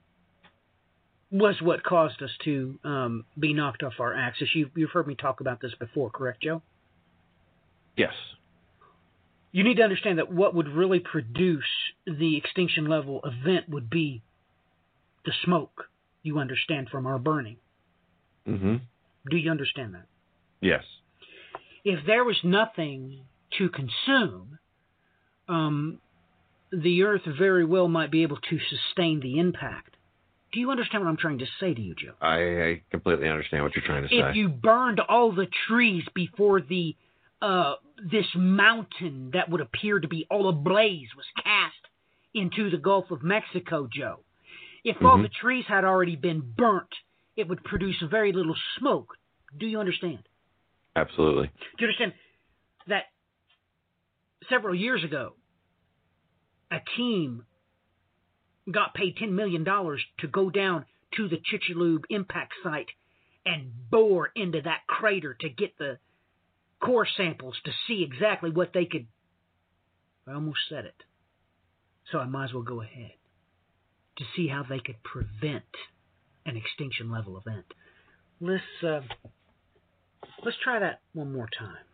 was 1.32 1.56
what 1.62 1.84
caused 1.84 2.24
us 2.24 2.32
to 2.45 2.80
um, 2.84 3.26
be 3.38 3.54
knocked 3.54 3.84
off 3.84 3.93
our 4.00 4.16
axis. 4.16 4.50
You've, 4.56 4.72
you've 4.76 4.89
heard 4.89 5.08
me 5.08 5.14
talk 5.14 5.41
about 5.41 5.62
this 5.62 5.74
before, 5.80 6.10
correct, 6.10 6.41
Joe? 6.41 6.64
Yes. 7.95 8.14
You 9.52 9.64
need 9.64 9.78
to 9.78 9.84
understand 9.84 10.18
that 10.18 10.32
what 10.32 10.56
would 10.56 10.68
really 10.68 11.00
produce 11.00 11.64
the 12.06 12.38
extinction 12.38 12.88
level 12.88 13.22
event 13.24 13.70
would 13.70 13.89
be 13.89 14.24
the 15.26 15.34
smoke, 15.45 15.86
you 16.24 16.39
understand, 16.39 16.89
from 16.89 17.06
our 17.06 17.20
burning. 17.20 17.58
Mm-hmm. 18.47 18.78
Do 19.30 19.38
you 19.38 19.52
understand 19.52 19.93
that? 19.93 20.06
Yes. 20.62 20.84
If 21.84 22.06
there 22.08 22.24
was 22.24 22.38
nothing 22.43 23.22
to 23.60 23.70
consume, 23.70 24.60
um, 25.47 25.99
the 26.72 27.03
Earth 27.03 27.22
very 27.38 27.66
well 27.66 27.88
might 27.88 28.12
be 28.12 28.24
able 28.24 28.38
to 28.38 28.60
sustain 28.70 29.20
the 29.20 29.39
impact. 29.39 29.95
Do 30.51 30.60
you 30.60 30.72
understand 30.72 31.03
what 31.03 31.10
I'm 31.10 31.18
trying 31.18 31.39
to 31.39 31.45
say 31.60 31.74
to 31.74 31.82
you, 31.82 31.93
Joe? 31.93 32.14
I, 32.22 32.38
I 32.38 32.82
completely 32.89 33.28
understand 33.30 33.64
what 33.64 33.76
you're 33.76 33.86
trying 33.86 34.03
to 34.03 34.10
say. 34.10 34.16
If 34.16 34.36
you 34.36 34.49
burned 34.49 34.99
all 34.99 35.32
the 35.32 35.47
trees 35.68 36.03
before 36.16 36.62
the 36.62 36.95
uh, 37.41 37.76
this 38.12 38.26
mountain 38.36 39.32
that 39.34 39.49
would 39.49 39.62
appear 39.62 39.99
to 39.99 40.07
be 40.07 40.26
all 40.30 40.49
ablaze 40.49 41.07
was 41.16 41.26
cast 41.41 41.76
into 42.34 42.70
the 42.70 42.78
Gulf 42.78 43.12
of 43.12 43.24
Mexico, 43.24 43.88
Joe, 43.91 44.20
if 44.84 44.97
mm-hmm. 44.97 45.05
all 45.05 45.22
the 45.22 45.30
trees 45.30 45.66
had 45.68 45.86
already 45.86 46.16
been 46.16 46.41
burnt, 46.57 46.89
it 47.38 47.47
would 47.47 47.64
produce 47.64 47.95
very 48.10 48.34
little 48.34 48.55
smoke. 48.78 49.16
Do 49.57 49.68
you 49.68 49.80
understand? 49.80 50.20
Absolutely. 50.95 51.47
Do 51.78 51.86
you 51.86 51.88
understand 51.88 52.14
that 52.88 53.03
several 54.50 54.76
years 54.76 55.04
ago, 55.04 55.34
a 56.72 56.78
team 56.97 57.45
got 58.72 58.93
paid 58.93 59.18
$10 59.18 59.32
million 59.32 59.66
to 59.66 60.28
go 60.32 60.50
down 60.50 60.86
to 61.18 61.28
the 61.28 61.38
Chicxulub 61.38 62.04
impact 62.10 62.54
site 62.64 62.89
and 63.45 63.72
bore 63.89 64.30
into 64.36 64.62
that 64.62 64.82
crater 64.88 65.36
to 65.39 65.50
get 65.50 65.78
the 65.78 65.97
core 66.80 67.08
samples 67.18 67.56
to 67.66 67.72
see 67.88 68.04
exactly 68.04 68.50
what 68.50 68.72
they 68.74 68.86
could. 68.86 69.08
I 70.28 70.34
almost 70.34 70.60
said 70.70 70.86
it, 70.86 70.95
so 72.12 72.20
I 72.20 72.26
might 72.26 72.45
as 72.45 72.54
well 72.54 72.64
go 72.64 72.82
ahead 72.82 73.12
to 74.18 74.26
see 74.36 74.47
how 74.47 74.64
they 74.68 74.80
could 74.80 75.02
prevent 75.04 75.64
an 76.45 76.56
extinction 76.58 77.10
level 77.10 77.38
event. 77.38 77.66
Let's 78.39 78.64
uh, 78.84 79.02
let's 80.45 80.58
try 80.64 80.80
that 80.80 81.02
one 81.14 81.34
more 81.34 81.50
time. 81.58 81.89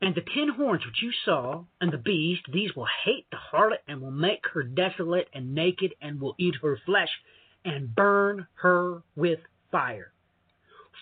And 0.00 0.14
the 0.14 0.20
ten 0.20 0.48
horns 0.48 0.86
which 0.86 1.02
you 1.02 1.10
saw, 1.24 1.64
and 1.80 1.92
the 1.92 1.98
beast, 1.98 2.42
these 2.52 2.74
will 2.76 2.86
hate 3.04 3.26
the 3.30 3.36
harlot, 3.36 3.82
and 3.88 4.00
will 4.00 4.12
make 4.12 4.44
her 4.54 4.62
desolate 4.62 5.28
and 5.34 5.54
naked, 5.54 5.94
and 6.00 6.20
will 6.20 6.36
eat 6.38 6.54
her 6.62 6.78
flesh, 6.86 7.10
and 7.64 7.94
burn 7.94 8.46
her 8.54 9.02
with 9.16 9.40
fire. 9.72 10.12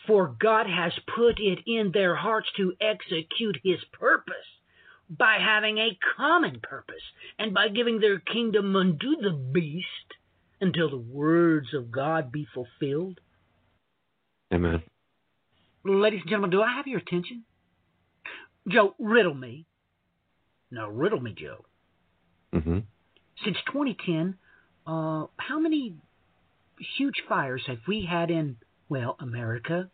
For 0.06 0.34
God 0.38 0.66
has 0.66 0.92
put 1.14 1.38
it 1.38 1.58
in 1.66 1.90
their 1.92 2.16
hearts 2.16 2.48
to 2.56 2.74
execute 2.80 3.58
his 3.62 3.80
purpose 3.92 4.34
by 5.10 5.38
having 5.40 5.78
a 5.78 5.98
common 6.16 6.60
purpose, 6.60 7.02
and 7.38 7.52
by 7.52 7.68
giving 7.68 8.00
their 8.00 8.18
kingdom 8.18 8.74
unto 8.74 9.16
the 9.20 9.32
beast 9.52 9.86
until 10.60 10.90
the 10.90 10.96
words 10.96 11.74
of 11.74 11.92
God 11.92 12.32
be 12.32 12.46
fulfilled. 12.52 13.20
Amen. 14.52 14.82
Ladies 15.84 16.20
and 16.22 16.30
gentlemen, 16.30 16.50
do 16.50 16.62
I 16.62 16.72
have 16.72 16.86
your 16.86 16.98
attention? 16.98 17.44
Joe, 18.68 18.94
riddle 18.98 19.34
me. 19.34 19.66
Now, 20.70 20.88
riddle 20.88 21.20
me, 21.20 21.34
Joe. 21.36 21.64
Mm-hmm. 22.54 22.78
Since 23.44 23.56
2010, 23.72 24.36
uh, 24.86 25.26
how 25.36 25.60
many 25.60 25.94
huge 26.98 27.22
fires 27.28 27.62
have 27.66 27.78
we 27.86 28.06
had 28.10 28.30
in, 28.30 28.56
well, 28.88 29.16
America 29.20 29.88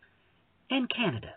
and 0.69 0.89
Canada? 0.89 1.35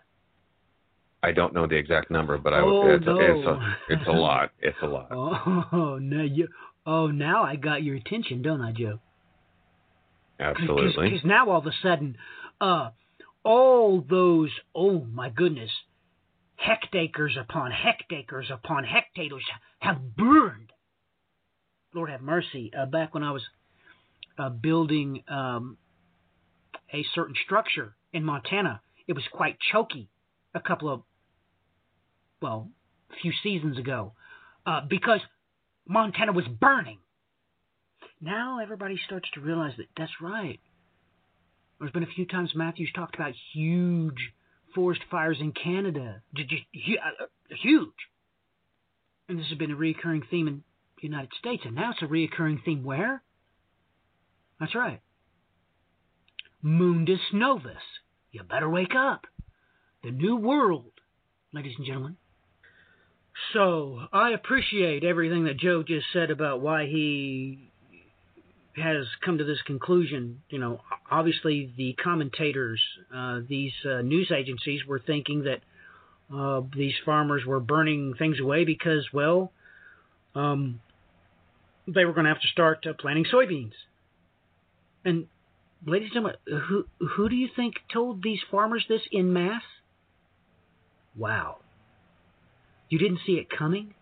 I 1.23 1.31
don't 1.31 1.53
know 1.53 1.67
the 1.67 1.75
exact 1.75 2.11
number, 2.11 2.37
but 2.37 2.53
I 2.53 2.59
oh, 2.59 2.87
it's, 2.87 3.05
no. 3.05 3.19
it's, 3.19 3.47
a, 3.47 3.77
it's 3.89 4.07
a 4.07 4.11
lot. 4.11 4.51
It's 4.59 4.77
a 4.81 4.85
lot. 4.85 5.07
Oh 5.11 5.97
no, 6.01 6.23
you. 6.23 6.47
Oh, 6.85 7.07
now 7.07 7.43
I 7.43 7.55
got 7.55 7.83
your 7.83 7.95
attention, 7.95 8.41
don't 8.41 8.61
I, 8.61 8.71
Joe? 8.71 8.99
Absolutely. 10.39 11.09
Because 11.09 11.25
now 11.25 11.49
all 11.49 11.57
of 11.57 11.65
a 11.65 11.71
sudden, 11.81 12.17
uh, 12.61 12.91
all 13.43 14.05
those, 14.07 14.51
oh 14.75 15.01
my 15.01 15.29
goodness, 15.29 15.71
hectares 16.57 17.37
upon 17.39 17.71
hectares 17.71 18.47
upon 18.51 18.83
hectares 18.83 19.43
have 19.79 20.15
burned. 20.15 20.71
Lord 21.93 22.09
have 22.09 22.21
mercy. 22.21 22.71
Uh, 22.77 22.85
back 22.85 23.13
when 23.13 23.23
I 23.23 23.31
was 23.31 23.43
uh, 24.37 24.49
building 24.49 25.23
um, 25.29 25.77
a 26.93 27.05
certain 27.15 27.35
structure 27.45 27.95
in 28.11 28.23
Montana, 28.23 28.81
it 29.07 29.13
was 29.13 29.23
quite 29.31 29.57
choky 29.71 30.09
a 30.53 30.59
couple 30.59 30.89
of, 30.89 31.01
well, 32.41 32.69
a 33.11 33.15
few 33.21 33.31
seasons 33.43 33.77
ago 33.77 34.13
uh, 34.65 34.81
because 34.87 35.21
Montana 35.87 36.33
was 36.33 36.45
burning. 36.45 36.99
Now 38.19 38.59
everybody 38.59 38.99
starts 39.05 39.29
to 39.35 39.41
realize 39.41 39.73
that 39.77 39.87
that's 39.95 40.11
right. 40.21 40.59
There's 41.79 41.91
been 41.91 42.03
a 42.03 42.07
few 42.07 42.25
times 42.25 42.51
Matthew's 42.55 42.91
talked 42.93 43.15
about 43.15 43.33
huge 43.53 44.33
forest 44.73 45.01
fires 45.09 45.37
in 45.39 45.51
Canada, 45.51 46.21
uh, 46.37 47.25
huge. 47.61 47.89
And 49.29 49.39
this 49.39 49.47
has 49.49 49.57
been 49.57 49.71
a 49.71 49.75
recurring 49.75 50.23
theme 50.29 50.47
in 50.47 50.63
the 51.01 51.07
United 51.07 51.31
States, 51.39 51.63
and 51.65 51.75
now 51.75 51.91
it's 51.91 52.01
a 52.01 52.07
recurring 52.07 52.61
theme 52.63 52.83
where? 52.83 53.21
That's 54.59 54.75
right. 54.75 55.01
Mundus 56.63 57.19
Novus. 57.33 57.73
You 58.31 58.43
better 58.43 58.69
wake 58.69 58.95
up. 58.95 59.25
The 60.03 60.11
new 60.11 60.35
world, 60.35 60.91
ladies 61.53 61.73
and 61.77 61.85
gentlemen. 61.85 62.17
So, 63.53 63.99
I 64.11 64.31
appreciate 64.31 65.03
everything 65.03 65.45
that 65.45 65.59
Joe 65.59 65.83
just 65.83 66.07
said 66.11 66.31
about 66.31 66.61
why 66.61 66.85
he 66.85 67.71
has 68.77 69.05
come 69.25 69.37
to 69.39 69.43
this 69.43 69.61
conclusion. 69.65 70.41
You 70.49 70.59
know, 70.59 70.81
obviously 71.09 71.71
the 71.75 71.93
commentators, 72.01 72.81
uh, 73.13 73.41
these 73.47 73.73
uh, 73.85 74.01
news 74.01 74.31
agencies 74.35 74.85
were 74.85 74.99
thinking 74.99 75.43
that 75.43 75.61
uh, 76.35 76.61
these 76.75 76.93
farmers 77.05 77.43
were 77.45 77.59
burning 77.59 78.13
things 78.17 78.39
away 78.39 78.65
because, 78.65 79.07
well, 79.13 79.51
um, 80.35 80.81
they 81.87 82.05
were 82.05 82.13
going 82.13 82.25
to 82.25 82.29
have 82.33 82.41
to 82.41 82.47
start 82.49 82.85
uh, 82.85 82.93
planting 82.99 83.25
soybeans. 83.33 83.71
And, 85.05 85.27
ladies 85.85 86.09
and 86.13 86.25
gentlemen, 86.25 86.63
who 86.67 86.85
who 87.15 87.29
do 87.29 87.35
you 87.35 87.47
think 87.55 87.75
told 87.91 88.21
these 88.21 88.39
farmers 88.51 88.85
this 88.89 89.01
in 89.11 89.31
mass? 89.31 89.61
Wow. 91.15 91.57
You 92.89 92.99
didn't 92.99 93.19
see 93.25 93.33
it 93.33 93.49
coming? 93.49 93.93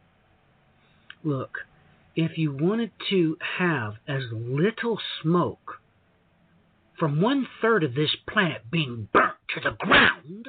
Look, 1.24 1.60
if 2.16 2.38
you 2.38 2.56
wanted 2.56 2.92
to 3.10 3.38
have 3.60 3.96
as 4.08 4.24
little 4.32 5.00
smoke 5.22 5.82
from 6.98 7.22
one 7.22 7.48
third 7.62 7.84
of 7.84 7.94
this 7.94 8.16
planet 8.28 8.62
being 8.72 9.10
burnt 9.12 9.36
to 9.54 9.60
the 9.60 9.76
ground, 9.78 10.48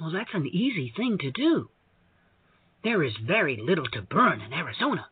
well, 0.00 0.10
that's 0.10 0.30
an 0.32 0.46
easy 0.46 0.92
thing 0.96 1.18
to 1.18 1.30
do. 1.30 1.68
There 2.82 3.02
is 3.02 3.12
very 3.26 3.56
little 3.56 3.86
to 3.92 4.02
burn 4.02 4.40
in 4.40 4.52
Arizona. 4.52 5.06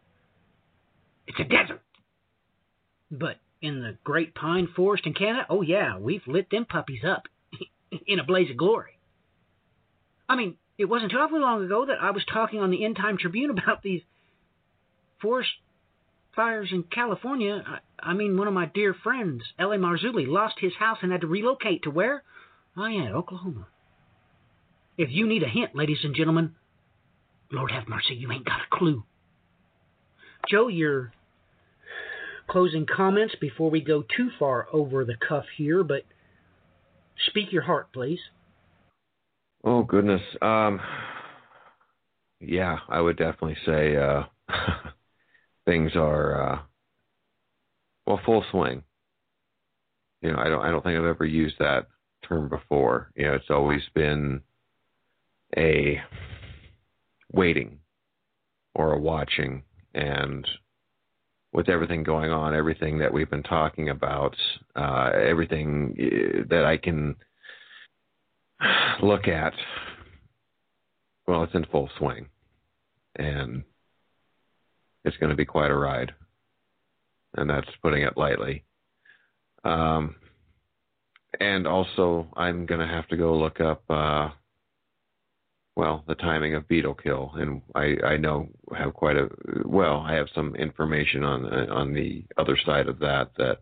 It's 1.27 1.41
a 1.41 1.45
desert. 1.45 1.83
But 3.11 3.37
in 3.61 3.83
the 3.83 3.97
Great 4.05 4.35
Pine 4.35 4.69
Forest 4.75 5.07
in 5.07 5.15
Canada, 5.15 5.47
oh 5.49 5.63
yeah, 5.63 5.99
we've 5.99 6.27
lit 6.27 6.51
them 6.51 6.65
puppies 6.65 7.03
up 7.07 7.29
in 8.07 8.19
a 8.19 8.25
blaze 8.25 8.51
of 8.51 8.57
glory. 8.57 8.99
I 10.29 10.37
mean, 10.37 10.57
it 10.79 10.87
wasn't 10.87 11.15
awfully 11.15 11.41
long 11.41 11.65
ago 11.65 11.87
that 11.87 12.03
I 12.03 12.11
was 12.11 12.25
talking 12.25 12.61
on 12.61 12.71
the 12.71 12.85
End 12.85 12.97
Time 12.97 13.19
Tribune 13.19 13.51
about 13.59 13.83
these 13.83 14.03
forest 15.23 15.51
fires 16.35 16.69
in 16.73 16.83
California. 16.83 17.63
I, 17.67 18.11
I 18.11 18.15
mean, 18.15 18.37
one 18.37 18.49
of 18.49 18.55
my 18.55 18.67
dear 18.67 18.95
friends, 18.95 19.43
L.A. 19.59 19.79
Marzulli, 19.79 20.27
lost 20.27 20.57
his 20.59 20.73
house 20.79 20.99
and 21.03 21.13
had 21.13 21.23
to 21.23 21.27
relocate 21.27 21.85
to 21.85 21.91
where? 21.91 22.23
Oh, 22.77 22.87
yeah, 22.87 23.13
Oklahoma. 23.13 23.69
If 24.99 25.11
you 25.11 25.27
need 25.27 25.43
a 25.43 25.49
hint, 25.49 25.75
ladies 25.75 25.99
and 26.03 26.15
gentlemen, 26.15 26.55
Lord 27.51 27.71
have 27.71 27.89
mercy, 27.89 28.15
you 28.15 28.31
ain't 28.33 28.45
got 28.45 28.61
a 28.61 28.77
clue. 28.77 29.05
Joe, 30.51 30.69
your 30.69 31.13
closing 32.49 32.87
comments 32.87 33.35
before 33.41 33.71
we 33.71 33.81
go 33.81 34.03
too 34.03 34.31
far 34.39 34.67
over 34.73 35.05
the 35.05 35.17
cuff 35.17 35.45
here, 35.57 35.85
but 35.85 36.03
speak 37.29 37.53
your 37.53 37.63
heart, 37.63 37.93
please. 37.93 38.21
Oh 39.65 39.83
goodness. 39.83 40.23
Um, 40.41 40.81
yeah, 42.41 42.79
I 42.89 43.01
would 43.01 43.17
definitely 43.17 43.57
say 43.65 43.97
uh, 43.97 44.25
things 45.65 45.93
are 45.95 46.53
uh, 46.53 46.59
well 48.07 48.21
full 48.25 48.45
swing. 48.51 48.83
You 50.21 50.33
know, 50.33 50.39
I 50.39 50.49
don't 50.49 50.65
I 50.65 50.71
don't 50.71 50.83
think 50.83 50.99
I've 50.99 51.05
ever 51.05 51.25
used 51.25 51.57
that 51.59 51.87
term 52.27 52.49
before. 52.49 53.11
You 53.17 53.27
know, 53.27 53.35
it's 53.35 53.51
always 53.51 53.83
been 53.95 54.41
a 55.57 56.01
waiting 57.33 57.79
or 58.75 58.93
a 58.93 58.99
watching 58.99 59.63
and 59.95 60.47
with 61.53 61.69
everything 61.69 62.03
going 62.03 62.31
on, 62.31 62.55
everything 62.55 62.99
that 62.99 63.13
we've 63.13 63.29
been 63.29 63.43
talking 63.43 63.91
about, 63.91 64.35
uh, 64.75 65.11
everything 65.15 65.95
uh, 65.99 66.43
that 66.49 66.65
I 66.65 66.79
can 66.79 67.15
look 69.03 69.29
at, 69.29 69.53
well, 71.27 71.43
it's 71.43 71.55
in 71.55 71.67
full 71.67 71.91
swing. 71.99 72.27
And 73.17 73.65
it's 75.05 75.17
going 75.17 75.31
to 75.31 75.37
be 75.37 75.45
quite 75.45 75.71
a 75.71 75.77
ride. 75.77 76.13
And 77.35 77.49
that's 77.49 77.69
putting 77.83 78.03
it 78.03 78.17
lightly. 78.17 78.65
Um, 79.65 80.17
and 81.41 81.67
also, 81.67 82.29
I'm 82.37 82.67
going 82.67 82.81
to 82.81 82.87
have 82.87 83.09
to 83.09 83.17
go 83.17 83.37
look 83.37 83.61
up, 83.61 83.83
uh, 83.89 84.31
well, 85.77 86.05
the 86.07 86.15
timing 86.15 86.55
of 86.55 86.69
beetle 86.69 86.95
kill, 86.95 87.33
and 87.37 87.63
I, 87.75 87.97
I 88.05 88.17
know 88.19 88.49
have 88.77 88.93
quite 88.93 89.17
a 89.17 89.31
well. 89.65 90.05
I 90.07 90.13
have 90.15 90.27
some 90.35 90.55
information 90.57 91.25
on 91.25 91.47
on 91.71 91.95
the 91.95 92.25
other 92.37 92.59
side 92.67 92.89
of 92.89 92.99
that 92.99 93.31
that 93.39 93.61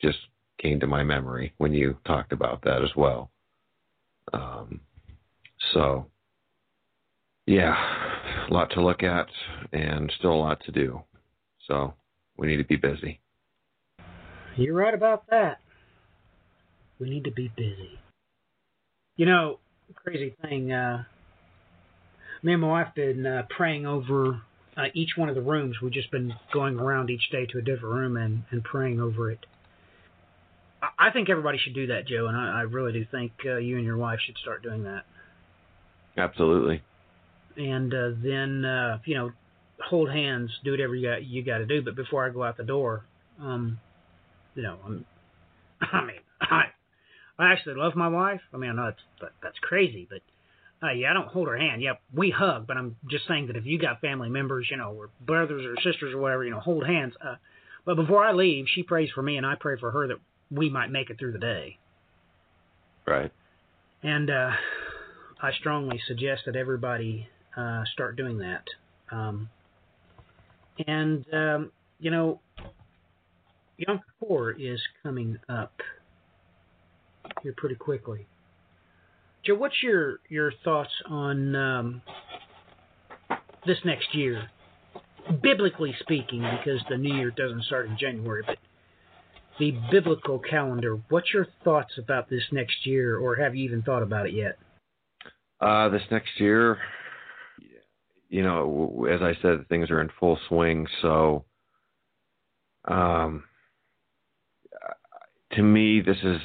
just 0.00 0.18
came 0.58 0.80
to 0.80 0.86
my 0.86 1.02
memory 1.02 1.52
when 1.58 1.74
you 1.74 1.98
talked 2.06 2.32
about 2.32 2.62
that 2.62 2.82
as 2.82 2.96
well. 2.96 3.30
Um, 4.32 4.80
so, 5.74 6.06
yeah, 7.46 7.74
a 8.48 8.52
lot 8.52 8.70
to 8.70 8.82
look 8.82 9.02
at 9.02 9.26
and 9.72 10.12
still 10.18 10.32
a 10.32 10.34
lot 10.34 10.62
to 10.64 10.72
do. 10.72 11.02
So 11.66 11.94
we 12.36 12.46
need 12.46 12.58
to 12.58 12.64
be 12.64 12.76
busy. 12.76 13.20
You're 14.56 14.74
right 14.74 14.94
about 14.94 15.24
that. 15.30 15.60
We 17.00 17.08
need 17.08 17.24
to 17.24 17.32
be 17.32 17.50
busy. 17.56 17.98
You 19.16 19.26
know, 19.26 19.58
crazy 19.94 20.34
thing. 20.42 20.72
Uh, 20.72 21.04
me 22.42 22.52
and 22.52 22.62
my 22.62 22.68
wife 22.68 22.88
been 22.94 23.26
uh, 23.26 23.42
praying 23.50 23.86
over 23.86 24.40
uh, 24.76 24.84
each 24.94 25.10
one 25.16 25.28
of 25.28 25.34
the 25.34 25.42
rooms. 25.42 25.76
We've 25.82 25.92
just 25.92 26.10
been 26.10 26.34
going 26.52 26.78
around 26.78 27.10
each 27.10 27.30
day 27.30 27.46
to 27.46 27.58
a 27.58 27.62
different 27.62 27.94
room 27.94 28.16
and, 28.16 28.44
and 28.50 28.62
praying 28.62 29.00
over 29.00 29.30
it. 29.30 29.44
I, 30.80 31.08
I 31.08 31.10
think 31.10 31.28
everybody 31.28 31.58
should 31.58 31.74
do 31.74 31.88
that, 31.88 32.06
Joe, 32.06 32.26
and 32.28 32.36
I, 32.36 32.60
I 32.60 32.62
really 32.62 32.92
do 32.92 33.04
think 33.10 33.32
uh, 33.44 33.56
you 33.56 33.76
and 33.76 33.84
your 33.84 33.96
wife 33.96 34.20
should 34.24 34.38
start 34.38 34.62
doing 34.62 34.84
that. 34.84 35.04
Absolutely 36.16 36.82
and 37.56 37.92
uh, 37.92 38.10
then 38.22 38.64
uh, 38.64 38.98
you 39.04 39.14
know 39.14 39.32
hold 39.88 40.10
hands, 40.10 40.50
do 40.64 40.70
whatever 40.70 40.94
you 40.94 41.08
got 41.08 41.24
you 41.24 41.42
got 41.42 41.58
to 41.58 41.66
do. 41.66 41.82
But 41.82 41.96
before 41.96 42.24
I 42.24 42.30
go 42.30 42.42
out 42.42 42.56
the 42.56 42.64
door, 42.64 43.04
um, 43.40 43.78
you 44.54 44.62
know, 44.62 44.78
I'm, 44.84 45.04
I 45.80 46.04
mean, 46.04 46.20
I 46.40 46.64
I 47.38 47.52
actually 47.52 47.74
love 47.76 47.94
my 47.94 48.08
wife. 48.08 48.40
I 48.52 48.56
mean, 48.56 48.70
I 48.70 48.74
know 48.74 48.84
that's 48.86 49.02
that, 49.20 49.32
that's 49.42 49.58
crazy, 49.60 50.06
but 50.08 50.20
uh, 50.86 50.92
yeah, 50.92 51.10
I 51.10 51.14
don't 51.14 51.28
hold 51.28 51.48
her 51.48 51.56
hand. 51.56 51.82
Yeah, 51.82 51.94
we 52.14 52.30
hug, 52.30 52.66
but 52.66 52.76
I'm 52.76 52.96
just 53.08 53.26
saying 53.28 53.46
that 53.46 53.56
if 53.56 53.66
you 53.66 53.78
got 53.78 54.00
family 54.00 54.28
members, 54.28 54.68
you 54.70 54.76
know, 54.76 54.92
or 54.92 55.10
brothers 55.24 55.64
or 55.64 55.76
sisters 55.82 56.14
or 56.14 56.18
whatever, 56.18 56.44
you 56.44 56.50
know, 56.50 56.60
hold 56.60 56.86
hands. 56.86 57.14
Uh, 57.24 57.36
but 57.84 57.96
before 57.96 58.24
I 58.24 58.32
leave, 58.32 58.66
she 58.68 58.82
prays 58.82 59.10
for 59.14 59.22
me, 59.22 59.36
and 59.36 59.46
I 59.46 59.54
pray 59.58 59.76
for 59.78 59.90
her 59.90 60.08
that 60.08 60.18
we 60.50 60.70
might 60.70 60.90
make 60.90 61.10
it 61.10 61.18
through 61.18 61.32
the 61.32 61.38
day. 61.38 61.78
Right. 63.06 63.32
And 64.02 64.30
uh, 64.30 64.50
I 65.40 65.52
strongly 65.52 66.00
suggest 66.06 66.42
that 66.46 66.56
everybody 66.56 67.28
uh, 67.56 67.84
start 67.92 68.16
doing 68.16 68.38
that. 68.38 68.64
Um, 69.10 69.48
and 70.86 71.24
um, 71.32 71.72
you 71.98 72.10
know, 72.10 72.40
Yom 73.76 74.00
Kippur 74.20 74.52
is 74.52 74.80
coming 75.02 75.38
up 75.48 75.72
here 77.42 77.54
pretty 77.56 77.74
quickly. 77.74 78.26
Joe, 79.44 79.56
what's 79.56 79.82
your 79.82 80.20
your 80.28 80.52
thoughts 80.64 80.92
on 81.08 81.54
um, 81.56 82.02
this 83.66 83.78
next 83.84 84.14
year, 84.14 84.48
biblically 85.42 85.94
speaking, 86.00 86.40
because 86.40 86.80
the 86.88 86.96
New 86.96 87.14
Year 87.14 87.30
doesn't 87.30 87.64
start 87.64 87.86
in 87.86 87.96
January, 87.98 88.42
but 88.46 88.58
the 89.58 89.74
biblical 89.90 90.38
calendar. 90.38 91.00
What's 91.08 91.32
your 91.32 91.46
thoughts 91.64 91.92
about 91.98 92.30
this 92.30 92.42
next 92.52 92.86
year, 92.86 93.18
or 93.18 93.36
have 93.36 93.54
you 93.54 93.64
even 93.64 93.82
thought 93.82 94.02
about 94.02 94.26
it 94.26 94.34
yet? 94.34 94.58
Uh, 95.60 95.88
this 95.88 96.02
next 96.10 96.40
year, 96.40 96.78
you 98.32 98.42
know, 98.42 99.06
as 99.12 99.20
I 99.20 99.34
said, 99.42 99.68
things 99.68 99.90
are 99.90 100.00
in 100.00 100.08
full 100.18 100.38
swing. 100.48 100.86
So, 101.02 101.44
um, 102.88 103.44
to 105.52 105.62
me, 105.62 106.00
this 106.00 106.16
is 106.24 106.40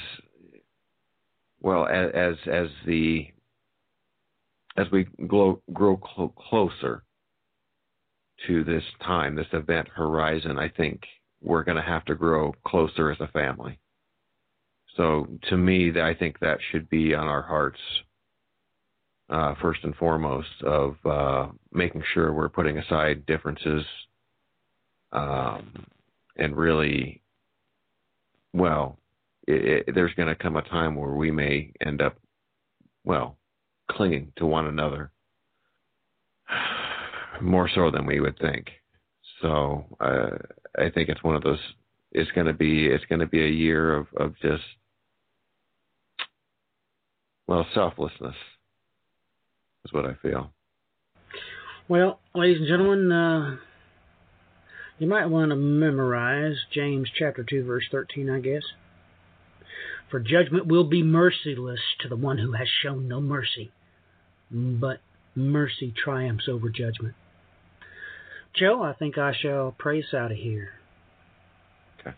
well 1.61 1.87
as 1.87 2.11
as, 2.13 2.35
as 2.51 2.67
the 2.85 3.27
as 4.75 4.87
we 4.91 5.05
grow, 5.27 5.61
grow 5.71 5.97
cl- 6.13 6.35
closer 6.49 7.03
to 8.47 8.65
this 8.65 8.83
time, 9.01 9.35
this 9.35 9.47
event 9.53 9.87
horizon, 9.87 10.59
I 10.59 10.67
think 10.67 11.01
we're 11.41 11.63
going 11.63 11.77
to 11.77 11.81
have 11.81 12.03
to 12.05 12.15
grow 12.15 12.53
closer 12.65 13.11
as 13.11 13.19
a 13.21 13.29
family. 13.29 13.79
So 14.97 15.25
to 15.49 15.57
me, 15.57 15.99
I 15.99 16.13
think 16.13 16.39
that 16.39 16.59
should 16.69 16.89
be 16.89 17.15
on 17.15 17.27
our 17.27 17.41
hearts 17.41 17.79
uh, 19.29 19.55
first 19.61 19.83
and 19.83 19.95
foremost 19.95 20.47
of 20.63 20.95
uh, 21.05 21.47
making 21.71 22.03
sure 22.13 22.33
we're 22.33 22.49
putting 22.49 22.77
aside 22.77 23.25
differences 23.25 23.83
um, 25.11 25.85
and 26.37 26.55
really, 26.55 27.21
well, 28.53 28.97
it, 29.47 29.83
it, 29.87 29.95
there's 29.95 30.13
going 30.15 30.27
to 30.27 30.35
come 30.35 30.57
a 30.57 30.61
time 30.61 30.95
where 30.95 31.13
we 31.13 31.31
may 31.31 31.71
end 31.85 32.01
up, 32.01 32.17
well, 33.03 33.37
clinging 33.89 34.31
to 34.37 34.45
one 34.45 34.67
another 34.67 35.11
more 37.41 37.69
so 37.73 37.89
than 37.91 38.05
we 38.05 38.19
would 38.19 38.37
think. 38.39 38.67
So 39.41 39.85
uh, 39.99 40.37
I 40.77 40.89
think 40.89 41.09
it's 41.09 41.23
one 41.23 41.35
of 41.35 41.43
those. 41.43 41.59
It's 42.11 42.31
going 42.31 42.47
to 42.47 42.53
be 42.53 42.87
it's 42.87 43.05
going 43.05 43.19
to 43.19 43.27
be 43.27 43.43
a 43.43 43.49
year 43.49 43.95
of 43.95 44.07
of 44.17 44.33
just 44.41 44.63
well 47.47 47.65
selflessness 47.75 48.33
is 49.87 49.93
what 49.93 50.05
I 50.05 50.13
feel. 50.21 50.51
Well, 51.87 52.19
ladies 52.35 52.59
and 52.59 52.67
gentlemen, 52.67 53.11
uh, 53.11 53.57
you 54.99 55.07
might 55.07 55.27
want 55.27 55.51
to 55.51 55.55
memorize 55.55 56.55
James 56.73 57.09
chapter 57.17 57.45
2, 57.47 57.63
verse 57.63 57.85
13, 57.91 58.29
I 58.29 58.39
guess. 58.39 58.63
For 60.11 60.19
judgment 60.19 60.67
will 60.67 60.83
be 60.85 61.03
merciless 61.03 61.79
to 62.01 62.09
the 62.09 62.15
one 62.15 62.37
who 62.37 62.53
has 62.53 62.67
shown 62.81 63.07
no 63.07 63.21
mercy, 63.21 63.71
but 64.51 64.99
mercy 65.35 65.93
triumphs 65.95 66.47
over 66.49 66.69
judgment. 66.69 67.15
Joe, 68.55 68.81
I 68.81 68.93
think 68.93 69.17
I 69.17 69.33
shall 69.39 69.75
pray 69.77 69.99
us 69.99 70.13
out 70.13 70.31
of 70.31 70.37
here. 70.37 70.69
Okay. 71.99 72.15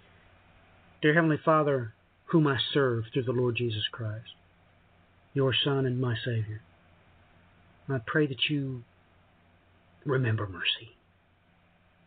Dear 1.01 1.15
Heavenly 1.15 1.39
Father, 1.43 1.93
whom 2.25 2.47
I 2.47 2.57
serve 2.73 3.05
through 3.11 3.23
the 3.23 3.31
Lord 3.31 3.55
Jesus 3.57 3.83
Christ, 3.91 4.29
your 5.33 5.53
Son 5.63 5.85
and 5.85 5.99
my 5.99 6.15
Savior, 6.23 6.61
I 7.91 7.99
pray 8.05 8.27
that 8.27 8.49
you 8.49 8.83
remember 10.05 10.47
mercy. 10.47 10.95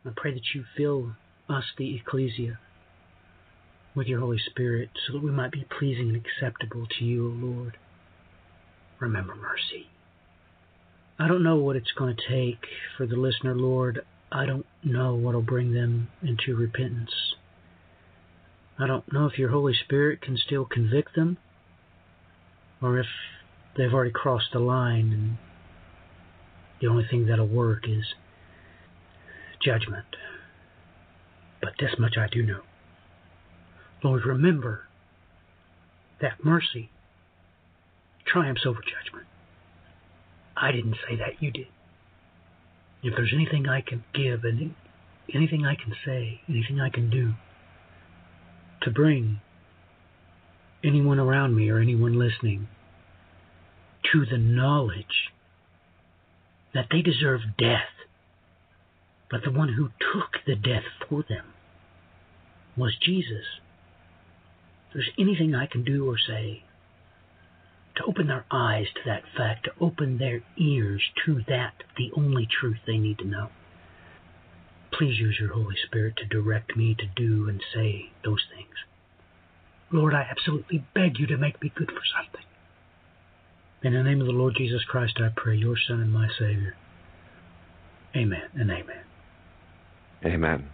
I 0.05 0.11
pray 0.15 0.35
that 0.35 0.55
you 0.55 0.65
fill 0.77 1.17
us, 1.49 1.65
the 1.77 1.97
ecclesia, 1.97 2.59
with 3.95 4.07
your 4.07 4.21
Holy 4.21 4.39
Spirit 4.39 4.91
so 5.07 5.15
that 5.15 5.23
we 5.23 5.31
might 5.31 5.53
be 5.53 5.67
pleasing 5.79 6.09
and 6.09 6.17
acceptable 6.17 6.87
to 6.99 7.05
you, 7.05 7.27
O 7.27 7.47
Lord. 7.47 7.77
Remember 9.01 9.35
mercy. 9.35 9.89
I 11.19 11.29
don't 11.29 11.43
know 11.43 11.57
what 11.57 11.77
it's 11.77 11.93
going 11.97 12.17
to 12.17 12.29
take 12.29 12.67
for 12.97 13.07
the 13.07 13.17
listener, 13.17 13.55
Lord. 13.55 14.01
I 14.31 14.47
don't 14.47 14.67
know 14.83 15.15
what 15.15 15.35
will 15.35 15.43
bring 15.43 15.73
them 15.73 16.09
into 16.23 16.57
repentance. 16.57 17.35
I 18.79 18.87
don't 18.87 19.13
know 19.13 19.27
if 19.27 19.39
your 19.39 19.51
Holy 19.51 19.75
Spirit 19.75 20.23
can 20.23 20.37
still 20.37 20.65
convict 20.65 21.15
them 21.15 21.39
or 22.81 22.99
if 22.99 23.07
they've 23.77 23.93
already 23.93 24.11
crossed 24.11 24.53
the 24.53 24.59
line 24.59 25.13
and 25.13 25.39
the 26.83 26.89
only 26.89 27.07
thing 27.09 27.27
that'll 27.27 27.47
work 27.47 27.89
is 27.89 28.05
judgment. 29.65 30.05
But 31.63 31.75
this 31.79 31.93
much 31.99 32.17
I 32.19 32.27
do 32.31 32.43
know. 32.43 32.61
Lord, 34.03 34.27
remember 34.27 34.83
that 36.21 36.45
mercy 36.45 36.91
triumphs 38.27 38.67
over 38.67 38.81
judgment. 38.81 39.27
I 40.57 40.73
didn't 40.73 40.97
say 41.09 41.17
that, 41.17 41.41
you 41.41 41.53
did. 41.53 41.69
If 43.05 43.15
there's 43.17 43.33
anything 43.33 43.69
I 43.69 43.81
can 43.81 44.05
give, 44.13 44.45
and 44.45 44.75
anything 45.33 45.65
I 45.65 45.77
can 45.77 45.95
say, 46.05 46.41
anything 46.49 46.81
I 46.81 46.91
can 46.91 47.11
do 47.11 47.35
to 48.83 48.91
bring 48.91 49.41
anyone 50.83 51.21
around 51.21 51.55
me 51.55 51.71
or 51.71 51.79
anyone 51.79 52.19
listening 52.19 52.67
to 54.13 54.27
the 54.27 54.39
knowledge 54.39 55.33
that 56.75 56.87
they 56.91 57.03
deserve 57.03 57.41
death, 57.59 57.91
but 59.31 59.43
the 59.45 59.51
one 59.51 59.75
who 59.75 59.91
took 60.13 60.45
the 60.47 60.55
death 60.55 60.85
for 61.09 61.25
them 61.29 61.53
was 62.77 62.97
Jesus. 63.01 63.61
If 64.89 64.95
there's 64.95 65.11
anything 65.19 65.55
I 65.55 65.67
can 65.67 65.85
do 65.85 66.09
or 66.09 66.17
say 66.19 66.65
to 67.97 68.05
open 68.05 68.27
their 68.27 68.47
eyes 68.51 68.87
to 68.95 69.01
that 69.07 69.23
fact, 69.37 69.65
to 69.65 69.73
open 69.81 70.19
their 70.19 70.43
ears 70.57 71.03
to 71.27 71.43
that, 71.49 71.75
the 71.97 72.11
only 72.17 72.47
truth 72.47 72.79
they 72.87 72.97
need 72.97 73.19
to 73.19 73.27
know. 73.27 73.49
Please 74.93 75.19
use 75.19 75.37
your 75.41 75.53
Holy 75.53 75.77
Spirit 75.87 76.17
to 76.17 76.25
direct 76.25 76.77
me 76.77 76.95
to 76.95 77.07
do 77.17 77.49
and 77.49 77.63
say 77.75 78.11
those 78.25 78.45
things. 78.55 78.75
Lord, 79.91 80.15
I 80.15 80.27
absolutely 80.31 80.85
beg 80.95 81.19
you 81.19 81.27
to 81.29 81.37
make 81.37 81.63
me 81.63 81.73
good 81.75 81.91
for 81.91 82.03
something. 82.17 82.47
In 83.85 83.95
the 83.95 84.03
name 84.03 84.21
of 84.21 84.29
the 84.29 84.33
Lord 84.33 84.55
Jesus 84.57 84.85
Christ, 84.85 85.15
I 85.19 85.31
pray, 85.35 85.57
your 85.57 85.75
Son 85.89 86.01
and 86.01 86.13
my 86.13 86.29
Savior. 86.39 86.77
Amen 88.15 88.49
and 88.55 88.71
amen. 88.71 89.03
Amen. 90.25 90.69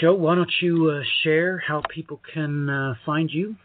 Joe, 0.00 0.14
why 0.14 0.36
don't 0.36 0.52
you 0.60 0.90
uh, 0.90 1.02
share 1.24 1.58
how 1.58 1.82
people 1.92 2.20
can 2.32 2.70
uh, 2.70 2.94
find 3.04 3.28
you 3.28 3.56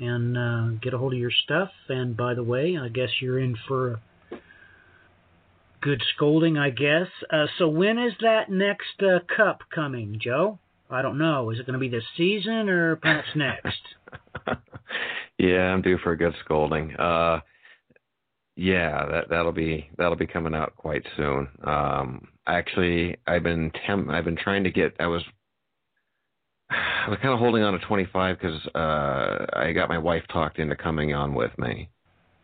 and 0.00 0.38
uh, 0.38 0.78
get 0.80 0.94
a 0.94 0.98
hold 0.98 1.12
of 1.12 1.18
your 1.18 1.32
stuff? 1.44 1.68
And 1.90 2.16
by 2.16 2.32
the 2.32 2.42
way, 2.42 2.78
I 2.80 2.88
guess 2.88 3.10
you're 3.20 3.38
in 3.38 3.56
for 3.68 4.00
a 4.30 4.36
good 5.82 6.02
scolding, 6.14 6.56
I 6.56 6.70
guess. 6.70 7.08
Uh, 7.30 7.46
so 7.58 7.68
when 7.68 7.98
is 7.98 8.14
that 8.22 8.50
next 8.50 9.02
uh, 9.02 9.18
cup 9.36 9.60
coming, 9.74 10.18
Joe? 10.22 10.58
I 10.88 11.02
don't 11.02 11.18
know. 11.18 11.50
Is 11.50 11.58
it 11.58 11.66
going 11.66 11.74
to 11.74 11.80
be 11.80 11.90
this 11.90 12.04
season 12.16 12.70
or 12.70 12.96
perhaps 12.96 13.28
next? 13.34 13.82
yeah, 15.38 15.72
I'm 15.72 15.82
due 15.82 15.98
for 15.98 16.12
a 16.12 16.16
good 16.16 16.34
scolding. 16.44 16.94
Uh, 16.96 17.40
yeah, 18.56 19.06
that 19.06 19.28
that'll 19.28 19.52
be 19.52 19.88
that'll 19.98 20.16
be 20.16 20.26
coming 20.26 20.54
out 20.54 20.74
quite 20.76 21.04
soon. 21.16 21.48
Um, 21.64 22.28
actually, 22.46 23.16
I've 23.26 23.42
been 23.42 23.70
temp- 23.86 24.08
I've 24.08 24.24
been 24.24 24.36
trying 24.36 24.64
to 24.64 24.70
get. 24.70 24.94
I 24.98 25.06
was 25.06 25.22
I 26.70 27.08
was 27.08 27.18
kind 27.22 27.32
of 27.32 27.38
holding 27.38 27.62
on 27.62 27.74
to 27.78 27.78
25 27.86 28.38
because 28.38 28.66
uh, 28.74 29.46
I 29.52 29.72
got 29.72 29.88
my 29.88 29.98
wife 29.98 30.24
talked 30.32 30.58
into 30.58 30.74
coming 30.74 31.14
on 31.14 31.34
with 31.34 31.56
me. 31.58 31.88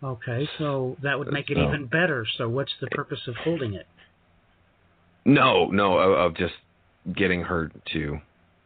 Okay, 0.04 0.48
so 0.58 0.96
that 1.02 1.18
would 1.18 1.32
make 1.32 1.50
it 1.50 1.56
So- 1.56 1.68
even 1.68 1.86
better. 1.86 2.26
So 2.36 2.48
what's 2.48 2.72
the 2.80 2.88
purpose 2.88 3.20
of 3.26 3.34
holding 3.36 3.74
it? 3.74 3.86
No, 5.24 5.66
no, 5.66 5.98
of, 5.98 6.12
of 6.32 6.36
just 6.36 6.54
getting 7.16 7.40
her 7.42 7.70
to 7.92 8.18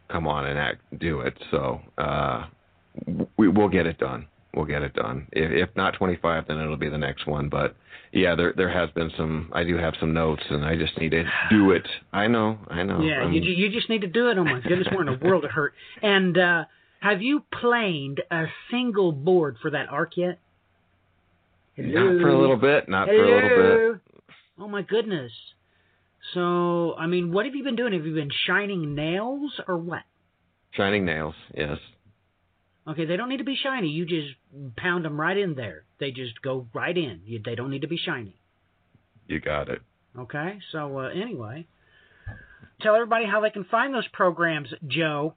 come 0.09 0.27
on 0.27 0.47
and 0.47 0.57
act, 0.57 0.81
do 0.99 1.21
it. 1.21 1.37
So 1.51 1.79
uh, 1.97 2.45
we 3.37 3.47
we'll 3.47 3.69
get 3.69 3.85
it 3.85 3.97
done. 3.97 4.27
We'll 4.53 4.65
get 4.65 4.81
it 4.81 4.93
done. 4.93 5.27
If, 5.31 5.69
if 5.69 5.75
not 5.75 5.93
25, 5.95 6.47
then 6.47 6.57
it'll 6.57 6.77
be 6.77 6.89
the 6.89 6.97
next 6.97 7.27
one. 7.27 7.49
But 7.49 7.75
yeah, 8.11 8.35
there 8.35 8.53
there 8.55 8.69
has 8.71 8.89
been 8.91 9.11
some. 9.17 9.51
I 9.53 9.63
do 9.63 9.77
have 9.77 9.93
some 9.99 10.13
notes, 10.13 10.43
and 10.49 10.65
I 10.65 10.75
just 10.75 10.97
need 10.97 11.11
to 11.11 11.23
do 11.49 11.71
it. 11.71 11.87
I 12.11 12.27
know, 12.27 12.57
I 12.69 12.83
know. 12.83 13.01
Yeah, 13.01 13.19
I'm- 13.21 13.33
you 13.33 13.41
you 13.41 13.69
just 13.69 13.89
need 13.89 14.01
to 14.01 14.07
do 14.07 14.29
it. 14.29 14.37
Oh 14.37 14.43
my 14.43 14.59
goodness, 14.61 14.87
we're 14.91 15.01
in 15.03 15.09
a 15.09 15.17
world 15.17 15.45
of 15.45 15.51
hurt. 15.51 15.73
And 16.01 16.37
uh, 16.37 16.65
have 17.01 17.21
you 17.21 17.43
planed 17.61 18.21
a 18.31 18.45
single 18.71 19.11
board 19.11 19.57
for 19.61 19.71
that 19.71 19.89
ark 19.89 20.13
yet? 20.15 20.39
not 21.77 22.19
for 22.21 22.29
a 22.29 22.39
little 22.39 22.57
bit. 22.57 22.89
Not 22.89 23.07
for 23.07 23.13
a 23.13 23.35
little 23.35 23.93
bit. 23.93 24.01
Oh 24.59 24.67
my 24.67 24.81
goodness. 24.81 25.31
So, 26.33 26.95
I 26.95 27.07
mean, 27.07 27.31
what 27.31 27.45
have 27.45 27.55
you 27.55 27.63
been 27.63 27.75
doing? 27.75 27.93
Have 27.93 28.05
you 28.05 28.13
been 28.13 28.31
shining 28.47 28.95
nails 28.95 29.51
or 29.67 29.77
what? 29.77 30.01
Shining 30.71 31.05
nails. 31.05 31.35
Yes. 31.55 31.77
Okay, 32.87 33.05
they 33.05 33.17
don't 33.17 33.27
need 33.27 33.37
to 33.37 33.43
be 33.43 33.57
shiny. 33.61 33.89
You 33.89 34.05
just 34.05 34.29
pound 34.77 35.03
them 35.03 35.19
right 35.19 35.37
in 35.37 35.55
there. 35.55 35.83
They 35.99 36.11
just 36.11 36.41
go 36.41 36.67
right 36.73 36.97
in. 36.97 37.21
You, 37.25 37.41
they 37.43 37.55
don't 37.55 37.69
need 37.69 37.81
to 37.81 37.87
be 37.87 37.97
shiny. 37.97 38.39
You 39.27 39.41
got 39.41 39.67
it. 39.67 39.81
Okay, 40.17 40.59
so 40.71 40.99
uh, 40.99 41.09
anyway, 41.09 41.67
tell 42.81 42.95
everybody 42.95 43.25
how 43.25 43.41
they 43.41 43.49
can 43.49 43.65
find 43.65 43.93
those 43.93 44.07
programs, 44.13 44.69
Joe. 44.87 45.35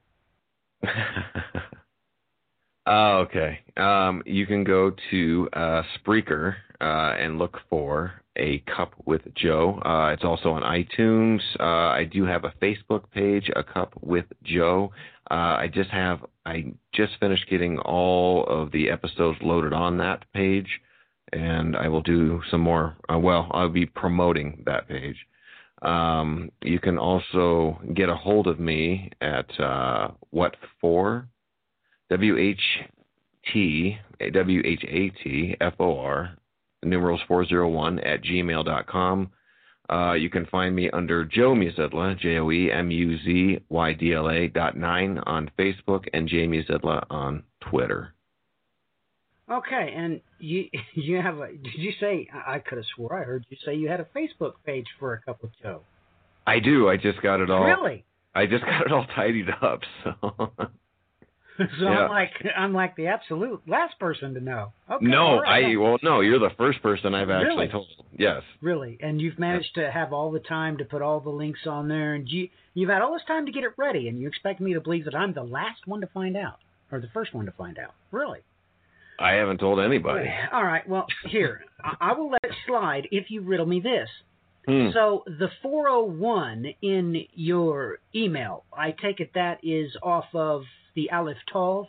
Oh, 2.87 3.17
okay. 3.27 3.59
Um, 3.75 4.23
you 4.25 4.47
can 4.47 4.63
go 4.63 4.93
to 5.11 5.49
uh, 5.53 5.83
Spreaker 5.99 6.55
uh, 6.79 7.15
and 7.19 7.37
look 7.37 7.57
for 7.69 8.13
a 8.37 8.59
cup 8.75 8.93
with 9.05 9.21
Joe. 9.35 9.79
Uh, 9.85 10.13
it's 10.13 10.23
also 10.23 10.51
on 10.51 10.63
iTunes. 10.63 11.41
Uh, 11.59 11.63
I 11.93 12.05
do 12.05 12.25
have 12.25 12.43
a 12.45 12.53
Facebook 12.61 13.03
page, 13.11 13.51
a 13.55 13.63
cup 13.63 13.93
with 14.01 14.25
Joe. 14.43 14.91
Uh, 15.31 15.55
I 15.59 15.69
just 15.73 15.89
have 15.91 16.25
I 16.45 16.73
just 16.93 17.13
finished 17.21 17.49
getting 17.49 17.79
all 17.79 18.43
of 18.47 18.73
the 18.73 18.89
episodes 18.89 19.39
loaded 19.41 19.71
on 19.71 19.97
that 19.99 20.25
page, 20.33 20.81
and 21.31 21.77
I 21.77 21.87
will 21.87 22.01
do 22.01 22.41
some 22.51 22.59
more. 22.59 22.97
Uh, 23.09 23.17
well, 23.17 23.47
I'll 23.51 23.69
be 23.69 23.85
promoting 23.85 24.63
that 24.65 24.89
page. 24.89 25.15
Um, 25.81 26.51
you 26.61 26.79
can 26.79 26.97
also 26.97 27.79
get 27.93 28.09
a 28.09 28.15
hold 28.15 28.47
of 28.47 28.59
me 28.59 29.09
at 29.21 29.57
uh, 29.57 30.09
what 30.31 30.57
for 30.81 31.29
W 32.09 32.37
H 32.37 32.81
T 33.53 33.97
W 34.33 34.61
H 34.65 34.83
A 34.85 35.09
T 35.23 35.55
F 35.61 35.75
O 35.79 35.97
R 35.97 36.35
numerals 36.83 37.21
401 37.29 37.99
at 37.99 38.21
gmail.com. 38.21 39.31
Uh, 39.91 40.13
you 40.13 40.29
can 40.29 40.45
find 40.45 40.73
me 40.73 40.89
under 40.91 41.25
Joe 41.25 41.53
Muzydla, 41.53 42.17
J 42.17 42.37
O 42.37 42.49
E 42.49 42.71
M 42.71 42.89
U 42.91 43.17
Z 43.17 43.59
Y 43.67 43.93
D 43.93 44.13
L 44.13 44.29
A 44.29 44.47
dot 44.47 44.77
nine 44.77 45.19
on 45.25 45.51
Facebook 45.59 46.07
and 46.13 46.29
J 46.29 46.47
Muzydla 46.47 47.05
on 47.09 47.43
Twitter. 47.59 48.13
Okay, 49.51 49.93
and 49.95 50.21
you 50.39 50.65
you 50.93 51.21
have 51.21 51.39
a? 51.39 51.47
Did 51.47 51.75
you 51.75 51.91
say? 51.99 52.27
I 52.33 52.59
could 52.59 52.77
have 52.77 52.85
swore 52.95 53.19
I 53.19 53.25
heard 53.25 53.45
you 53.49 53.57
say 53.65 53.75
you 53.75 53.89
had 53.89 53.99
a 53.99 54.07
Facebook 54.15 54.53
page 54.65 54.87
for 54.97 55.13
a 55.13 55.21
couple 55.21 55.49
of 55.49 55.51
Joe. 55.61 55.81
I 56.47 56.59
do. 56.59 56.87
I 56.89 56.95
just 56.95 57.21
got 57.21 57.41
it 57.41 57.49
all. 57.49 57.65
Really? 57.65 58.05
I 58.33 58.45
just 58.45 58.63
got 58.65 58.85
it 58.85 58.91
all 58.93 59.05
tidied 59.13 59.49
up. 59.61 59.81
So. 60.03 60.51
so 61.57 61.65
Yeah. 61.81 61.89
I'm 61.89 62.09
like 62.09 62.31
I'm 62.57 62.73
like 62.73 62.95
the 62.95 63.07
absolute 63.07 63.61
last 63.67 63.99
person 63.99 64.33
to 64.33 64.39
know. 64.39 64.73
Okay, 64.89 65.05
no, 65.05 65.39
right, 65.39 65.65
I 65.73 65.75
well, 65.77 65.97
no. 66.01 66.21
You're 66.21 66.39
the 66.39 66.55
first 66.57 66.81
person 66.81 67.13
I've 67.13 67.29
actually 67.29 67.55
Really? 67.55 67.67
told. 67.69 67.87
Yes. 68.17 68.41
Really, 68.61 68.97
and 69.01 69.19
you've 69.21 69.39
managed 69.39 69.75
to 69.75 69.91
have 69.91 70.13
all 70.13 70.31
the 70.31 70.39
time 70.39 70.77
to 70.77 70.85
put 70.85 71.01
all 71.01 71.19
the 71.19 71.29
links 71.29 71.61
on 71.67 71.87
there, 71.87 72.13
and 72.13 72.27
you 72.29 72.49
you've 72.73 72.89
had 72.89 73.01
all 73.01 73.13
this 73.13 73.25
time 73.27 73.45
to 73.45 73.51
get 73.51 73.63
it 73.63 73.71
ready, 73.77 74.07
and 74.07 74.19
you 74.19 74.27
expect 74.27 74.59
me 74.61 74.73
to 74.73 74.81
believe 74.81 75.05
that 75.05 75.15
I'm 75.15 75.33
the 75.33 75.43
last 75.43 75.85
one 75.85 76.01
to 76.01 76.07
find 76.07 76.35
out, 76.37 76.57
or 76.91 76.99
the 76.99 77.09
first 77.13 77.33
one 77.33 77.45
to 77.45 77.51
find 77.51 77.77
out. 77.77 77.93
Really? 78.11 78.39
I 79.19 79.33
haven't 79.33 79.59
told 79.59 79.79
anybody. 79.79 80.29
All 80.51 80.63
right. 80.65 80.87
Well, 80.87 81.05
here 81.27 81.61
I, 81.83 81.95
I 82.11 82.13
will 82.13 82.31
let 82.31 82.43
it 82.43 82.51
slide 82.65 83.07
if 83.11 83.29
you 83.29 83.41
riddle 83.41 83.67
me 83.67 83.79
this. 83.79 84.09
Hmm. 84.67 84.89
So 84.93 85.23
the 85.25 85.49
401 85.61 86.65
in 86.81 87.25
your 87.33 87.97
email, 88.15 88.63
I 88.75 88.91
take 88.91 89.19
it 89.19 89.31
that 89.35 89.59
is 89.63 89.91
off 90.03 90.25
of 90.33 90.63
the 90.95 91.11
Aleph 91.11 91.37
Tov. 91.53 91.87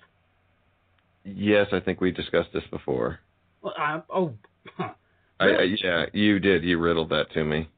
Yes, 1.25 1.69
I 1.73 1.81
think 1.81 2.01
we 2.01 2.11
discussed 2.11 2.51
this 2.53 2.65
before. 2.71 3.21
Well, 3.63 3.75
I, 3.77 4.03
oh, 4.11 4.35
huh, 4.77 4.91
I, 5.39 5.45
I, 5.47 5.63
yeah, 5.83 6.07
you 6.13 6.39
did. 6.41 6.65
You 6.65 6.79
riddled 6.79 7.11
that 7.11 7.33
to 7.35 7.45
me. 7.45 7.69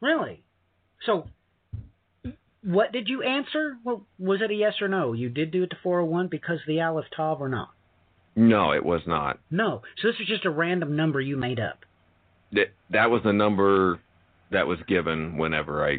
really? 0.00 0.42
So, 1.04 1.26
what 2.62 2.92
did 2.92 3.08
you 3.08 3.22
answer? 3.22 3.76
Well, 3.84 4.06
was 4.18 4.40
it 4.40 4.50
a 4.50 4.54
yes 4.54 4.74
or 4.80 4.88
no? 4.88 5.12
You 5.12 5.28
did 5.28 5.50
do 5.50 5.64
it 5.64 5.70
to 5.70 5.76
401 5.82 6.28
because 6.28 6.60
the 6.66 6.80
Aleph 6.80 7.04
Tov 7.16 7.40
or 7.40 7.48
not? 7.50 7.68
No, 8.36 8.72
it 8.72 8.84
was 8.84 9.02
not. 9.06 9.38
No. 9.50 9.82
So 10.00 10.08
this 10.08 10.18
was 10.18 10.28
just 10.28 10.46
a 10.46 10.50
random 10.50 10.96
number 10.96 11.20
you 11.20 11.36
made 11.36 11.60
up. 11.60 11.84
That 12.52 12.68
that 12.90 13.10
was 13.10 13.22
the 13.22 13.32
number 13.32 14.00
that 14.50 14.66
was 14.66 14.78
given 14.88 15.36
whenever 15.36 15.86
I 15.86 15.98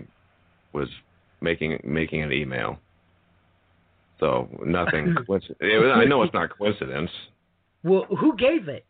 was 0.74 0.90
making 1.40 1.80
making 1.84 2.24
an 2.24 2.32
email. 2.34 2.80
So 4.20 4.48
nothing. 4.64 5.16
coinci- 5.30 5.56
it 5.60 5.80
was, 5.80 5.92
I 5.96 6.06
know 6.06 6.24
it's 6.24 6.34
not 6.34 6.56
coincidence. 6.58 7.12
Well, 7.84 8.06
who 8.06 8.36
gave 8.36 8.68
it? 8.68 8.86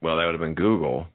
Well, 0.00 0.16
that 0.16 0.24
would 0.24 0.34
have 0.34 0.40
been 0.40 0.54
Google. 0.54 1.06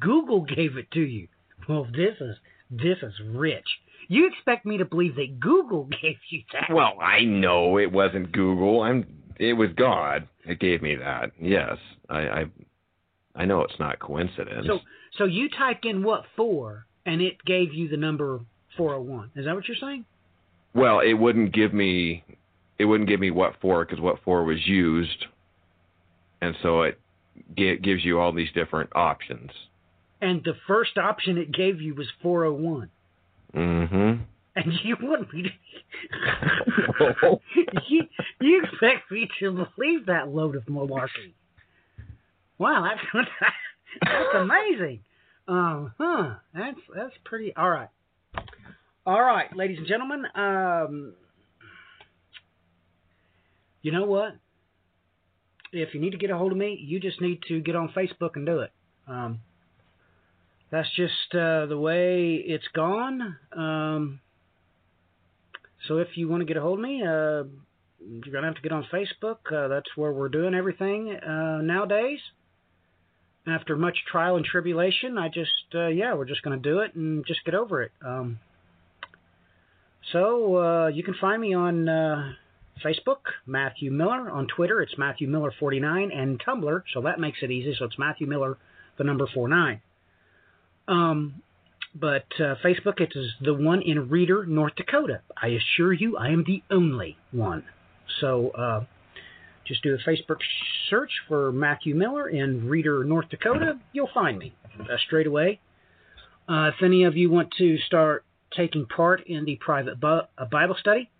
Google 0.00 0.42
gave 0.42 0.76
it 0.76 0.90
to 0.92 1.00
you. 1.00 1.28
Well, 1.68 1.84
this 1.84 2.14
is 2.20 2.36
this 2.70 2.98
is 3.02 3.12
rich. 3.32 3.66
You 4.08 4.28
expect 4.28 4.64
me 4.64 4.78
to 4.78 4.84
believe 4.84 5.16
that 5.16 5.38
Google 5.40 5.84
gave 6.02 6.16
you 6.30 6.42
that? 6.52 6.72
Well, 6.72 6.94
I 7.00 7.24
know 7.24 7.78
it 7.78 7.92
wasn't 7.92 8.32
Google. 8.32 8.82
I'm. 8.82 9.06
It 9.38 9.54
was 9.54 9.70
God. 9.76 10.28
It 10.44 10.60
gave 10.60 10.82
me 10.82 10.96
that. 10.96 11.32
Yes, 11.40 11.76
I. 12.08 12.18
I, 12.18 12.44
I 13.34 13.44
know 13.44 13.62
it's 13.62 13.78
not 13.78 14.00
coincidence. 14.00 14.66
so 14.66 14.80
so 15.16 15.24
you 15.24 15.48
typed 15.48 15.84
in 15.84 16.02
what 16.02 16.24
for, 16.36 16.86
and 17.06 17.20
it 17.22 17.44
gave 17.44 17.72
you 17.72 17.88
the 17.88 17.96
number 17.96 18.40
401. 18.76 19.30
Is 19.36 19.44
that 19.44 19.54
what 19.54 19.66
you're 19.68 19.76
saying? 19.80 20.04
Well, 20.74 21.00
it 21.00 21.14
wouldn't 21.14 21.52
give 21.52 21.74
me 21.74 22.24
it 22.78 22.84
wouldn't 22.86 23.08
give 23.08 23.20
me 23.20 23.30
what 23.30 23.54
for 23.60 23.84
because 23.84 24.00
what 24.00 24.22
for 24.24 24.44
was 24.44 24.66
used, 24.66 25.26
and 26.40 26.54
so 26.62 26.82
it 26.82 26.98
gi- 27.56 27.78
gives 27.78 28.04
you 28.04 28.18
all 28.18 28.32
these 28.32 28.50
different 28.54 28.90
options. 28.94 29.50
And 30.22 30.42
the 30.44 30.54
first 30.66 30.96
option 30.98 31.38
it 31.38 31.52
gave 31.52 31.80
you 31.80 31.94
was 31.94 32.06
401. 32.22 32.90
Mm-hmm. 33.54 34.22
And 34.56 34.72
you 34.82 34.96
want 35.00 35.32
me 35.32 35.42
to 35.42 35.48
you, 37.88 38.02
you 38.40 38.62
expect 38.62 39.10
me 39.10 39.28
to 39.40 39.66
believe 39.76 40.06
that 40.06 40.28
load 40.28 40.56
of 40.56 40.64
malarkey? 40.64 41.34
Wow, 42.58 42.88
that's 42.88 43.28
that's 44.02 44.34
amazing. 44.34 45.00
Um, 45.48 45.92
huh? 45.98 46.34
That's 46.54 46.78
that's 46.94 47.14
pretty. 47.24 47.54
All 47.56 47.70
right, 47.70 47.88
all 49.10 49.20
right, 49.20 49.54
ladies 49.56 49.78
and 49.78 49.88
gentlemen. 49.88 50.24
Um, 50.36 51.14
you 53.82 53.90
know 53.90 54.04
what? 54.04 54.36
If 55.72 55.94
you 55.94 56.00
need 56.00 56.12
to 56.12 56.16
get 56.16 56.30
a 56.30 56.38
hold 56.38 56.52
of 56.52 56.58
me, 56.58 56.78
you 56.80 57.00
just 57.00 57.20
need 57.20 57.42
to 57.48 57.60
get 57.60 57.74
on 57.74 57.88
Facebook 57.88 58.36
and 58.36 58.46
do 58.46 58.60
it. 58.60 58.70
Um, 59.08 59.40
that's 60.70 60.88
just 60.94 61.34
uh, 61.34 61.66
the 61.66 61.76
way 61.76 62.34
it's 62.36 62.68
gone. 62.72 63.36
Um, 63.52 64.20
so 65.88 65.98
if 65.98 66.16
you 66.16 66.28
want 66.28 66.42
to 66.42 66.44
get 66.44 66.56
a 66.56 66.60
hold 66.60 66.78
of 66.78 66.84
me, 66.84 67.02
uh, 67.02 67.42
you're 67.98 68.32
gonna 68.32 68.46
have 68.46 68.56
to 68.56 68.62
get 68.62 68.70
on 68.70 68.86
Facebook. 68.92 69.38
Uh, 69.52 69.66
that's 69.66 69.88
where 69.96 70.12
we're 70.12 70.28
doing 70.28 70.54
everything 70.54 71.16
uh, 71.16 71.62
nowadays. 71.62 72.20
After 73.44 73.74
much 73.74 74.04
trial 74.08 74.36
and 74.36 74.44
tribulation, 74.44 75.18
I 75.18 75.30
just 75.30 75.50
uh, 75.74 75.88
yeah, 75.88 76.14
we're 76.14 76.26
just 76.26 76.42
gonna 76.42 76.58
do 76.58 76.78
it 76.78 76.94
and 76.94 77.26
just 77.26 77.44
get 77.44 77.56
over 77.56 77.82
it. 77.82 77.90
Um, 78.06 78.38
so 80.12 80.56
uh, 80.56 80.86
you 80.88 81.02
can 81.02 81.14
find 81.20 81.40
me 81.40 81.54
on 81.54 81.88
uh, 81.88 82.32
Facebook, 82.84 83.20
Matthew 83.46 83.90
Miller. 83.90 84.30
On 84.30 84.46
Twitter, 84.46 84.80
it's 84.80 84.96
Matthew 84.98 85.28
Miller 85.28 85.52
49, 85.58 86.10
and 86.10 86.40
Tumblr. 86.40 86.82
So 86.92 87.02
that 87.02 87.20
makes 87.20 87.38
it 87.42 87.50
easy. 87.50 87.74
So 87.78 87.84
it's 87.84 87.98
Matthew 87.98 88.26
Miller, 88.26 88.58
the 88.98 89.04
number 89.04 89.26
49. 89.32 89.80
Um, 90.88 91.42
but 91.94 92.26
uh, 92.38 92.54
Facebook, 92.64 93.00
it 93.00 93.12
is 93.14 93.32
the 93.40 93.54
one 93.54 93.82
in 93.82 94.08
Reeder, 94.08 94.46
North 94.46 94.74
Dakota. 94.76 95.20
I 95.40 95.48
assure 95.48 95.92
you, 95.92 96.16
I 96.16 96.28
am 96.28 96.44
the 96.46 96.62
only 96.70 97.16
one. 97.32 97.64
So 98.20 98.50
uh, 98.50 98.84
just 99.66 99.82
do 99.82 99.94
a 99.94 100.08
Facebook 100.08 100.38
search 100.88 101.10
for 101.28 101.52
Matthew 101.52 101.94
Miller 101.94 102.28
in 102.28 102.68
Reeder, 102.68 103.04
North 103.04 103.28
Dakota. 103.28 103.78
You'll 103.92 104.10
find 104.12 104.38
me 104.38 104.54
uh, 104.80 104.96
straight 105.06 105.26
away. 105.26 105.60
Uh, 106.48 106.70
if 106.74 106.82
any 106.82 107.04
of 107.04 107.16
you 107.16 107.30
want 107.30 107.52
to 107.58 107.78
start 107.78 108.24
taking 108.56 108.86
part 108.86 109.26
in 109.26 109.44
the 109.44 109.56
private 109.56 110.02
uh, 110.02 110.22
Bible 110.50 110.76
study, 110.78 111.10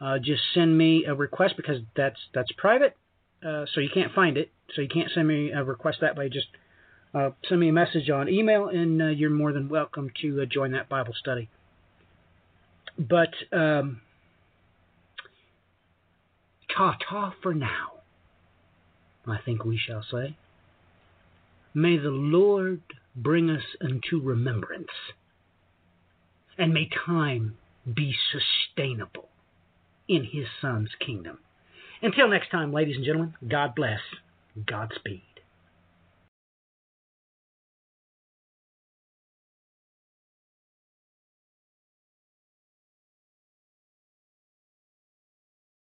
uh, 0.00 0.18
just 0.18 0.42
send 0.54 0.76
me 0.76 1.04
a 1.04 1.14
request 1.14 1.54
because 1.56 1.78
that's 1.96 2.18
that's 2.34 2.50
private, 2.52 2.96
uh, 3.46 3.64
so 3.74 3.80
you 3.80 3.90
can't 3.92 4.12
find 4.12 4.36
it. 4.36 4.50
So 4.74 4.82
you 4.82 4.88
can't 4.88 5.10
send 5.14 5.26
me 5.26 5.50
a 5.50 5.64
request 5.64 5.98
that 6.02 6.16
way. 6.16 6.28
Just 6.28 6.46
uh, 7.14 7.30
send 7.48 7.60
me 7.60 7.68
a 7.68 7.72
message 7.72 8.10
on 8.10 8.28
email, 8.28 8.68
and 8.68 9.00
uh, 9.00 9.06
you're 9.06 9.30
more 9.30 9.52
than 9.52 9.68
welcome 9.68 10.10
to 10.22 10.42
uh, 10.42 10.44
join 10.44 10.72
that 10.72 10.88
Bible 10.88 11.14
study. 11.18 11.48
But 12.98 13.30
um, 13.52 14.00
ta 16.76 16.96
ta 17.08 17.34
for 17.42 17.54
now. 17.54 17.98
I 19.26 19.38
think 19.44 19.64
we 19.64 19.78
shall 19.78 20.04
say. 20.10 20.36
May 21.74 21.98
the 21.98 22.10
Lord 22.10 22.80
bring 23.14 23.50
us 23.50 23.62
unto 23.80 24.20
remembrance, 24.20 24.88
and 26.58 26.74
may 26.74 26.88
time 27.06 27.56
be 27.94 28.14
sustainable 28.32 29.28
in 30.08 30.24
His 30.24 30.46
Son's 30.60 30.90
kingdom. 31.04 31.38
Until 32.02 32.28
next 32.28 32.50
time, 32.50 32.72
ladies 32.72 32.96
and 32.96 33.04
gentlemen, 33.04 33.34
God 33.48 33.74
bless. 33.74 34.00
Godspeed. 34.66 35.22